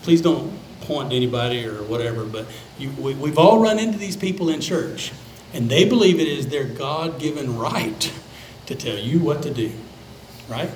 Please 0.02 0.20
don't 0.20 0.52
point 0.80 1.10
to 1.10 1.16
anybody 1.16 1.64
or 1.64 1.84
whatever, 1.84 2.24
but 2.24 2.46
you, 2.76 2.90
we, 2.98 3.14
we've 3.14 3.38
all 3.38 3.60
run 3.60 3.78
into 3.78 3.98
these 3.98 4.16
people 4.16 4.48
in 4.48 4.60
church 4.60 5.12
and 5.56 5.70
they 5.70 5.86
believe 5.86 6.20
it 6.20 6.28
is 6.28 6.48
their 6.48 6.64
God 6.64 7.18
given 7.18 7.56
right 7.58 8.12
to 8.66 8.74
tell 8.74 8.98
you 8.98 9.18
what 9.20 9.42
to 9.42 9.50
do, 9.52 9.72
right? 10.48 10.70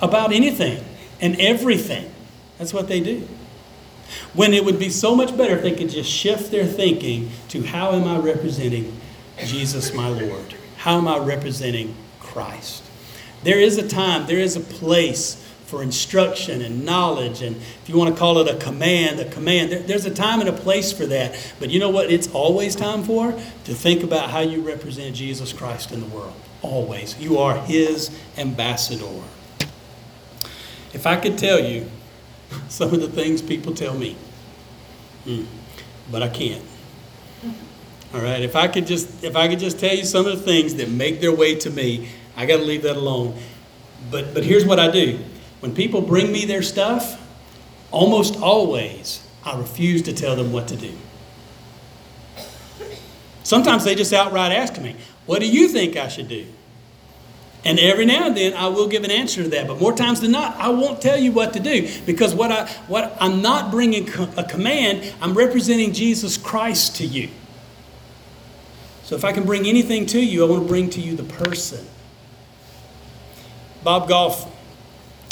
About 0.00 0.32
anything 0.32 0.84
and 1.20 1.38
everything. 1.40 2.08
That's 2.56 2.72
what 2.72 2.86
they 2.86 3.00
do. 3.00 3.26
When 4.32 4.54
it 4.54 4.64
would 4.64 4.78
be 4.78 4.90
so 4.90 5.16
much 5.16 5.36
better 5.36 5.56
if 5.56 5.62
they 5.62 5.74
could 5.74 5.90
just 5.90 6.08
shift 6.08 6.52
their 6.52 6.66
thinking 6.66 7.30
to 7.48 7.62
how 7.62 7.92
am 7.92 8.06
I 8.06 8.18
representing 8.18 8.96
Jesus, 9.44 9.92
my 9.92 10.08
Lord? 10.08 10.54
How 10.76 10.98
am 10.98 11.08
I 11.08 11.18
representing 11.18 11.96
Christ? 12.20 12.84
There 13.42 13.58
is 13.58 13.76
a 13.76 13.88
time, 13.88 14.26
there 14.26 14.38
is 14.38 14.54
a 14.54 14.60
place 14.60 15.39
for 15.70 15.84
instruction 15.84 16.62
and 16.62 16.84
knowledge, 16.84 17.42
and 17.42 17.56
if 17.56 17.84
you 17.86 17.96
want 17.96 18.12
to 18.12 18.18
call 18.18 18.38
it 18.38 18.48
a 18.52 18.58
command, 18.58 19.20
a 19.20 19.30
command, 19.30 19.70
there, 19.70 19.78
there's 19.78 20.04
a 20.04 20.12
time 20.12 20.40
and 20.40 20.48
a 20.48 20.52
place 20.52 20.90
for 20.90 21.06
that. 21.06 21.54
But 21.60 21.70
you 21.70 21.78
know 21.78 21.90
what 21.90 22.10
it's 22.10 22.28
always 22.32 22.74
time 22.74 23.04
for? 23.04 23.30
To 23.30 23.74
think 23.74 24.02
about 24.02 24.30
how 24.30 24.40
you 24.40 24.62
represent 24.62 25.14
Jesus 25.14 25.52
Christ 25.52 25.92
in 25.92 26.00
the 26.00 26.06
world. 26.06 26.34
Always. 26.60 27.16
You 27.20 27.38
are 27.38 27.56
His 27.56 28.10
ambassador. 28.36 29.06
If 30.92 31.06
I 31.06 31.14
could 31.14 31.38
tell 31.38 31.60
you 31.60 31.88
some 32.68 32.92
of 32.92 33.00
the 33.00 33.08
things 33.08 33.40
people 33.40 33.72
tell 33.72 33.94
me, 33.94 34.16
hmm, 35.24 35.44
but 36.10 36.24
I 36.24 36.28
can't. 36.28 36.64
All 38.12 38.20
right, 38.20 38.42
if 38.42 38.56
I 38.56 38.66
could 38.66 38.88
just 38.88 39.22
if 39.22 39.36
I 39.36 39.46
could 39.46 39.60
just 39.60 39.78
tell 39.78 39.94
you 39.94 40.04
some 40.04 40.26
of 40.26 40.36
the 40.36 40.44
things 40.44 40.74
that 40.74 40.90
make 40.90 41.20
their 41.20 41.32
way 41.32 41.54
to 41.54 41.70
me, 41.70 42.08
I 42.36 42.44
got 42.44 42.56
to 42.56 42.64
leave 42.64 42.82
that 42.82 42.96
alone. 42.96 43.38
But 44.10 44.34
but 44.34 44.42
here's 44.42 44.66
what 44.66 44.80
I 44.80 44.90
do. 44.90 45.20
When 45.60 45.74
people 45.74 46.00
bring 46.00 46.32
me 46.32 46.46
their 46.46 46.62
stuff, 46.62 47.20
almost 47.90 48.40
always 48.40 49.26
I 49.44 49.58
refuse 49.58 50.02
to 50.02 50.12
tell 50.12 50.36
them 50.36 50.52
what 50.52 50.68
to 50.68 50.76
do. 50.76 50.92
Sometimes 53.42 53.84
they 53.84 53.94
just 53.94 54.12
outright 54.12 54.52
ask 54.52 54.80
me, 54.80 54.96
What 55.26 55.40
do 55.40 55.48
you 55.48 55.68
think 55.68 55.96
I 55.96 56.08
should 56.08 56.28
do? 56.28 56.46
And 57.62 57.78
every 57.78 58.06
now 58.06 58.26
and 58.26 58.36
then 58.36 58.54
I 58.54 58.68
will 58.68 58.88
give 58.88 59.04
an 59.04 59.10
answer 59.10 59.42
to 59.42 59.48
that, 59.50 59.66
but 59.66 59.78
more 59.78 59.92
times 59.92 60.20
than 60.22 60.32
not, 60.32 60.56
I 60.56 60.70
won't 60.70 61.02
tell 61.02 61.18
you 61.18 61.30
what 61.30 61.52
to 61.52 61.60
do 61.60 61.88
because 62.06 62.34
what 62.34 62.50
I 62.50 62.66
what 62.86 63.16
I'm 63.20 63.42
not 63.42 63.70
bringing 63.70 64.08
a 64.36 64.44
command, 64.44 65.12
I'm 65.20 65.34
representing 65.34 65.92
Jesus 65.92 66.36
Christ 66.38 66.96
to 66.96 67.06
you. 67.06 67.28
So 69.04 69.16
if 69.16 69.24
I 69.24 69.32
can 69.32 69.44
bring 69.44 69.66
anything 69.66 70.06
to 70.06 70.20
you, 70.20 70.46
I 70.46 70.48
want 70.48 70.62
to 70.62 70.68
bring 70.68 70.88
to 70.90 71.00
you 71.00 71.16
the 71.16 71.24
person. 71.24 71.84
Bob 73.82 74.08
Goff 74.08 74.48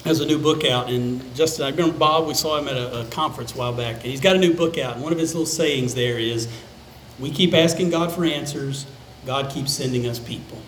has 0.09 0.21
a 0.21 0.27
new 0.27 0.39
book 0.39 0.65
out, 0.65 0.91
and 0.91 1.35
Justin, 1.35 1.67
I 1.67 1.71
remember 1.71 1.97
Bob. 1.97 2.27
We 2.27 2.35
saw 2.35 2.59
him 2.59 2.67
at 2.67 2.77
a, 2.77 3.01
a 3.01 3.05
conference 3.07 3.55
a 3.55 3.59
while 3.59 3.75
back, 3.75 3.97
and 3.97 4.07
he's 4.07 4.21
got 4.21 4.37
a 4.37 4.39
new 4.39 4.55
book 4.55 4.79
out. 4.79 4.95
And 4.95 5.03
one 5.03 5.13
of 5.13 5.19
his 5.19 5.35
little 5.35 5.47
sayings 5.47 5.95
there 5.95 6.19
is, 6.19 6.49
"We 7.19 7.31
keep 7.31 7.55
asking 7.55 7.91
God 7.91 8.11
for 8.11 8.25
answers. 8.25 8.87
God 9.27 9.53
keeps 9.53 9.73
sending 9.73 10.07
us 10.07 10.19
people." 10.19 10.59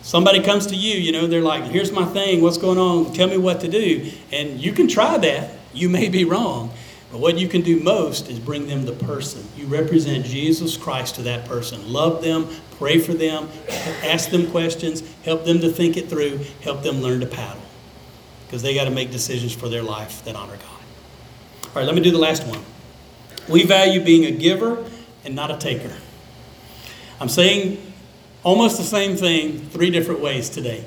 Somebody 0.00 0.42
comes 0.42 0.66
to 0.68 0.74
you, 0.74 0.94
you 0.94 1.12
know, 1.12 1.26
they're 1.26 1.42
like, 1.42 1.64
here's 1.64 1.92
my 1.92 2.06
thing, 2.06 2.40
what's 2.40 2.56
going 2.56 2.78
on? 2.78 3.12
Tell 3.12 3.28
me 3.28 3.36
what 3.36 3.60
to 3.60 3.68
do. 3.68 4.10
And 4.32 4.58
you 4.58 4.72
can 4.72 4.88
try 4.88 5.18
that. 5.18 5.50
You 5.74 5.90
may 5.90 6.08
be 6.08 6.24
wrong. 6.24 6.70
But 7.10 7.20
what 7.20 7.38
you 7.38 7.48
can 7.48 7.62
do 7.62 7.80
most 7.80 8.28
is 8.28 8.38
bring 8.38 8.66
them 8.66 8.84
the 8.84 8.92
person. 8.92 9.46
You 9.56 9.66
represent 9.66 10.26
Jesus 10.26 10.76
Christ 10.76 11.14
to 11.14 11.22
that 11.22 11.46
person. 11.46 11.90
Love 11.90 12.22
them, 12.22 12.48
pray 12.76 12.98
for 12.98 13.14
them, 13.14 13.48
ask 14.04 14.30
them 14.30 14.50
questions, 14.50 15.02
help 15.24 15.44
them 15.44 15.60
to 15.60 15.70
think 15.70 15.96
it 15.96 16.08
through, 16.10 16.40
help 16.62 16.82
them 16.82 17.00
learn 17.00 17.20
to 17.20 17.26
paddle. 17.26 17.62
Because 18.46 18.62
they 18.62 18.74
got 18.74 18.84
to 18.84 18.90
make 18.90 19.10
decisions 19.10 19.54
for 19.54 19.68
their 19.68 19.82
life 19.82 20.24
that 20.24 20.36
honor 20.36 20.56
God. 20.56 21.66
All 21.66 21.72
right, 21.76 21.86
let 21.86 21.94
me 21.94 22.02
do 22.02 22.10
the 22.10 22.18
last 22.18 22.46
one. 22.46 22.60
We 23.48 23.64
value 23.64 24.04
being 24.04 24.26
a 24.26 24.30
giver 24.30 24.84
and 25.24 25.34
not 25.34 25.50
a 25.50 25.56
taker. 25.56 25.94
I'm 27.20 27.28
saying 27.28 27.88
Almost 28.44 28.78
the 28.78 28.84
same 28.84 29.16
thing, 29.16 29.58
three 29.58 29.90
different 29.90 30.20
ways 30.20 30.48
today. 30.48 30.84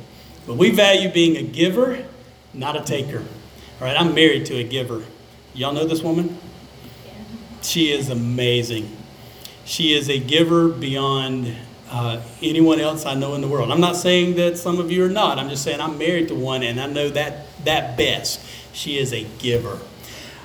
But 0.48 0.56
we 0.56 0.72
value 0.72 1.12
being 1.12 1.38
a 1.38 1.44
giver, 1.44 2.06
not 2.54 2.76
a 2.76 2.84
taker. 2.84 3.20
All 3.20 3.88
right, 3.88 4.00
I'm 4.00 4.16
married 4.16 4.46
to 4.48 4.56
a 4.56 4.64
giver. 4.64 5.04
Y'all 5.54 5.74
know 5.74 5.86
this 5.86 6.02
woman? 6.02 6.38
She 7.62 7.92
is 7.92 8.10
amazing. 8.10 8.96
She 9.66 9.94
is 9.94 10.10
a 10.10 10.20
giver 10.20 10.70
beyond 10.70 11.56
uh, 11.90 12.22
anyone 12.42 12.80
else 12.80 13.06
I 13.06 13.16
know 13.16 13.36
in 13.36 13.42
the 13.42 13.48
world. 13.48 13.72
I'm 13.72 13.82
not 13.82 13.96
saying 13.96 14.36
that 14.36 14.58
some 14.58 14.80
of 14.80 14.92
you 14.92 15.06
are 15.06 15.10
not. 15.10 15.38
I'm 15.38 15.50
just 15.50 15.64
saying 15.64 15.82
I'm 15.82 15.98
married 15.98 16.30
to 16.30 16.36
one 16.36 16.64
and 16.64 16.80
I 16.80 16.88
know 16.88 17.10
that 17.10 17.48
that 17.66 17.98
best. 17.98 18.40
She 18.74 18.98
is 18.98 19.14
a 19.14 19.26
giver. 19.40 19.78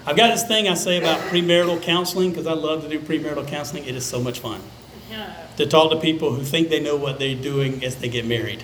I've 0.05 0.17
got 0.17 0.29
this 0.29 0.47
thing 0.47 0.69
I 0.69 0.75
say 0.75 0.99
about 0.99 1.21
premarital 1.31 1.83
counseling 1.83 2.31
because 2.31 2.47
I 2.47 2.53
love 2.53 2.83
to 2.83 2.89
do 2.89 3.01
premarital 3.01 3.47
counseling. 3.49 3.85
It 3.85 3.95
is 3.95 4.05
so 4.05 4.21
much 4.21 4.41
fun 4.41 4.61
to 5.57 5.67
talk 5.67 5.91
to 5.91 5.99
people 5.99 6.33
who 6.35 6.43
think 6.43 6.69
they 6.69 6.81
know 6.81 6.97
what 6.97 7.19
they're 7.19 7.35
doing 7.35 7.85
as 7.85 7.97
they 7.97 8.09
get 8.09 8.27
married. 8.27 8.63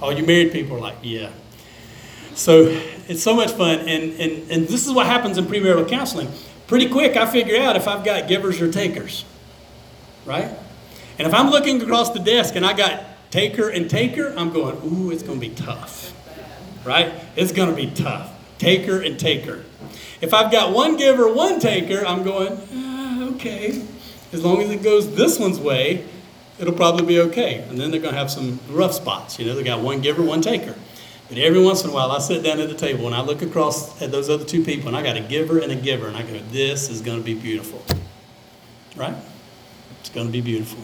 All 0.00 0.12
you 0.12 0.24
married 0.24 0.52
people 0.52 0.76
are 0.76 0.80
like, 0.80 0.96
yeah. 1.02 1.30
So 2.34 2.80
it's 3.10 3.22
so 3.22 3.34
much 3.34 3.50
fun. 3.52 3.80
And, 3.80 4.12
and, 4.20 4.50
and 4.50 4.68
this 4.68 4.86
is 4.86 4.92
what 4.92 5.06
happens 5.06 5.36
in 5.36 5.46
premarital 5.46 5.88
counseling. 5.88 6.28
Pretty 6.68 6.88
quick, 6.88 7.16
I 7.16 7.26
figure 7.26 7.60
out 7.60 7.74
if 7.74 7.88
I've 7.88 8.04
got 8.04 8.28
givers 8.28 8.60
or 8.60 8.70
takers, 8.70 9.24
right? 10.24 10.48
And 11.18 11.26
if 11.26 11.34
I'm 11.34 11.50
looking 11.50 11.82
across 11.82 12.10
the 12.10 12.20
desk 12.20 12.54
and 12.54 12.64
I 12.64 12.72
got 12.72 13.02
taker 13.32 13.68
and 13.68 13.90
taker, 13.90 14.32
I'm 14.36 14.52
going, 14.52 14.76
ooh, 14.84 15.10
it's 15.10 15.24
going 15.24 15.40
to 15.40 15.48
be 15.48 15.52
tough, 15.52 16.14
right? 16.86 17.12
It's 17.34 17.50
going 17.50 17.68
to 17.68 17.74
be 17.74 17.90
tough. 17.90 18.32
Taker 18.58 19.00
and 19.00 19.18
taker. 19.18 19.64
If 20.20 20.32
I've 20.32 20.52
got 20.52 20.72
one 20.72 20.96
giver, 20.96 21.32
one 21.32 21.58
taker, 21.58 22.06
I'm 22.06 22.22
going, 22.22 22.60
ah, 22.72 23.24
okay. 23.34 23.84
As 24.32 24.44
long 24.44 24.62
as 24.62 24.70
it 24.70 24.84
goes 24.84 25.16
this 25.16 25.40
one's 25.40 25.58
way, 25.58 26.06
it'll 26.60 26.74
probably 26.74 27.04
be 27.04 27.18
okay. 27.20 27.64
And 27.68 27.76
then 27.76 27.90
they're 27.90 28.00
going 28.00 28.14
to 28.14 28.18
have 28.18 28.30
some 28.30 28.60
rough 28.68 28.92
spots. 28.92 29.40
You 29.40 29.46
know, 29.46 29.56
they 29.56 29.64
got 29.64 29.80
one 29.80 30.00
giver, 30.00 30.22
one 30.22 30.42
taker. 30.42 30.76
But 31.30 31.38
every 31.38 31.62
once 31.62 31.84
in 31.84 31.90
a 31.90 31.92
while, 31.92 32.10
I 32.10 32.18
sit 32.18 32.42
down 32.42 32.58
at 32.58 32.68
the 32.68 32.74
table 32.74 33.06
and 33.06 33.14
I 33.14 33.22
look 33.22 33.40
across 33.40 34.02
at 34.02 34.10
those 34.10 34.28
other 34.28 34.44
two 34.44 34.64
people, 34.64 34.88
and 34.88 34.96
I 34.96 35.02
got 35.02 35.16
a 35.16 35.20
giver 35.20 35.60
and 35.60 35.70
a 35.70 35.76
giver, 35.76 36.08
and 36.08 36.16
I 36.16 36.22
go, 36.22 36.38
"This 36.50 36.90
is 36.90 37.00
going 37.00 37.18
to 37.18 37.24
be 37.24 37.34
beautiful." 37.34 37.82
Right? 38.96 39.14
It's 40.00 40.10
going 40.10 40.26
to 40.26 40.32
be 40.32 40.40
beautiful. 40.40 40.82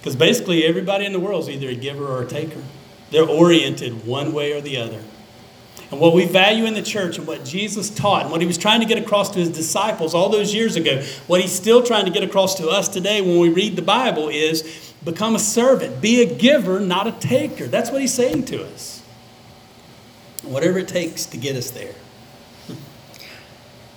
Because 0.00 0.16
basically, 0.16 0.64
everybody 0.64 1.06
in 1.06 1.12
the 1.12 1.20
world 1.20 1.44
is 1.44 1.48
either 1.48 1.68
a 1.68 1.74
giver 1.74 2.06
or 2.06 2.22
a 2.22 2.26
taker. 2.26 2.62
They're 3.10 3.28
oriented 3.28 4.04
one 4.04 4.32
way 4.32 4.52
or 4.52 4.60
the 4.60 4.76
other. 4.76 5.02
And 5.90 6.00
what 6.00 6.14
we 6.14 6.26
value 6.26 6.64
in 6.64 6.74
the 6.74 6.82
church 6.82 7.18
and 7.18 7.26
what 7.26 7.44
Jesus 7.44 7.90
taught 7.90 8.22
and 8.22 8.32
what 8.32 8.40
he 8.40 8.46
was 8.46 8.58
trying 8.58 8.80
to 8.80 8.86
get 8.86 8.98
across 8.98 9.30
to 9.30 9.38
his 9.38 9.50
disciples 9.50 10.14
all 10.14 10.28
those 10.28 10.52
years 10.52 10.74
ago, 10.74 11.00
what 11.28 11.40
he's 11.40 11.52
still 11.52 11.82
trying 11.82 12.04
to 12.06 12.10
get 12.10 12.24
across 12.24 12.56
to 12.56 12.68
us 12.68 12.88
today 12.88 13.20
when 13.20 13.38
we 13.38 13.48
read 13.48 13.76
the 13.76 13.82
Bible 13.82 14.28
is 14.28 14.92
become 15.04 15.36
a 15.36 15.38
servant, 15.38 16.00
be 16.00 16.20
a 16.22 16.34
giver, 16.34 16.80
not 16.80 17.06
a 17.06 17.12
taker. 17.12 17.66
That's 17.66 17.90
what 17.90 18.00
he's 18.00 18.12
saying 18.12 18.46
to 18.46 18.64
us. 18.64 18.93
Whatever 20.44 20.78
it 20.78 20.88
takes 20.88 21.26
to 21.26 21.36
get 21.36 21.56
us 21.56 21.70
there. 21.70 21.94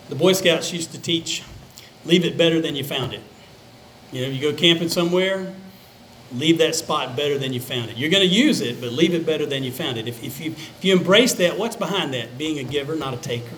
The 0.09 0.15
Boy 0.15 0.33
Scouts 0.33 0.71
used 0.71 0.91
to 0.93 1.01
teach 1.01 1.43
leave 2.05 2.23
it 2.23 2.37
better 2.37 2.61
than 2.61 2.75
you 2.75 2.83
found 2.83 3.13
it. 3.13 3.21
You 4.11 4.21
know, 4.21 4.27
you 4.29 4.41
go 4.41 4.57
camping 4.57 4.87
somewhere, 4.87 5.53
leave 6.31 6.57
that 6.59 6.75
spot 6.75 7.15
better 7.17 7.37
than 7.37 7.53
you 7.53 7.59
found 7.59 7.89
it. 7.89 7.97
You're 7.97 8.09
going 8.09 8.27
to 8.27 8.33
use 8.33 8.61
it, 8.61 8.79
but 8.79 8.91
leave 8.91 9.13
it 9.13 9.25
better 9.25 9.45
than 9.45 9.63
you 9.63 9.71
found 9.71 9.97
it. 9.97 10.07
If, 10.07 10.23
if, 10.23 10.39
you, 10.39 10.51
if 10.51 10.79
you 10.81 10.95
embrace 10.95 11.33
that, 11.33 11.57
what's 11.57 11.75
behind 11.75 12.13
that? 12.13 12.37
Being 12.37 12.59
a 12.59 12.63
giver, 12.63 12.95
not 12.95 13.13
a 13.13 13.17
taker. 13.17 13.55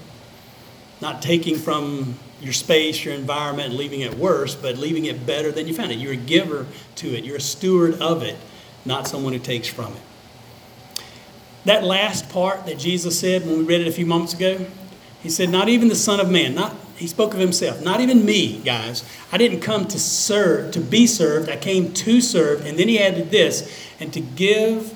Not 1.01 1.21
taking 1.21 1.55
from 1.55 2.15
your 2.41 2.53
space, 2.53 3.05
your 3.05 3.13
environment, 3.13 3.73
leaving 3.73 4.01
it 4.01 4.15
worse, 4.15 4.55
but 4.55 4.77
leaving 4.77 5.05
it 5.05 5.25
better 5.25 5.51
than 5.51 5.67
you 5.67 5.73
found 5.73 5.91
it. 5.91 5.99
You're 5.99 6.13
a 6.13 6.17
giver 6.17 6.65
to 6.95 7.15
it, 7.15 7.23
you're 7.23 7.37
a 7.37 7.41
steward 7.41 8.01
of 8.01 8.23
it, 8.23 8.37
not 8.85 9.07
someone 9.07 9.33
who 9.33 9.39
takes 9.39 9.67
from 9.67 9.93
it. 9.93 10.01
That 11.65 11.83
last 11.83 12.29
part 12.29 12.65
that 12.65 12.77
Jesus 12.79 13.19
said 13.19 13.45
when 13.45 13.59
we 13.59 13.63
read 13.63 13.81
it 13.81 13.87
a 13.87 13.91
few 13.91 14.05
moments 14.05 14.33
ago, 14.33 14.65
he 15.21 15.29
said, 15.29 15.49
Not 15.49 15.69
even 15.69 15.89
the 15.89 15.95
Son 15.95 16.19
of 16.19 16.29
Man, 16.29 16.55
not 16.55 16.75
he 16.99 17.07
spoke 17.07 17.33
of 17.33 17.39
himself. 17.39 17.81
Not 17.81 18.01
even 18.01 18.25
me, 18.25 18.59
guys. 18.59 19.05
I 19.31 19.37
didn't 19.37 19.61
come 19.61 19.87
to 19.87 19.97
serve, 19.97 20.71
to 20.73 20.81
be 20.81 21.07
served. 21.07 21.47
I 21.47 21.55
came 21.55 21.93
to 21.93 22.19
serve. 22.19 22.65
And 22.65 22.77
then 22.77 22.89
he 22.89 22.99
added 22.99 23.31
this, 23.31 23.89
and 24.01 24.11
to 24.11 24.19
give 24.19 24.93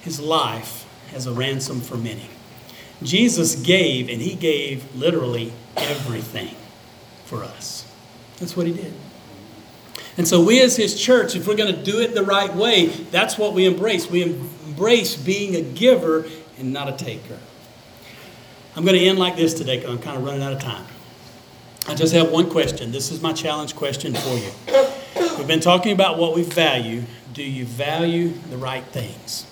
his 0.00 0.18
life 0.18 0.84
as 1.14 1.28
a 1.28 1.32
ransom 1.32 1.80
for 1.80 1.96
many. 1.96 2.26
Jesus 3.00 3.54
gave, 3.54 4.08
and 4.08 4.20
he 4.20 4.34
gave 4.34 4.92
literally 4.96 5.52
everything 5.76 6.56
for 7.26 7.44
us. 7.44 7.88
That's 8.38 8.56
what 8.56 8.66
he 8.66 8.72
did. 8.72 8.92
And 10.16 10.26
so, 10.26 10.44
we 10.44 10.60
as 10.60 10.76
his 10.76 11.00
church, 11.00 11.36
if 11.36 11.46
we're 11.46 11.56
going 11.56 11.72
to 11.72 11.82
do 11.82 12.00
it 12.00 12.14
the 12.14 12.24
right 12.24 12.52
way, 12.52 12.86
that's 12.86 13.38
what 13.38 13.54
we 13.54 13.66
embrace. 13.66 14.10
We 14.10 14.38
embrace 14.82 15.14
being 15.14 15.54
a 15.54 15.60
giver 15.60 16.26
and 16.58 16.72
not 16.72 16.88
a 16.88 17.04
taker. 17.04 17.38
I'm 18.74 18.84
going 18.84 18.98
to 18.98 19.06
end 19.06 19.16
like 19.16 19.36
this 19.36 19.54
today 19.54 19.76
because 19.76 19.92
I'm 19.92 20.02
kind 20.02 20.16
of 20.16 20.24
running 20.24 20.42
out 20.42 20.52
of 20.52 20.58
time. 20.58 20.84
I 21.86 21.94
just 21.94 22.12
have 22.14 22.32
one 22.32 22.50
question. 22.50 22.90
This 22.90 23.12
is 23.12 23.22
my 23.22 23.32
challenge 23.32 23.76
question 23.76 24.12
for 24.12 24.34
you. 24.34 24.50
We've 25.38 25.46
been 25.46 25.60
talking 25.60 25.92
about 25.92 26.18
what 26.18 26.34
we 26.34 26.42
value. 26.42 27.04
Do 27.32 27.44
you 27.44 27.64
value 27.64 28.30
the 28.50 28.56
right 28.56 28.82
things? 28.86 29.46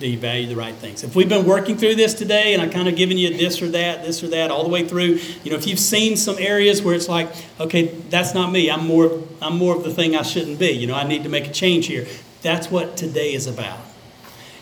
Do 0.00 0.08
you 0.08 0.18
value 0.18 0.48
the 0.48 0.56
right 0.56 0.74
things? 0.74 1.04
If 1.04 1.14
we've 1.14 1.28
been 1.28 1.46
working 1.46 1.76
through 1.76 1.94
this 1.94 2.12
today 2.12 2.52
and 2.52 2.60
I've 2.60 2.72
kind 2.72 2.88
of 2.88 2.96
given 2.96 3.18
you 3.18 3.36
this 3.36 3.62
or 3.62 3.68
that, 3.68 4.02
this 4.02 4.24
or 4.24 4.28
that, 4.28 4.50
all 4.50 4.64
the 4.64 4.68
way 4.68 4.86
through, 4.86 5.20
you 5.44 5.52
know, 5.52 5.56
if 5.56 5.68
you've 5.68 5.78
seen 5.78 6.16
some 6.16 6.38
areas 6.40 6.82
where 6.82 6.96
it's 6.96 7.08
like, 7.08 7.30
okay, 7.60 7.86
that's 8.10 8.34
not 8.34 8.50
me. 8.50 8.68
I'm 8.68 8.84
more, 8.84 9.22
I'm 9.40 9.58
more 9.58 9.76
of 9.76 9.84
the 9.84 9.94
thing 9.94 10.16
I 10.16 10.22
shouldn't 10.22 10.58
be. 10.58 10.70
You 10.70 10.88
know, 10.88 10.96
I 10.96 11.06
need 11.06 11.22
to 11.22 11.28
make 11.28 11.46
a 11.46 11.52
change 11.52 11.86
here. 11.86 12.08
That's 12.42 12.68
what 12.68 12.96
today 12.96 13.32
is 13.32 13.46
about. 13.46 13.85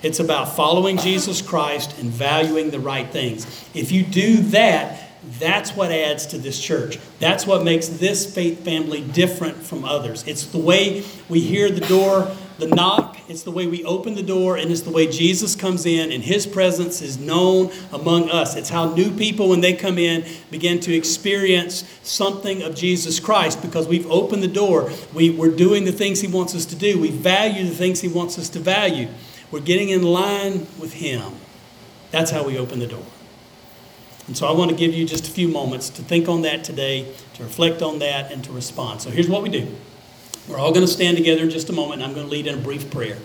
It's 0.05 0.21
about 0.21 0.55
following 0.55 0.99
Jesus 0.99 1.41
Christ 1.41 1.99
and 1.99 2.11
valuing 2.11 2.71
the 2.71 2.79
right 2.79 3.11
things. 3.11 3.47
If 3.73 3.91
you 3.91 4.03
do 4.03 4.37
that, 4.51 5.01
that's 5.39 5.75
what 5.75 5.91
adds 5.91 6.27
to 6.27 6.37
this 6.37 6.61
church. 6.61 6.99
That's 7.21 7.47
what 7.47 7.65
makes 7.65 7.89
this 7.89 8.33
faith 8.33 8.63
family 8.63 9.01
different 9.01 9.57
from 9.57 9.87
others. 9.87 10.23
It's 10.27 10.45
the 10.45 10.59
way 10.59 11.05
we 11.31 11.41
hear 11.41 11.71
the 11.71 11.81
door, 11.87 12.31
the 12.59 12.67
knock, 12.67 13.17
it's 13.31 13.45
the 13.45 13.51
way 13.51 13.67
we 13.67 13.83
open 13.85 14.15
the 14.15 14.23
door, 14.23 14.59
and 14.59 14.71
it's 14.71 14.83
the 14.83 14.91
way 14.91 15.07
Jesus 15.07 15.57
comes 15.57 15.87
in 15.87 16.13
and 16.13 16.23
his 16.23 16.47
presence 16.47 17.01
is 17.01 17.19
known 17.19 17.73
among 17.91 18.29
us. 18.29 18.57
It's 18.57 18.69
how 18.69 18.95
new 18.95 19.11
people, 19.11 19.49
when 19.49 19.63
they 19.63 19.73
come 19.73 19.97
in, 19.97 20.27
begin 20.51 20.81
to 20.81 20.95
experience 20.95 21.83
something 22.03 22.63
of 22.63 22.75
Jesus 22.75 23.19
Christ 23.19 23.63
because 23.63 23.89
we've 23.89 24.11
opened 24.11 24.43
the 24.43 24.49
door. 24.49 24.91
We, 25.15 25.31
we're 25.31 25.57
doing 25.57 25.87
the 25.87 25.93
things 25.93 26.21
he 26.21 26.29
wants 26.29 26.55
us 26.55 26.67
to 26.67 26.77
do, 26.77 27.01
we 27.01 27.11
value 27.11 27.65
the 27.65 27.75
things 27.75 28.03
he 28.03 28.09
wants 28.09 28.39
us 28.39 28.51
to 28.51 28.59
value. 28.59 29.09
We're 29.51 29.61
getting 29.61 29.91
in 29.91 30.03
line 30.03 30.67
with 30.79 30.95
Him. 30.95 31.35
That's 32.11 32.31
how 32.31 32.45
we 32.45 32.59
open 32.59 32.79
the 32.79 32.87
door. 32.87 33.05
And 34.27 34.37
so 34.37 34.47
I 34.47 34.53
want 34.53 34.71
to 34.71 34.77
give 34.77 34.95
you 34.95 35.05
just 35.05 35.29
a 35.29 35.31
few 35.31 35.49
moments 35.49 35.91
to 35.91 36.03
think 36.03 36.29
on 36.29 36.43
that 36.43 36.65
today, 36.65 37.13
to 37.35 37.43
reflect 37.43 37.83
on 37.83 37.99
that, 37.99 38.33
and 38.33 38.43
to 38.45 38.53
respond. 38.53 39.03
So 39.03 39.11
here's 39.11 39.29
what 39.29 39.43
we 39.43 39.49
do 39.49 39.75
we're 40.49 40.59
all 40.59 40.73
going 40.73 40.87
to 40.87 40.93
stand 40.93 41.17
together 41.17 41.43
in 41.43 41.51
just 41.51 41.71
a 41.71 41.73
moment, 41.73 42.03
and 42.03 42.05
I'm 42.05 42.15
going 42.15 42.27
to 42.27 42.31
lead 42.31 42.47
in 42.47 42.55
a 42.55 42.61
brief 42.61 42.91
prayer. 42.91 43.17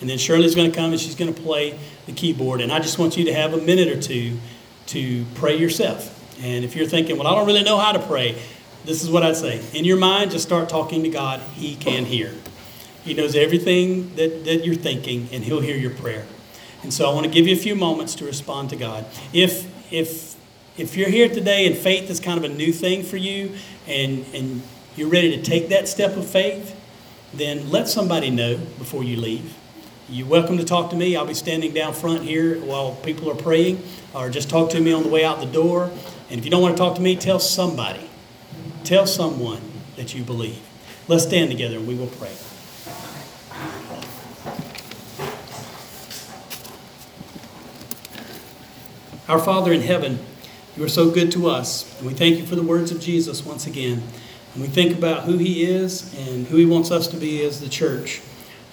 And 0.00 0.08
then 0.08 0.18
Shirley's 0.18 0.54
going 0.54 0.70
to 0.70 0.76
come 0.76 0.92
and 0.92 1.00
she's 1.00 1.14
going 1.14 1.32
to 1.32 1.40
play 1.40 1.78
the 2.06 2.12
keyboard. 2.12 2.60
And 2.60 2.72
I 2.72 2.78
just 2.78 2.98
want 2.98 3.16
you 3.16 3.24
to 3.26 3.34
have 3.34 3.54
a 3.54 3.58
minute 3.58 3.88
or 3.88 4.00
two 4.00 4.38
to 4.86 5.24
pray 5.34 5.56
yourself. 5.56 6.10
And 6.42 6.64
if 6.64 6.74
you're 6.74 6.86
thinking, 6.86 7.16
well, 7.16 7.26
I 7.26 7.34
don't 7.34 7.46
really 7.46 7.62
know 7.62 7.78
how 7.78 7.92
to 7.92 7.98
pray, 7.98 8.36
this 8.84 9.02
is 9.02 9.10
what 9.10 9.22
I'd 9.22 9.36
say. 9.36 9.62
In 9.72 9.84
your 9.84 9.96
mind, 9.96 10.30
just 10.30 10.44
start 10.44 10.68
talking 10.68 11.02
to 11.04 11.08
God. 11.08 11.40
He 11.54 11.76
can 11.76 12.04
hear. 12.04 12.34
He 13.04 13.14
knows 13.14 13.36
everything 13.36 14.14
that, 14.16 14.44
that 14.46 14.64
you're 14.64 14.74
thinking, 14.74 15.28
and 15.30 15.44
He'll 15.44 15.60
hear 15.60 15.76
your 15.76 15.90
prayer. 15.90 16.24
And 16.82 16.92
so 16.92 17.10
I 17.10 17.14
want 17.14 17.26
to 17.26 17.32
give 17.32 17.46
you 17.46 17.54
a 17.54 17.58
few 17.58 17.74
moments 17.74 18.14
to 18.16 18.24
respond 18.24 18.70
to 18.70 18.76
God. 18.76 19.06
If, 19.32 19.92
if, 19.92 20.34
if 20.78 20.96
you're 20.96 21.10
here 21.10 21.28
today 21.28 21.66
and 21.66 21.76
faith 21.76 22.10
is 22.10 22.18
kind 22.18 22.42
of 22.42 22.50
a 22.50 22.54
new 22.54 22.72
thing 22.72 23.02
for 23.02 23.16
you, 23.16 23.52
and, 23.86 24.24
and 24.34 24.62
you're 24.96 25.08
ready 25.08 25.36
to 25.36 25.42
take 25.42 25.68
that 25.68 25.86
step 25.86 26.16
of 26.16 26.26
faith, 26.26 26.80
then 27.32 27.70
let 27.70 27.88
somebody 27.88 28.30
know 28.30 28.56
before 28.56 29.04
you 29.04 29.16
leave. 29.16 29.54
You're 30.08 30.26
welcome 30.26 30.58
to 30.58 30.64
talk 30.64 30.90
to 30.90 30.96
me. 30.96 31.16
I'll 31.16 31.26
be 31.26 31.34
standing 31.34 31.72
down 31.72 31.94
front 31.94 32.22
here 32.22 32.60
while 32.60 32.94
people 32.96 33.30
are 33.30 33.34
praying, 33.34 33.82
or 34.14 34.30
just 34.30 34.48
talk 34.48 34.70
to 34.70 34.80
me 34.80 34.92
on 34.92 35.02
the 35.02 35.08
way 35.08 35.24
out 35.24 35.40
the 35.40 35.46
door. 35.46 35.90
And 36.30 36.38
if 36.38 36.44
you 36.44 36.50
don't 36.50 36.62
want 36.62 36.76
to 36.76 36.82
talk 36.82 36.96
to 36.96 37.02
me, 37.02 37.16
tell 37.16 37.38
somebody. 37.38 38.08
Tell 38.84 39.06
someone 39.06 39.60
that 39.96 40.14
you 40.14 40.22
believe. 40.22 40.60
Let's 41.08 41.24
stand 41.24 41.50
together 41.50 41.76
and 41.76 41.86
we 41.86 41.94
will 41.94 42.06
pray. 42.06 42.32
Our 49.26 49.38
Father 49.38 49.72
in 49.72 49.80
heaven, 49.80 50.18
you 50.76 50.84
are 50.84 50.88
so 50.88 51.10
good 51.10 51.32
to 51.32 51.48
us, 51.48 51.98
and 51.98 52.06
we 52.06 52.12
thank 52.12 52.36
you 52.36 52.44
for 52.44 52.56
the 52.56 52.62
words 52.62 52.90
of 52.90 53.00
Jesus 53.00 53.44
once 53.44 53.66
again. 53.66 54.02
And 54.52 54.62
we 54.62 54.68
think 54.68 54.96
about 54.96 55.22
who 55.22 55.38
he 55.38 55.64
is 55.64 56.14
and 56.28 56.46
who 56.46 56.56
he 56.58 56.66
wants 56.66 56.90
us 56.90 57.08
to 57.08 57.16
be 57.16 57.42
as 57.44 57.60
the 57.60 57.68
church. 57.68 58.20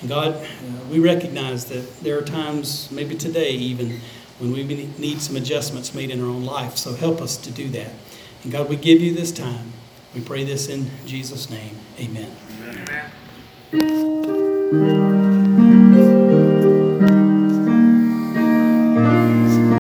And 0.02 0.10
God, 0.10 0.34
uh, 0.36 0.45
we 0.89 0.99
recognize 0.99 1.66
that 1.66 2.02
there 2.02 2.18
are 2.18 2.22
times, 2.22 2.91
maybe 2.91 3.16
today 3.16 3.52
even, 3.52 4.02
when 4.39 4.52
we 4.52 4.64
need 4.64 5.22
some 5.22 5.38
adjustments 5.38 5.93
made 5.93 6.10
in 6.10 6.20
our 6.22 6.28
own 6.28 6.43
life. 6.43 6.76
So 6.76 6.95
help 6.95 7.22
us 7.22 7.38
to 7.38 7.52
do 7.52 7.70
that. 7.70 7.91
And 8.43 8.52
God, 8.52 8.68
we 8.68 8.76
give 8.76 8.99
you 8.99 9.14
this 9.14 9.32
time. 9.32 9.72
We 10.14 10.20
pray 10.22 10.43
this 10.43 10.68
in 10.68 10.89
Jesus' 11.06 11.49
name. 11.49 11.78
Amen. 11.97 12.30
Amen. 13.74 15.11